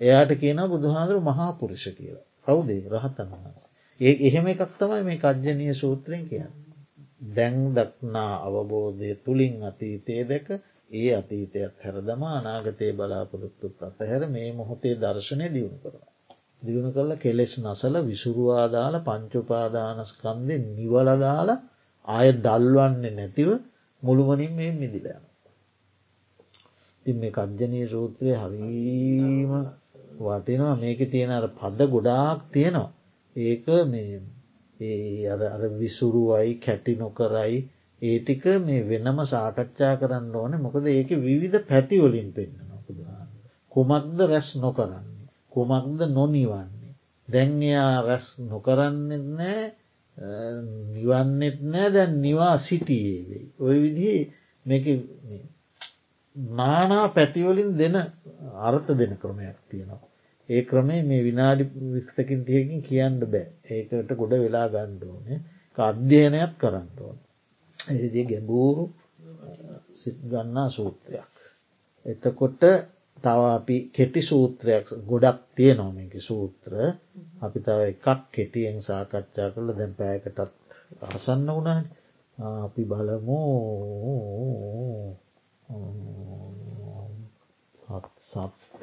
එයාට 0.00 0.32
කියන 0.36 0.60
බුදුහාදුරු 0.66 1.20
මහාපුරුෂ 1.22 1.86
කියලා 1.90 2.26
කවුදේ 2.44 2.80
රහතන් 2.86 3.28
වහන්ස. 3.32 3.62
ඒ 4.00 4.14
එහෙම 4.22 4.46
එකක් 4.46 4.72
තමයි 4.78 5.02
මේ 5.02 5.18
කජ්ජනය 5.18 5.74
සූත්‍රයෙන් 5.74 6.24
කියන්න. 6.26 6.54
දැන් 7.28 7.56
දක්නා 7.74 8.32
අවබෝධය 8.42 9.10
තුළින් 9.18 9.54
අතීතයේ 9.62 10.24
දැක 10.24 10.48
ඒ 10.90 11.10
අතීතයත් 11.14 11.74
හැරදම 11.78 12.22
අනාගතය 12.30 12.92
බලාපොරොත්තුත් 12.92 13.82
අතහැර 13.82 14.22
මේ 14.28 14.48
මොහොතේ 14.52 14.94
දර්ශනය 14.96 15.46
දියුණු 15.48 15.78
කරවා. 15.80 16.12
දියුණු 16.62 16.90
කරල 16.92 17.12
කෙලෙස් 17.16 17.52
නසල 17.58 17.94
විසුරුවාදාල 18.02 18.94
පංචුපාදානස්කන්දය 19.04 20.54
නිවලදාල 20.68 21.48
ආය 22.08 22.28
දල්වන්නේ 22.38 23.12
නැතිව 23.12 23.48
මුළුවනින් 24.02 24.52
මේ 24.52 24.72
මිදිලයන. 24.72 25.22
තින් 27.06 27.16
මේ 27.16 27.32
කජ්ජනී 27.32 27.86
සූත්‍රය 27.86 28.30
හරීම 28.34 29.52
වටිනවා 30.20 30.74
මේක 30.76 31.00
තියෙන 31.06 31.30
අර 31.30 31.46
පද 31.52 31.78
ගොඩාක් 31.86 32.40
තියෙනවා 32.52 32.92
ඒක 33.36 33.66
මේ 33.86 34.20
ඒ 34.80 35.28
අර 35.28 35.62
විසුරුවයි 35.74 36.52
කැටි 36.56 36.92
නොකරයි 36.96 37.56
ඒ 38.02 38.18
ටික 38.18 38.44
මේ 38.60 38.82
වෙනම 38.84 39.18
සාකච්ඡා 39.26 39.94
කරන්න 39.96 40.34
ඕන 40.34 40.52
මොකද 40.58 40.84
ඒක 40.88 41.10
විවිධ 41.20 41.58
පැතිවලින් 41.64 42.28
පෙන්න්න 42.32 42.58
නොකදන්න. 42.66 43.28
කුමක්ද 43.72 44.18
රැස් 44.24 44.48
නොකරන්නේ. 44.56 45.17
කුමක්ද 45.52 46.00
නොනිවන්නේ. 46.16 46.94
දැන්යා 47.28 47.92
රැස් 48.06 48.26
නොකරන්නෙත් 48.50 49.26
නෑ 49.38 49.62
නිවන්නෙත් 50.94 51.58
නෑ 51.72 51.88
දැන් 51.94 52.12
නිවා 52.24 52.56
සිටියේ 52.58 53.22
වෙයි. 53.28 53.46
ඔය 53.60 53.76
විදිහ 53.84 54.20
මේක 54.66 54.86
නානා 56.58 57.06
පැතිවලින් 57.16 57.70
දෙන 57.78 57.96
අර්ථ 58.66 58.90
දෙන 58.98 59.12
ක්‍රමයක් 59.22 59.58
තියෙනවා. 59.68 60.08
ඒ 60.48 60.62
ක්‍රමේ 60.62 61.02
මේ 61.02 61.22
විනාඩි 61.24 61.64
විස්තකින් 61.94 62.42
තියකින් 62.48 62.82
කියන්න 62.82 63.20
බෑ 63.32 63.46
ඒකට 63.70 64.10
ගොඩ 64.20 64.32
වෙලා 64.44 64.66
ගණ්ඩෝනේ 64.74 65.40
අධ්‍යයනයක් 65.78 66.52
කරන්න 66.60 66.88
ඕන. 67.00 67.18
එදී 67.78 68.24
ගැඹූරු 68.30 68.84
සිත් 69.92 70.18
ගන්නා 70.30 70.68
සූත්‍රයක්. 70.68 71.34
එතකොට 72.06 72.62
තව 73.22 73.40
අපි 73.50 73.76
කෙටි 73.90 74.22
සූත්‍රයක් 74.22 74.86
ගොඩක් 75.06 75.38
තිය 75.56 75.72
නොමක 75.74 76.14
සූත්‍ර. 76.20 76.72
අපි 77.40 77.58
තව 77.60 77.78
එකක් 77.88 78.06
කෙටියෙන් 78.32 78.78
සාකච්ඡා 78.80 79.48
කරල 79.50 79.70
දැන් 79.74 79.94
පෑකටත් 79.94 80.38
අසන්න 81.08 81.48
වුණා 81.48 81.80
අපි 82.64 82.82
බලමු. 82.84 83.40
සත්ත 88.22 88.82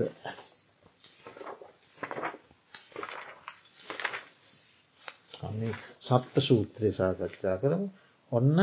සත්ත 6.02 6.36
සූත්‍රය 6.40 6.92
සාකච්ඡා 6.92 7.58
කරමු. 7.58 7.88
ඔන්න 8.32 8.60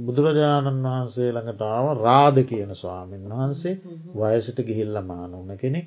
බුදුරජාණන් 0.00 0.84
වහන්සේ 0.84 1.30
ළඟටාව 1.30 1.86
රාධ 1.98 2.40
කියන 2.44 2.72
ස්වාමීන් 2.74 3.24
වහන්සේ 3.30 3.74
වයසට 4.16 4.58
ගිහිල්ල 4.62 4.96
මානුන 5.04 5.50
කෙනෙක්. 5.56 5.86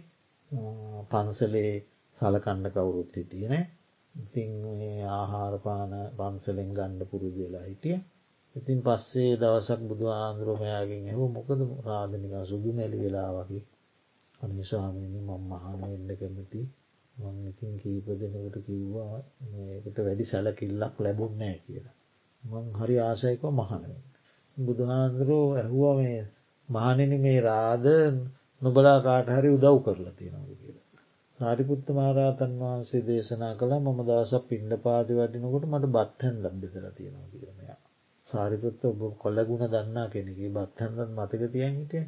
පන්සලේ 1.09 1.73
සලකන්න 2.17 2.65
කවුරුත් 2.71 3.11
හිටියන 3.13 3.53
ඉතින් 4.15 4.51
ආහාරපාන 5.11 5.93
පන්සලෙන් 6.17 6.71
ගණ්ඩ 6.71 7.09
පුරුදු 7.09 7.39
වෙලා 7.39 7.63
හිටිය. 7.63 7.97
ඉතින් 8.55 8.79
පස්සේ 8.81 9.31
දවසක් 9.35 9.81
බුදු 9.83 10.05
ආන්දුරමයාගෙන් 10.11 11.03
එහ 11.07 11.19
මොකද 11.29 11.59
රාධනික 11.85 12.33
සුදු 12.45 12.69
මැලි 12.73 12.97
වෙලා 12.97 13.29
වගේ 13.37 13.63
අනිස්වාමීනි 14.41 15.19
මං 15.21 15.43
මහන 15.49 15.81
එන්න 15.89 16.09
කැමති. 16.17 16.61
මං 17.15 17.35
ඉතින් 17.47 17.73
කීප 17.77 18.07
දෙනකට 18.19 18.57
කිව්වා 18.65 19.17
මේකට 19.51 19.97
වැඩි 19.99 20.25
සැලකිල්ලක් 20.25 20.95
ලැබුන්නෑ 20.99 21.57
කියලා 21.65 21.97
මං 22.43 22.65
හරි 22.75 22.95
ආසයකව 22.99 23.43
මහනවෙන්. 23.51 24.01
බුදුහාන්දුරෝ 24.57 25.47
ඇහුව 25.55 25.83
මේ 25.97 26.21
මහනෙන 26.69 27.13
මේ 27.21 27.39
රාධ 27.41 27.89
නොබලා 28.61 28.99
කාට 29.01 29.27
හරි 29.29 29.49
උදව් 29.49 29.77
කරලා 29.85 30.13
තියෙනවද 30.13 30.51
කියලා. 30.55 30.87
සාරිපුත්ත 31.39 31.87
මහරාතන් 31.91 32.53
වහන්සේ 32.59 33.03
දේශනා 33.03 33.53
කළ 33.55 33.73
මම 33.77 33.99
දවසක් 34.01 34.43
පින්ඩ 34.49 34.73
පාති 34.79 35.13
වටිනකොට 35.13 35.65
මට 35.65 35.85
බත්හැන් 35.89 36.35
ලබ්බෙදර 36.43 36.85
තියෙනවා 36.91 37.27
කියරමයා. 37.31 37.79
සාරිපුත්ත 38.29 38.81
ඔබ 38.85 38.99
කොල්ලගුණ 39.17 39.65
දන්නා 39.69 40.07
කෙනෙගේ 40.09 40.51
බත්හන්දත් 40.51 41.09
මතක 41.11 41.41
තියන් 41.51 41.73
හිටිය. 41.75 42.05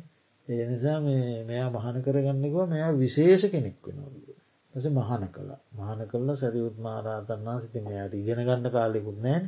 ඒ 0.47 0.63
නිසා 0.65 0.97
මෙයා 1.45 1.69
මහන 1.71 1.97
කරගන්නෙකව 2.01 2.57
මෙයා 2.67 2.91
විශේෂ 2.95 3.43
කෙනෙක් 3.49 3.77
වෙනවද. 3.85 4.25
ඇස 4.73 4.85
මහන 4.91 5.23
කලා 5.29 5.59
මහන 5.73 5.99
කල්ල 6.07 6.29
සැරියුත් 6.35 6.77
මහරාතන් 6.79 7.45
වහන්සිති 7.45 7.79
මෙයාට 7.81 8.13
ඉගෙන 8.13 8.41
ගන්න 8.41 8.67
කාලෙකුත් 8.71 9.19
නෑ 9.19 9.41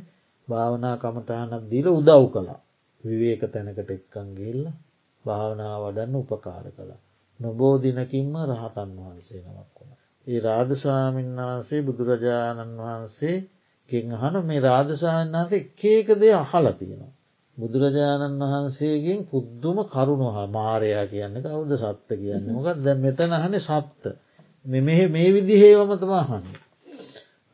භාවනා 0.48 0.96
කමටහනක් 0.96 1.64
දීල 1.70 1.86
උදව් 1.90 2.24
කළා 2.30 2.60
විවේක 3.04 3.42
තැනකට 3.48 3.90
එක්කන් 3.90 4.28
ගිල්ල 4.34 4.64
භාවනා 5.24 5.74
වඩන්න 5.78 6.14
උපකාර 6.16 6.66
කළා. 6.70 7.00
නොබෝ 7.40 7.74
දිනකින්ම 7.78 8.34
රහතන් 8.44 8.90
වහන්සේ 8.98 9.42
නමක් 9.44 9.76
වුණ. 9.76 9.92
ඒ 10.26 10.40
රාධස්වාමීන් 10.40 11.38
වහන්සේ 11.38 11.80
බුදුරජාණන් 11.82 12.74
වහන්සේ 12.78 13.36
ගෙන්හන 13.90 14.34
මේ 14.44 14.60
රාධසාහන් 14.62 15.32
වහන්සේ 15.32 15.68
කේක 15.74 16.08
දෙය 16.16 16.32
අහල 16.34 16.66
තියෙනවා. 16.72 17.12
බුදුරජාණන් 17.56 18.42
වහන්සේගෙන් 18.42 19.20
පුද්දුම 19.26 19.78
කරුණු 19.86 20.28
හා 20.30 20.46
මාරයා 20.48 21.04
කියන්න 21.06 21.36
කවුද 21.44 21.72
සත්ත 21.76 22.08
කියන්න 22.16 22.48
මොකක් 22.48 22.68
දැ 22.80 22.96
මෙතන 22.96 23.32
හන 23.34 23.54
සත්ත 23.60 24.04
මෙ 24.64 24.80
මේ 25.08 25.28
විදිහේවමතම 25.32 26.12
අහන්නේ. 26.14 26.58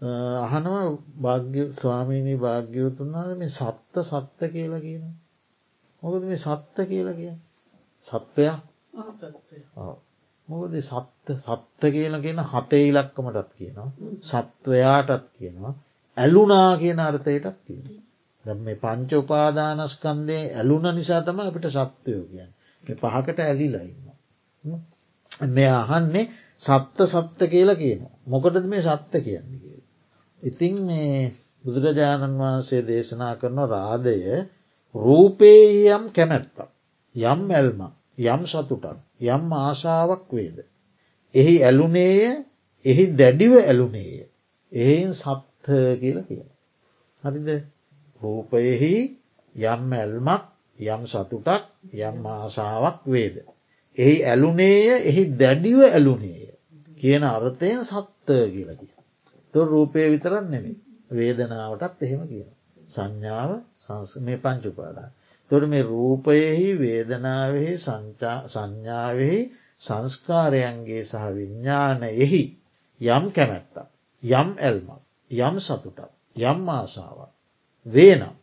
අහනව 0.04 0.98
භාග්‍ය 1.20 1.60
ස්වාමීණී 1.80 2.38
භාග්‍යවතුන්නාද 2.38 3.30
මේ 3.38 3.50
සත්ත 3.50 3.94
සත්ත 4.02 4.50
කියලා 4.52 4.80
කියන. 4.80 5.04
මොකද 6.02 6.22
මේ 6.24 6.38
සත්ත 6.38 6.76
කියලා 6.88 7.14
කිය 7.14 7.34
සත්වයක් 8.04 8.58
මොකද 10.48 10.74
සත්ත 10.80 11.36
සත්ත 11.38 11.90
කියලා 11.90 12.20
කියන 12.20 12.40
හතේ 12.44 12.82
ඉලක්කමටත් 12.88 13.50
කියනවා. 13.54 13.88
සත්වයාටත් 14.22 15.28
කියනවා. 15.34 15.74
ඇලුනා 16.16 16.76
කියන 16.76 17.00
අර්ථයටත් 17.00 17.58
කියන. 17.66 17.84
ද 18.44 18.56
මේ 18.58 18.76
පංච 18.76 19.10
උපාදානස්කන්දේ 19.14 20.42
ඇලුන 20.52 20.86
නිසා 20.94 21.22
තම 21.22 21.40
අපිට 21.40 21.68
සත්වයෝ 21.70 22.24
කියන්න. 22.26 22.52
පහකට 22.84 23.38
ඇලිලයින්න. 23.40 24.08
මේ 25.50 25.70
අහන්නේ 25.72 26.26
සත්ත 26.58 26.98
සත්ත 27.06 27.40
කියලා 27.48 27.76
කියනවා. 27.76 28.14
මොකටද 28.26 28.66
මේ 28.66 28.82
සත්ත 28.82 29.12
කියන්නේ 29.20 29.60
කිය. 29.60 29.80
ඉතින් 30.44 30.76
මේ 30.82 31.32
බුදුරජාණන් 31.64 32.38
වහන්සේ 32.38 32.82
දේශනා 32.82 33.34
කරන 33.36 33.58
රාධය 33.66 34.36
රූපයේ 34.94 35.90
යම් 35.90 36.04
කැමැත්තක් 36.10 36.58
යම් 37.14 37.40
ඇල්ම 37.50 37.80
යම් 38.24 38.42
සතුටක් 38.44 38.98
යම් 39.26 39.44
ආශාවක් 39.54 40.28
වේද. 40.30 40.58
එහි 41.34 41.54
ඇලුනේය 41.60 42.44
එහි 42.84 43.04
දැඩිව 43.12 43.52
ඇලුනේය. 43.60 44.28
එහින් 44.72 45.10
සත්ත 45.14 45.66
කියල 46.00 46.18
කියන. 46.22 46.48
හරිද 47.22 47.48
රූපයෙහි 48.20 48.94
යම් 49.54 49.92
ඇල්මක් 49.92 50.44
යම් 50.78 51.02
සතුටක් 51.06 51.62
යම් 52.00 52.26
ආශාවක් 52.28 52.98
වේද. 53.06 53.36
එහි 53.98 54.16
ඇලුනේය 54.24 54.88
එහි 55.02 55.22
දැඩිව 55.34 55.78
ඇලුනේය 55.84 56.44
කියන 57.00 57.22
අර්ථයෙන් 57.24 57.82
සත්ත 57.84 58.28
කියලකි. 58.48 58.93
තො 59.54 59.64
රූපය 59.64 60.10
විතරත් 60.10 60.46
නෙමේ 60.46 60.76
වේදනාවටත් 61.10 62.02
එහෙම 62.02 62.22
කියන. 62.26 62.50
සංඥාව 62.88 63.50
මේ 64.18 64.38
පංචුපාදා. 64.38 65.08
තොට 65.50 65.68
මේ 65.68 65.82
රූපයෙහි 65.84 66.68
වේදනාවෙහි 66.76 67.74
සංඥාවෙහි 68.48 69.38
සංස්කාරයන්ගේ 69.82 71.04
සහ 71.04 71.24
විඤ්ඥානයෙහි 71.32 72.42
යම් 73.00 73.24
කැමැත්ත. 73.30 73.76
යම් 74.22 74.48
ඇල්මක් 74.58 75.00
යම් 75.30 75.56
සතුටක් 75.60 76.10
යම් 76.36 76.68
ආසාාවක්. 76.70 77.32
වේනම්. 77.86 78.34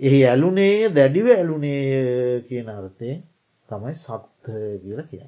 එහි 0.00 0.20
ඇලුනේය 0.24 0.88
දැඩිව 0.90 1.26
ඇලුනේය 1.30 2.42
කියන 2.42 2.68
අර්ථය 2.70 3.10
තමයි 3.68 3.94
සත්ත 3.96 4.46
කියල 4.82 5.00
කිය. 5.04 5.24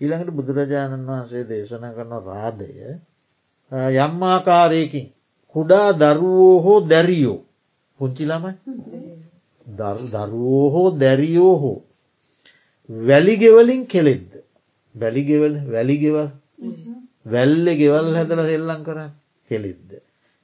ඊළඟට 0.00 0.30
බුදුරජාණන් 0.32 1.06
වහන්සේ 1.06 1.44
දේශන 1.44 1.84
කරන 1.90 2.14
රාධය 2.22 2.70
යම්මාකාරයකින් 3.96 5.06
කුඩා 5.54 5.88
දරුවෝ 5.94 6.56
හෝ 6.60 6.80
දැරියෝ 6.90 7.40
පුංචි 8.00 8.24
ළමයි 8.30 8.52
දරුවෝ 10.14 10.66
හෝ 10.70 10.88
දැරියෝ 11.00 11.54
හෝ 11.58 11.78
වැලිගෙවලින් 12.88 13.82
කෙලෙද්ද 13.86 14.30
වැලිගෙවල් 14.94 15.54
වැලිගෙවල් 15.72 16.28
වැල්ල 17.26 17.66
ගෙවල් 17.74 18.08
හැදල 18.16 18.40
සෙල්ලං 18.48 18.82
කරන්න 18.86 19.12
කෙලෙද්ද. 19.50 19.90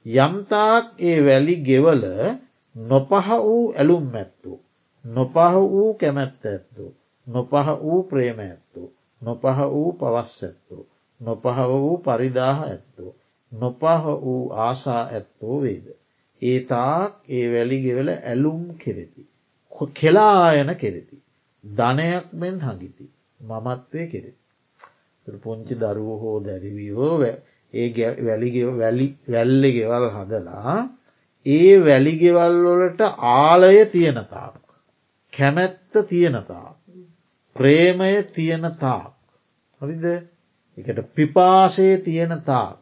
යම්තාක් 0.05 0.85
ඒ 0.99 1.19
වැලි 1.25 1.55
ගෙවල 1.67 2.03
නොපහ 2.75 3.11
වූ 3.43 3.73
ඇලුම් 3.73 4.05
ඇත්තු. 4.13 4.51
නොපහ 5.05 5.37
වූ 5.53 5.89
කැමැත්ත 5.93 6.43
ඇත්තු. 6.45 6.85
නොපහ 7.27 7.53
වූ 7.81 8.01
ප්‍රේම 8.03 8.39
ඇත්තු. 8.39 8.83
නොපහ 9.21 9.45
වූ 9.73 9.89
පවස් 9.99 10.33
ඇත්තු. 10.43 10.77
නොපහ 11.21 11.45
වූ 11.71 11.97
පරිදාහ 11.97 12.57
ඇත්තෝ. 12.63 13.11
නොපහ 13.51 13.83
වූ 14.21 14.49
ආසා 14.59 15.01
ඇත්තෝ 15.07 15.61
වේද. 15.61 15.87
ඒ 16.41 16.59
තාක් 16.59 17.13
ඒ 17.29 17.45
වැලිගෙවල 17.53 18.09
ඇලුම් 18.09 18.63
කෙරෙති. 18.77 19.27
කෙලායන 19.95 20.75
කෙරෙති. 20.75 21.17
ධනයක් 21.63 22.25
මෙන් 22.33 22.59
හඟිති. 22.59 23.05
මමත්වය 23.41 24.07
කෙරෙති. 24.07 24.41
පොංචි 25.43 25.75
දරුව 25.75 26.09
හෝ 26.21 26.37
දැරිවියෝ 26.45 27.15
ඒ 27.73 27.87
වැල්ලි 28.27 29.71
ගෙවල් 29.71 30.05
හදලා 30.09 30.89
ඒ 31.45 31.85
වැලිගෙවල්වලට 31.85 33.01
ආලය 33.17 33.85
තියෙනතාක්. 33.85 34.55
කැමැත්ත 35.33 35.93
තියෙනතා. 36.09 36.67
ප්‍රේමය 37.55 38.23
තියෙනතාක්. 38.23 39.13
හරිද 39.81 40.05
එකට 40.77 41.15
පිපාසේ 41.15 41.97
තියෙනතා 41.97 42.80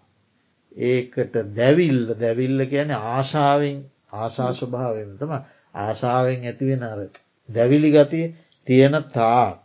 ඒකට 0.72 1.36
දැවිල්ල 1.54 2.14
දැවිල්ල 2.16 2.66
කියන 2.66 2.92
ආශාවෙන් 2.92 3.80
ආශා 4.14 4.52
ස්වභාවෙන්තම 4.54 5.32
ආශාවෙන් 5.76 6.46
ඇතිවෙන 6.46 6.84
අර 6.84 7.00
දැවිලි 7.50 7.92
ගතිය 7.92 8.26
තියෙන 8.68 8.96
තාක් 9.10 9.60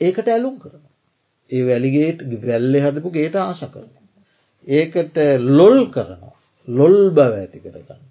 ඒකට 0.00 0.28
ඇලුම් 0.28 0.58
කරන. 0.58 0.82
ඒ 1.50 1.62
වැලිගේට 1.64 2.20
වැල්ලෙ 2.42 2.78
හදපු 2.80 3.10
ගේට 3.10 3.36
ආශ 3.36 3.64
කරන. 3.68 3.90
ඒකට 4.66 5.16
ලොල් 5.50 5.80
කරනවා 5.88 6.36
ලොල් 6.68 6.98
බව 7.10 7.32
ඇති 7.34 7.58
කරගන්න. 7.60 8.02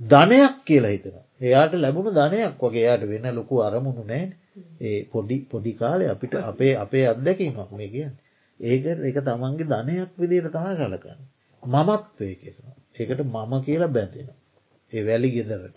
ධනයක් 0.00 0.56
කියලා 0.64 0.90
හිතන. 0.90 1.16
එයාට 1.40 1.72
ලැබුණු 1.76 2.10
ධනයක් 2.12 2.60
වගේ 2.60 2.84
යායට 2.84 3.08
වෙන 3.08 3.34
ලොකු 3.34 3.62
අරමුණු 3.62 4.04
නෑ 4.04 4.26
ඒ 4.80 5.04
පොඩි 5.06 5.36
පොඩි 5.46 5.72
කාලේ 5.74 6.08
අපිට 6.08 6.34
අපේ 6.42 6.72
අපේ 6.76 7.04
අත්දැකීමක් 7.06 7.70
මේ 7.72 7.88
කියන්න. 7.88 8.14
ඒකට 8.60 9.00
එක 9.02 9.18
තමන්ගේ 9.22 9.66
ධනයක් 9.66 10.10
විදියට 10.16 10.50
තමයි 10.50 10.74
සලකන්න. 10.76 11.20
මමත්වය 11.62 12.30
කෙනවා. 12.36 12.74
ඒකට 12.94 13.20
මම 13.24 13.52
කියලා 13.62 13.90
බැඳෙන. 13.90 14.28
ඒ 14.92 15.02
වැලි 15.02 15.30
ගෙදරට. 15.30 15.76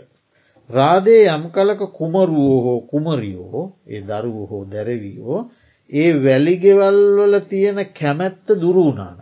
රාදේ 0.69 1.23
යම් 1.27 1.43
කලක 1.49 1.81
කුමරුවෝ 1.91 2.59
හෝ 2.61 2.79
කුමරියෝ 2.83 3.63
ඒ 3.87 4.01
දරුව 4.03 4.37
හෝ 4.49 4.63
දැරවියෝ 4.65 5.39
ඒ 5.89 6.11
වැලිගෙවල්වල 6.15 7.35
තියෙන 7.43 7.79
කැමැත්ත 7.91 8.47
දුරුණාන. 8.55 9.19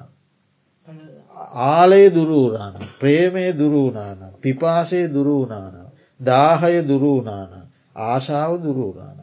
ආලය 1.68 2.04
දුරූනාන 2.10 2.74
ප්‍රේමය 3.00 3.46
දුරූනාන 3.54 4.20
පිපාසය 4.42 5.02
දුරූනාන 5.08 5.76
දාහය 6.20 6.82
දුරූනාන 6.84 7.52
ආශාව 7.96 8.52
දුරූනාන 8.64 9.20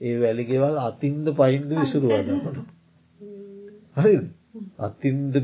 ඒ 0.00 0.14
වැලිගෙවල් 0.20 0.76
අතින්ද 0.80 1.26
පයින්ද 1.34 1.70
විසුරුවදකට 1.72 2.71
හරි 3.96 4.14
අතින්ද 4.80 5.34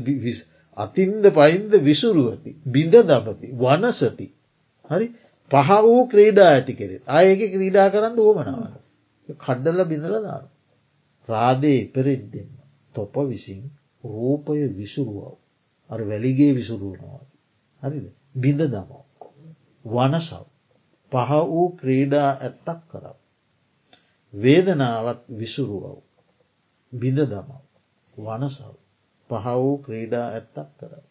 අතින්ද 0.77 1.23
පයින්ද 1.31 1.71
විසුරුවති 1.81 2.51
බිඳ 2.65 2.93
දපති 3.03 3.47
වනසති. 3.53 4.27
හරි? 4.89 5.07
පහ 5.51 5.69
වූ 5.83 6.01
ක්‍රීඩා 6.07 6.49
ඇති 6.49 6.73
කෙරෙත්. 6.73 7.03
අයක 7.09 7.41
ක්‍රීඩා 7.47 7.87
කරන්න 7.89 8.15
ඕමනාව 8.19 8.61
කඩ්ඩල 9.37 9.81
බිඳල 9.85 10.15
දාන. 10.19 10.45
රාදේ 11.29 11.77
ඉපරෙද්දෙන්න 11.81 12.51
තොප 12.95 13.15
විසින් 13.25 13.63
රූපය 14.03 14.59
විසුරුවව. 14.71 15.37
අර 15.89 15.99
වැලිගේ 16.03 16.51
විසුරුවනවා. 16.53 17.21
හරිද? 17.83 18.05
බිඳ 18.35 18.61
දමව. 18.65 18.91
වනසව. 19.85 20.43
පහ 21.11 21.31
වූ 21.47 21.67
ක්‍රීඩා 21.75 22.29
ඇත්තක් 22.37 22.79
කරව. 22.87 23.17
වේදනාවත් 24.33 25.21
විසුරුවව. 25.31 25.97
බිඳ 26.93 27.19
දමව. 27.23 27.68
වනසව 28.21 28.75
පහ 29.29 29.45
වූ 29.55 29.75
ක්‍රීඩා 29.81 30.27
ඇත්තක් 30.29 30.69
කරව 30.77 31.09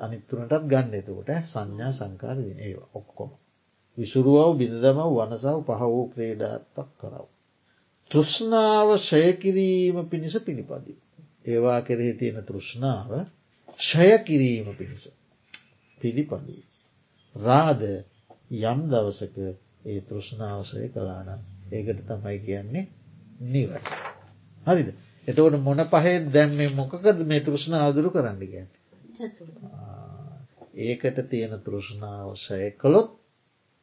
අනිත්තුනටත් 0.00 0.64
ගන්න 0.66 0.96
එතකොට 0.96 1.30
සංඥා 1.46 1.92
සංකාර 1.94 2.38
ඒ 2.44 2.72
ඔක්කොම 2.94 3.30
විසුරුවව 3.98 4.52
බිඳදම 4.56 4.98
වනසව 5.08 5.56
පහ 5.62 5.82
වූ 5.84 6.04
ක්‍රේඩාත්තක් 6.10 6.90
කරව. 6.96 7.26
තෘෂ්ණාව 8.10 8.88
ශයකිරීම 9.00 9.96
පිණිස 10.06 10.36
පිණිපදී. 10.40 10.98
ඒවා 11.44 11.80
කෙරෙහි 11.82 12.14
තියෙන 12.14 12.38
තෘෂ්ණාව 12.44 13.10
ෂය 13.78 14.08
කිරීම 14.20 14.68
පිණිස 14.74 15.04
පිළිපදී. 16.00 16.62
රාද 17.34 17.82
යම් 18.62 18.80
දවසක 18.86 19.36
ඒ 19.84 20.00
තෘෂ්ණාවසය 20.02 20.86
කලානම් 20.90 21.40
ඒකට 21.72 22.00
තමයි 22.08 22.38
කියන්නේ 22.40 22.84
නිවට. 23.46 23.86
හරිද 24.62 24.88
එතවට 25.28 25.60
මොන 25.60 25.84
පහේ 25.86 26.16
දැම්ම 26.30 26.60
මොකකද 26.74 27.22
මේ 27.24 27.40
තෘෂ්ණ 27.42 27.78
අදුරු 27.80 28.10
කරන්න 28.10 28.42
ගැන්න. 28.44 28.68
ඒකට 30.80 31.18
තියෙන 31.26 31.54
තෘෂ්ණාව 31.60 32.34
ෂය 32.36 32.70
කළොත් 32.76 33.10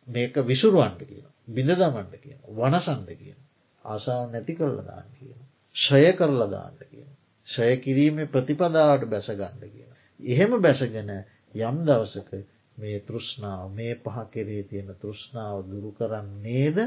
මේක 0.07 0.35
විසුරුවන්ට 0.43 1.01
කියන 1.03 1.27
බිඳ 1.49 1.73
දමන්ට 1.73 2.21
කියන 2.21 2.39
වනසන්ට 2.53 3.11
කියන 3.15 3.39
ආසාාව 3.85 4.31
නැති 4.31 4.55
කරල 4.55 4.79
දාන්න 4.83 5.09
කියන 5.13 5.39
ෂය 5.75 6.11
කරලා 6.13 6.49
දාන්න 6.49 6.77
කියන 6.83 7.09
ෂය 7.47 7.69
කිරීම 7.79 8.21
ප්‍රතිපදාවට 8.27 9.07
බැසගණ්ඩ 9.07 9.65
කියන. 9.67 9.91
එහෙම 10.19 10.55
බැසගෙන 10.59 11.11
යම් 11.55 11.77
දවසක 11.83 12.31
මේ 12.77 13.01
තෘෂ්ණාව 13.01 13.67
මේ 13.73 13.95
පහ 13.97 14.23
කෙරේ 14.31 14.63
තියෙන 14.63 14.89
තෘෂ්ණාව 14.97 15.59
දුරු 15.67 15.91
කරන්න 15.93 16.31
නේද 16.41 16.81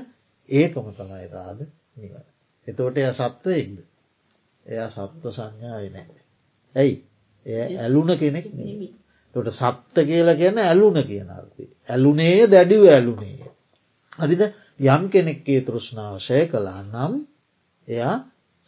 ඒකම 0.48 0.90
තමයි 0.94 1.28
රාද 1.28 1.61
නිවන. 1.96 2.26
එතෝට 2.66 2.98
එය 2.98 3.09
සත්වයෙක්ද 3.12 3.78
එයා 4.68 4.88
සත්ව 4.88 5.24
සංඥාව 5.30 5.84
නෑ. 5.88 6.22
ඇයි 6.74 6.94
එය 7.46 7.76
ඇලුන 7.76 8.10
කෙනෙක් 8.16 8.48
නෙමි. 8.54 8.88
තොට 9.34 9.50
සත්ත 9.50 9.96
කියලා 10.02 10.34
කියන 10.34 10.58
ඇලුන 10.60 10.98
කියන 11.02 11.28
අර්ථය. 11.30 11.64
ඇලුනේ 11.88 12.46
දැඩිව 12.46 12.84
ඇලුනේ. 12.88 13.50
හරිද 14.18 14.42
යම් 14.86 15.02
කෙනෙක්කේ 15.08 15.60
තෘෂ්ණාවශය 15.62 16.40
කලා 16.48 16.82
නම් 16.84 17.14
එයා 17.88 18.16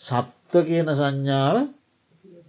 සත්ව 0.00 0.64
කියන 0.64 0.88
සංඥාව 0.92 1.56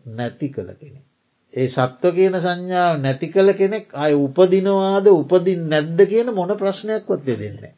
නැති 0.07 0.47
කළ 0.49 0.71
කෙනෙක්. 0.73 1.05
ඒ 1.53 1.67
සත්ව 1.67 2.13
කියන 2.13 2.35
සංඥාව 2.39 2.93
නැති 2.99 3.27
කළ 3.29 3.53
කෙනෙක් 3.53 3.85
අය 3.95 4.13
උපදිනවාද 4.17 5.05
උපදින් 5.09 5.67
නැද්ද 5.67 5.99
කියන 6.07 6.33
මොන 6.33 6.51
ප්‍රශ්නයක්වත් 6.55 7.21
දෙන්නේ. 7.27 7.73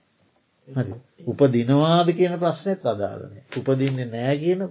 හරි 0.67 0.93
උපදිනවාද 1.28 2.07
කියන 2.13 2.36
ප්‍රශ්නයත් 2.38 2.86
අදාලනය 2.86 3.39
උපදින්නේ 3.53 4.07
නෑ 4.07 4.38
කියන 4.38 4.61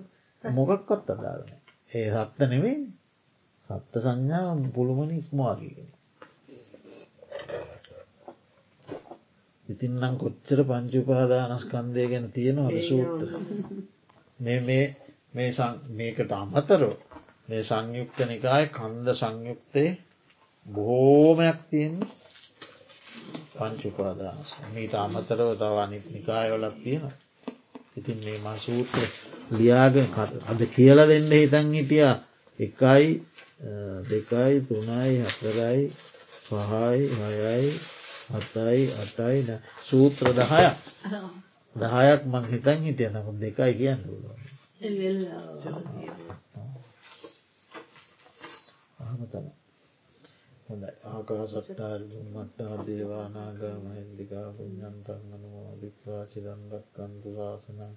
මොකක්වත් 0.50 1.10
අදාලනය 1.10 1.54
ඒ 1.92 2.08
සත්ත 2.10 2.38
නෙමේ 2.46 2.78
සත්ත 3.70 3.94
සංඥා 3.96 4.54
පුළුමන 4.74 5.10
ඉක්මවාගේගෙන. 5.12 5.90
ඉතින්නම් 9.68 10.14
කොච්චර 10.16 10.60
පංචුපාදානස්කන්දය 10.64 12.04
ගැන 12.08 12.26
තියෙනවද 12.30 12.78
සූත්‍ර. 12.82 13.28
මේකට 15.90 16.32
අමතරෝ 16.32 16.94
මේ 17.48 17.62
සංයුක්ත 17.62 18.18
නිකාය 18.26 18.64
කන්ද 18.68 19.06
සංයුක්තය 19.14 19.84
බොහෝමයක් 20.66 21.60
තියෙන් 21.70 21.96
පංචුපාදානස් 23.54 24.50
මීට 24.72 24.94
අමතරව 24.96 25.50
තව 25.56 25.74
අනිත් 25.78 26.06
නිකායවලක් 26.10 26.76
තියෙන. 26.84 27.12
ඉතින් 27.96 28.18
මේ 28.24 28.38
මා 28.38 28.56
සූත්‍ර 28.56 29.02
ලියාගෙන 29.50 30.08
අද 30.50 30.60
කියල 30.74 30.98
දෙන්න 31.10 31.32
හිතන් 31.32 31.66
හිටිය. 31.72 32.08
එකයි 32.58 33.08
දෙකයි 34.08 34.54
තුනයි 34.68 35.12
හතරයි 35.24 35.82
පහයි 36.46 37.00
හයයි 37.12 37.70
හතයි 38.34 38.82
අටයි 39.02 39.40
සූත්‍ර 39.84 40.26
දහයක්. 40.32 40.76
දහයක් 41.76 42.20
මං 42.26 42.44
හිතන් 42.52 42.78
හිටිය. 42.86 43.10
නම 43.10 43.26
දෙකයි 43.40 43.72
කියන්න 43.78 44.00
පුළුවන් 44.02 44.40
තම 50.72 50.74
හොඳ 50.74 50.84
ආකා 51.08 51.44
සට්ටාර්ග 51.46 52.12
මට්ටා 52.28 52.76
දේවානාගා 52.86 53.76
මහින්දිකා 53.80 54.48
පුඥන්තන් 54.52 55.34
අනුවා 55.34 55.74
දික්වා 55.80 56.22
චිරන්දක් 56.26 56.86
කන්තු 56.94 57.30
ශාසනන් 57.36 57.94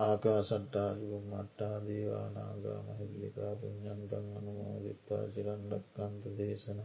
ආකා 0.00 0.40
සට්ටාජුව 0.42 1.12
මට්ටා 1.24 1.76
දේවානාගා 1.80 2.80
මහිල්ලිකා 2.88 3.52
පුඥන්තන් 3.54 4.26
අනුමෝදිත්වා 4.32 5.24
චිරන්ඩක්කන්ත 5.34 6.24
දේශන. 6.38 6.80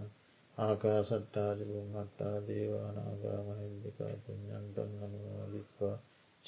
ආකා 0.57 0.99
සට්ටාජුව 1.03 1.73
මට්ටා 1.85 2.37
දේවානාගා 2.47 3.39
මහිල්ලිකා 3.49 4.13
පුඥන්තන් 4.23 4.93
අනුමෝදිත්වා 5.01 5.97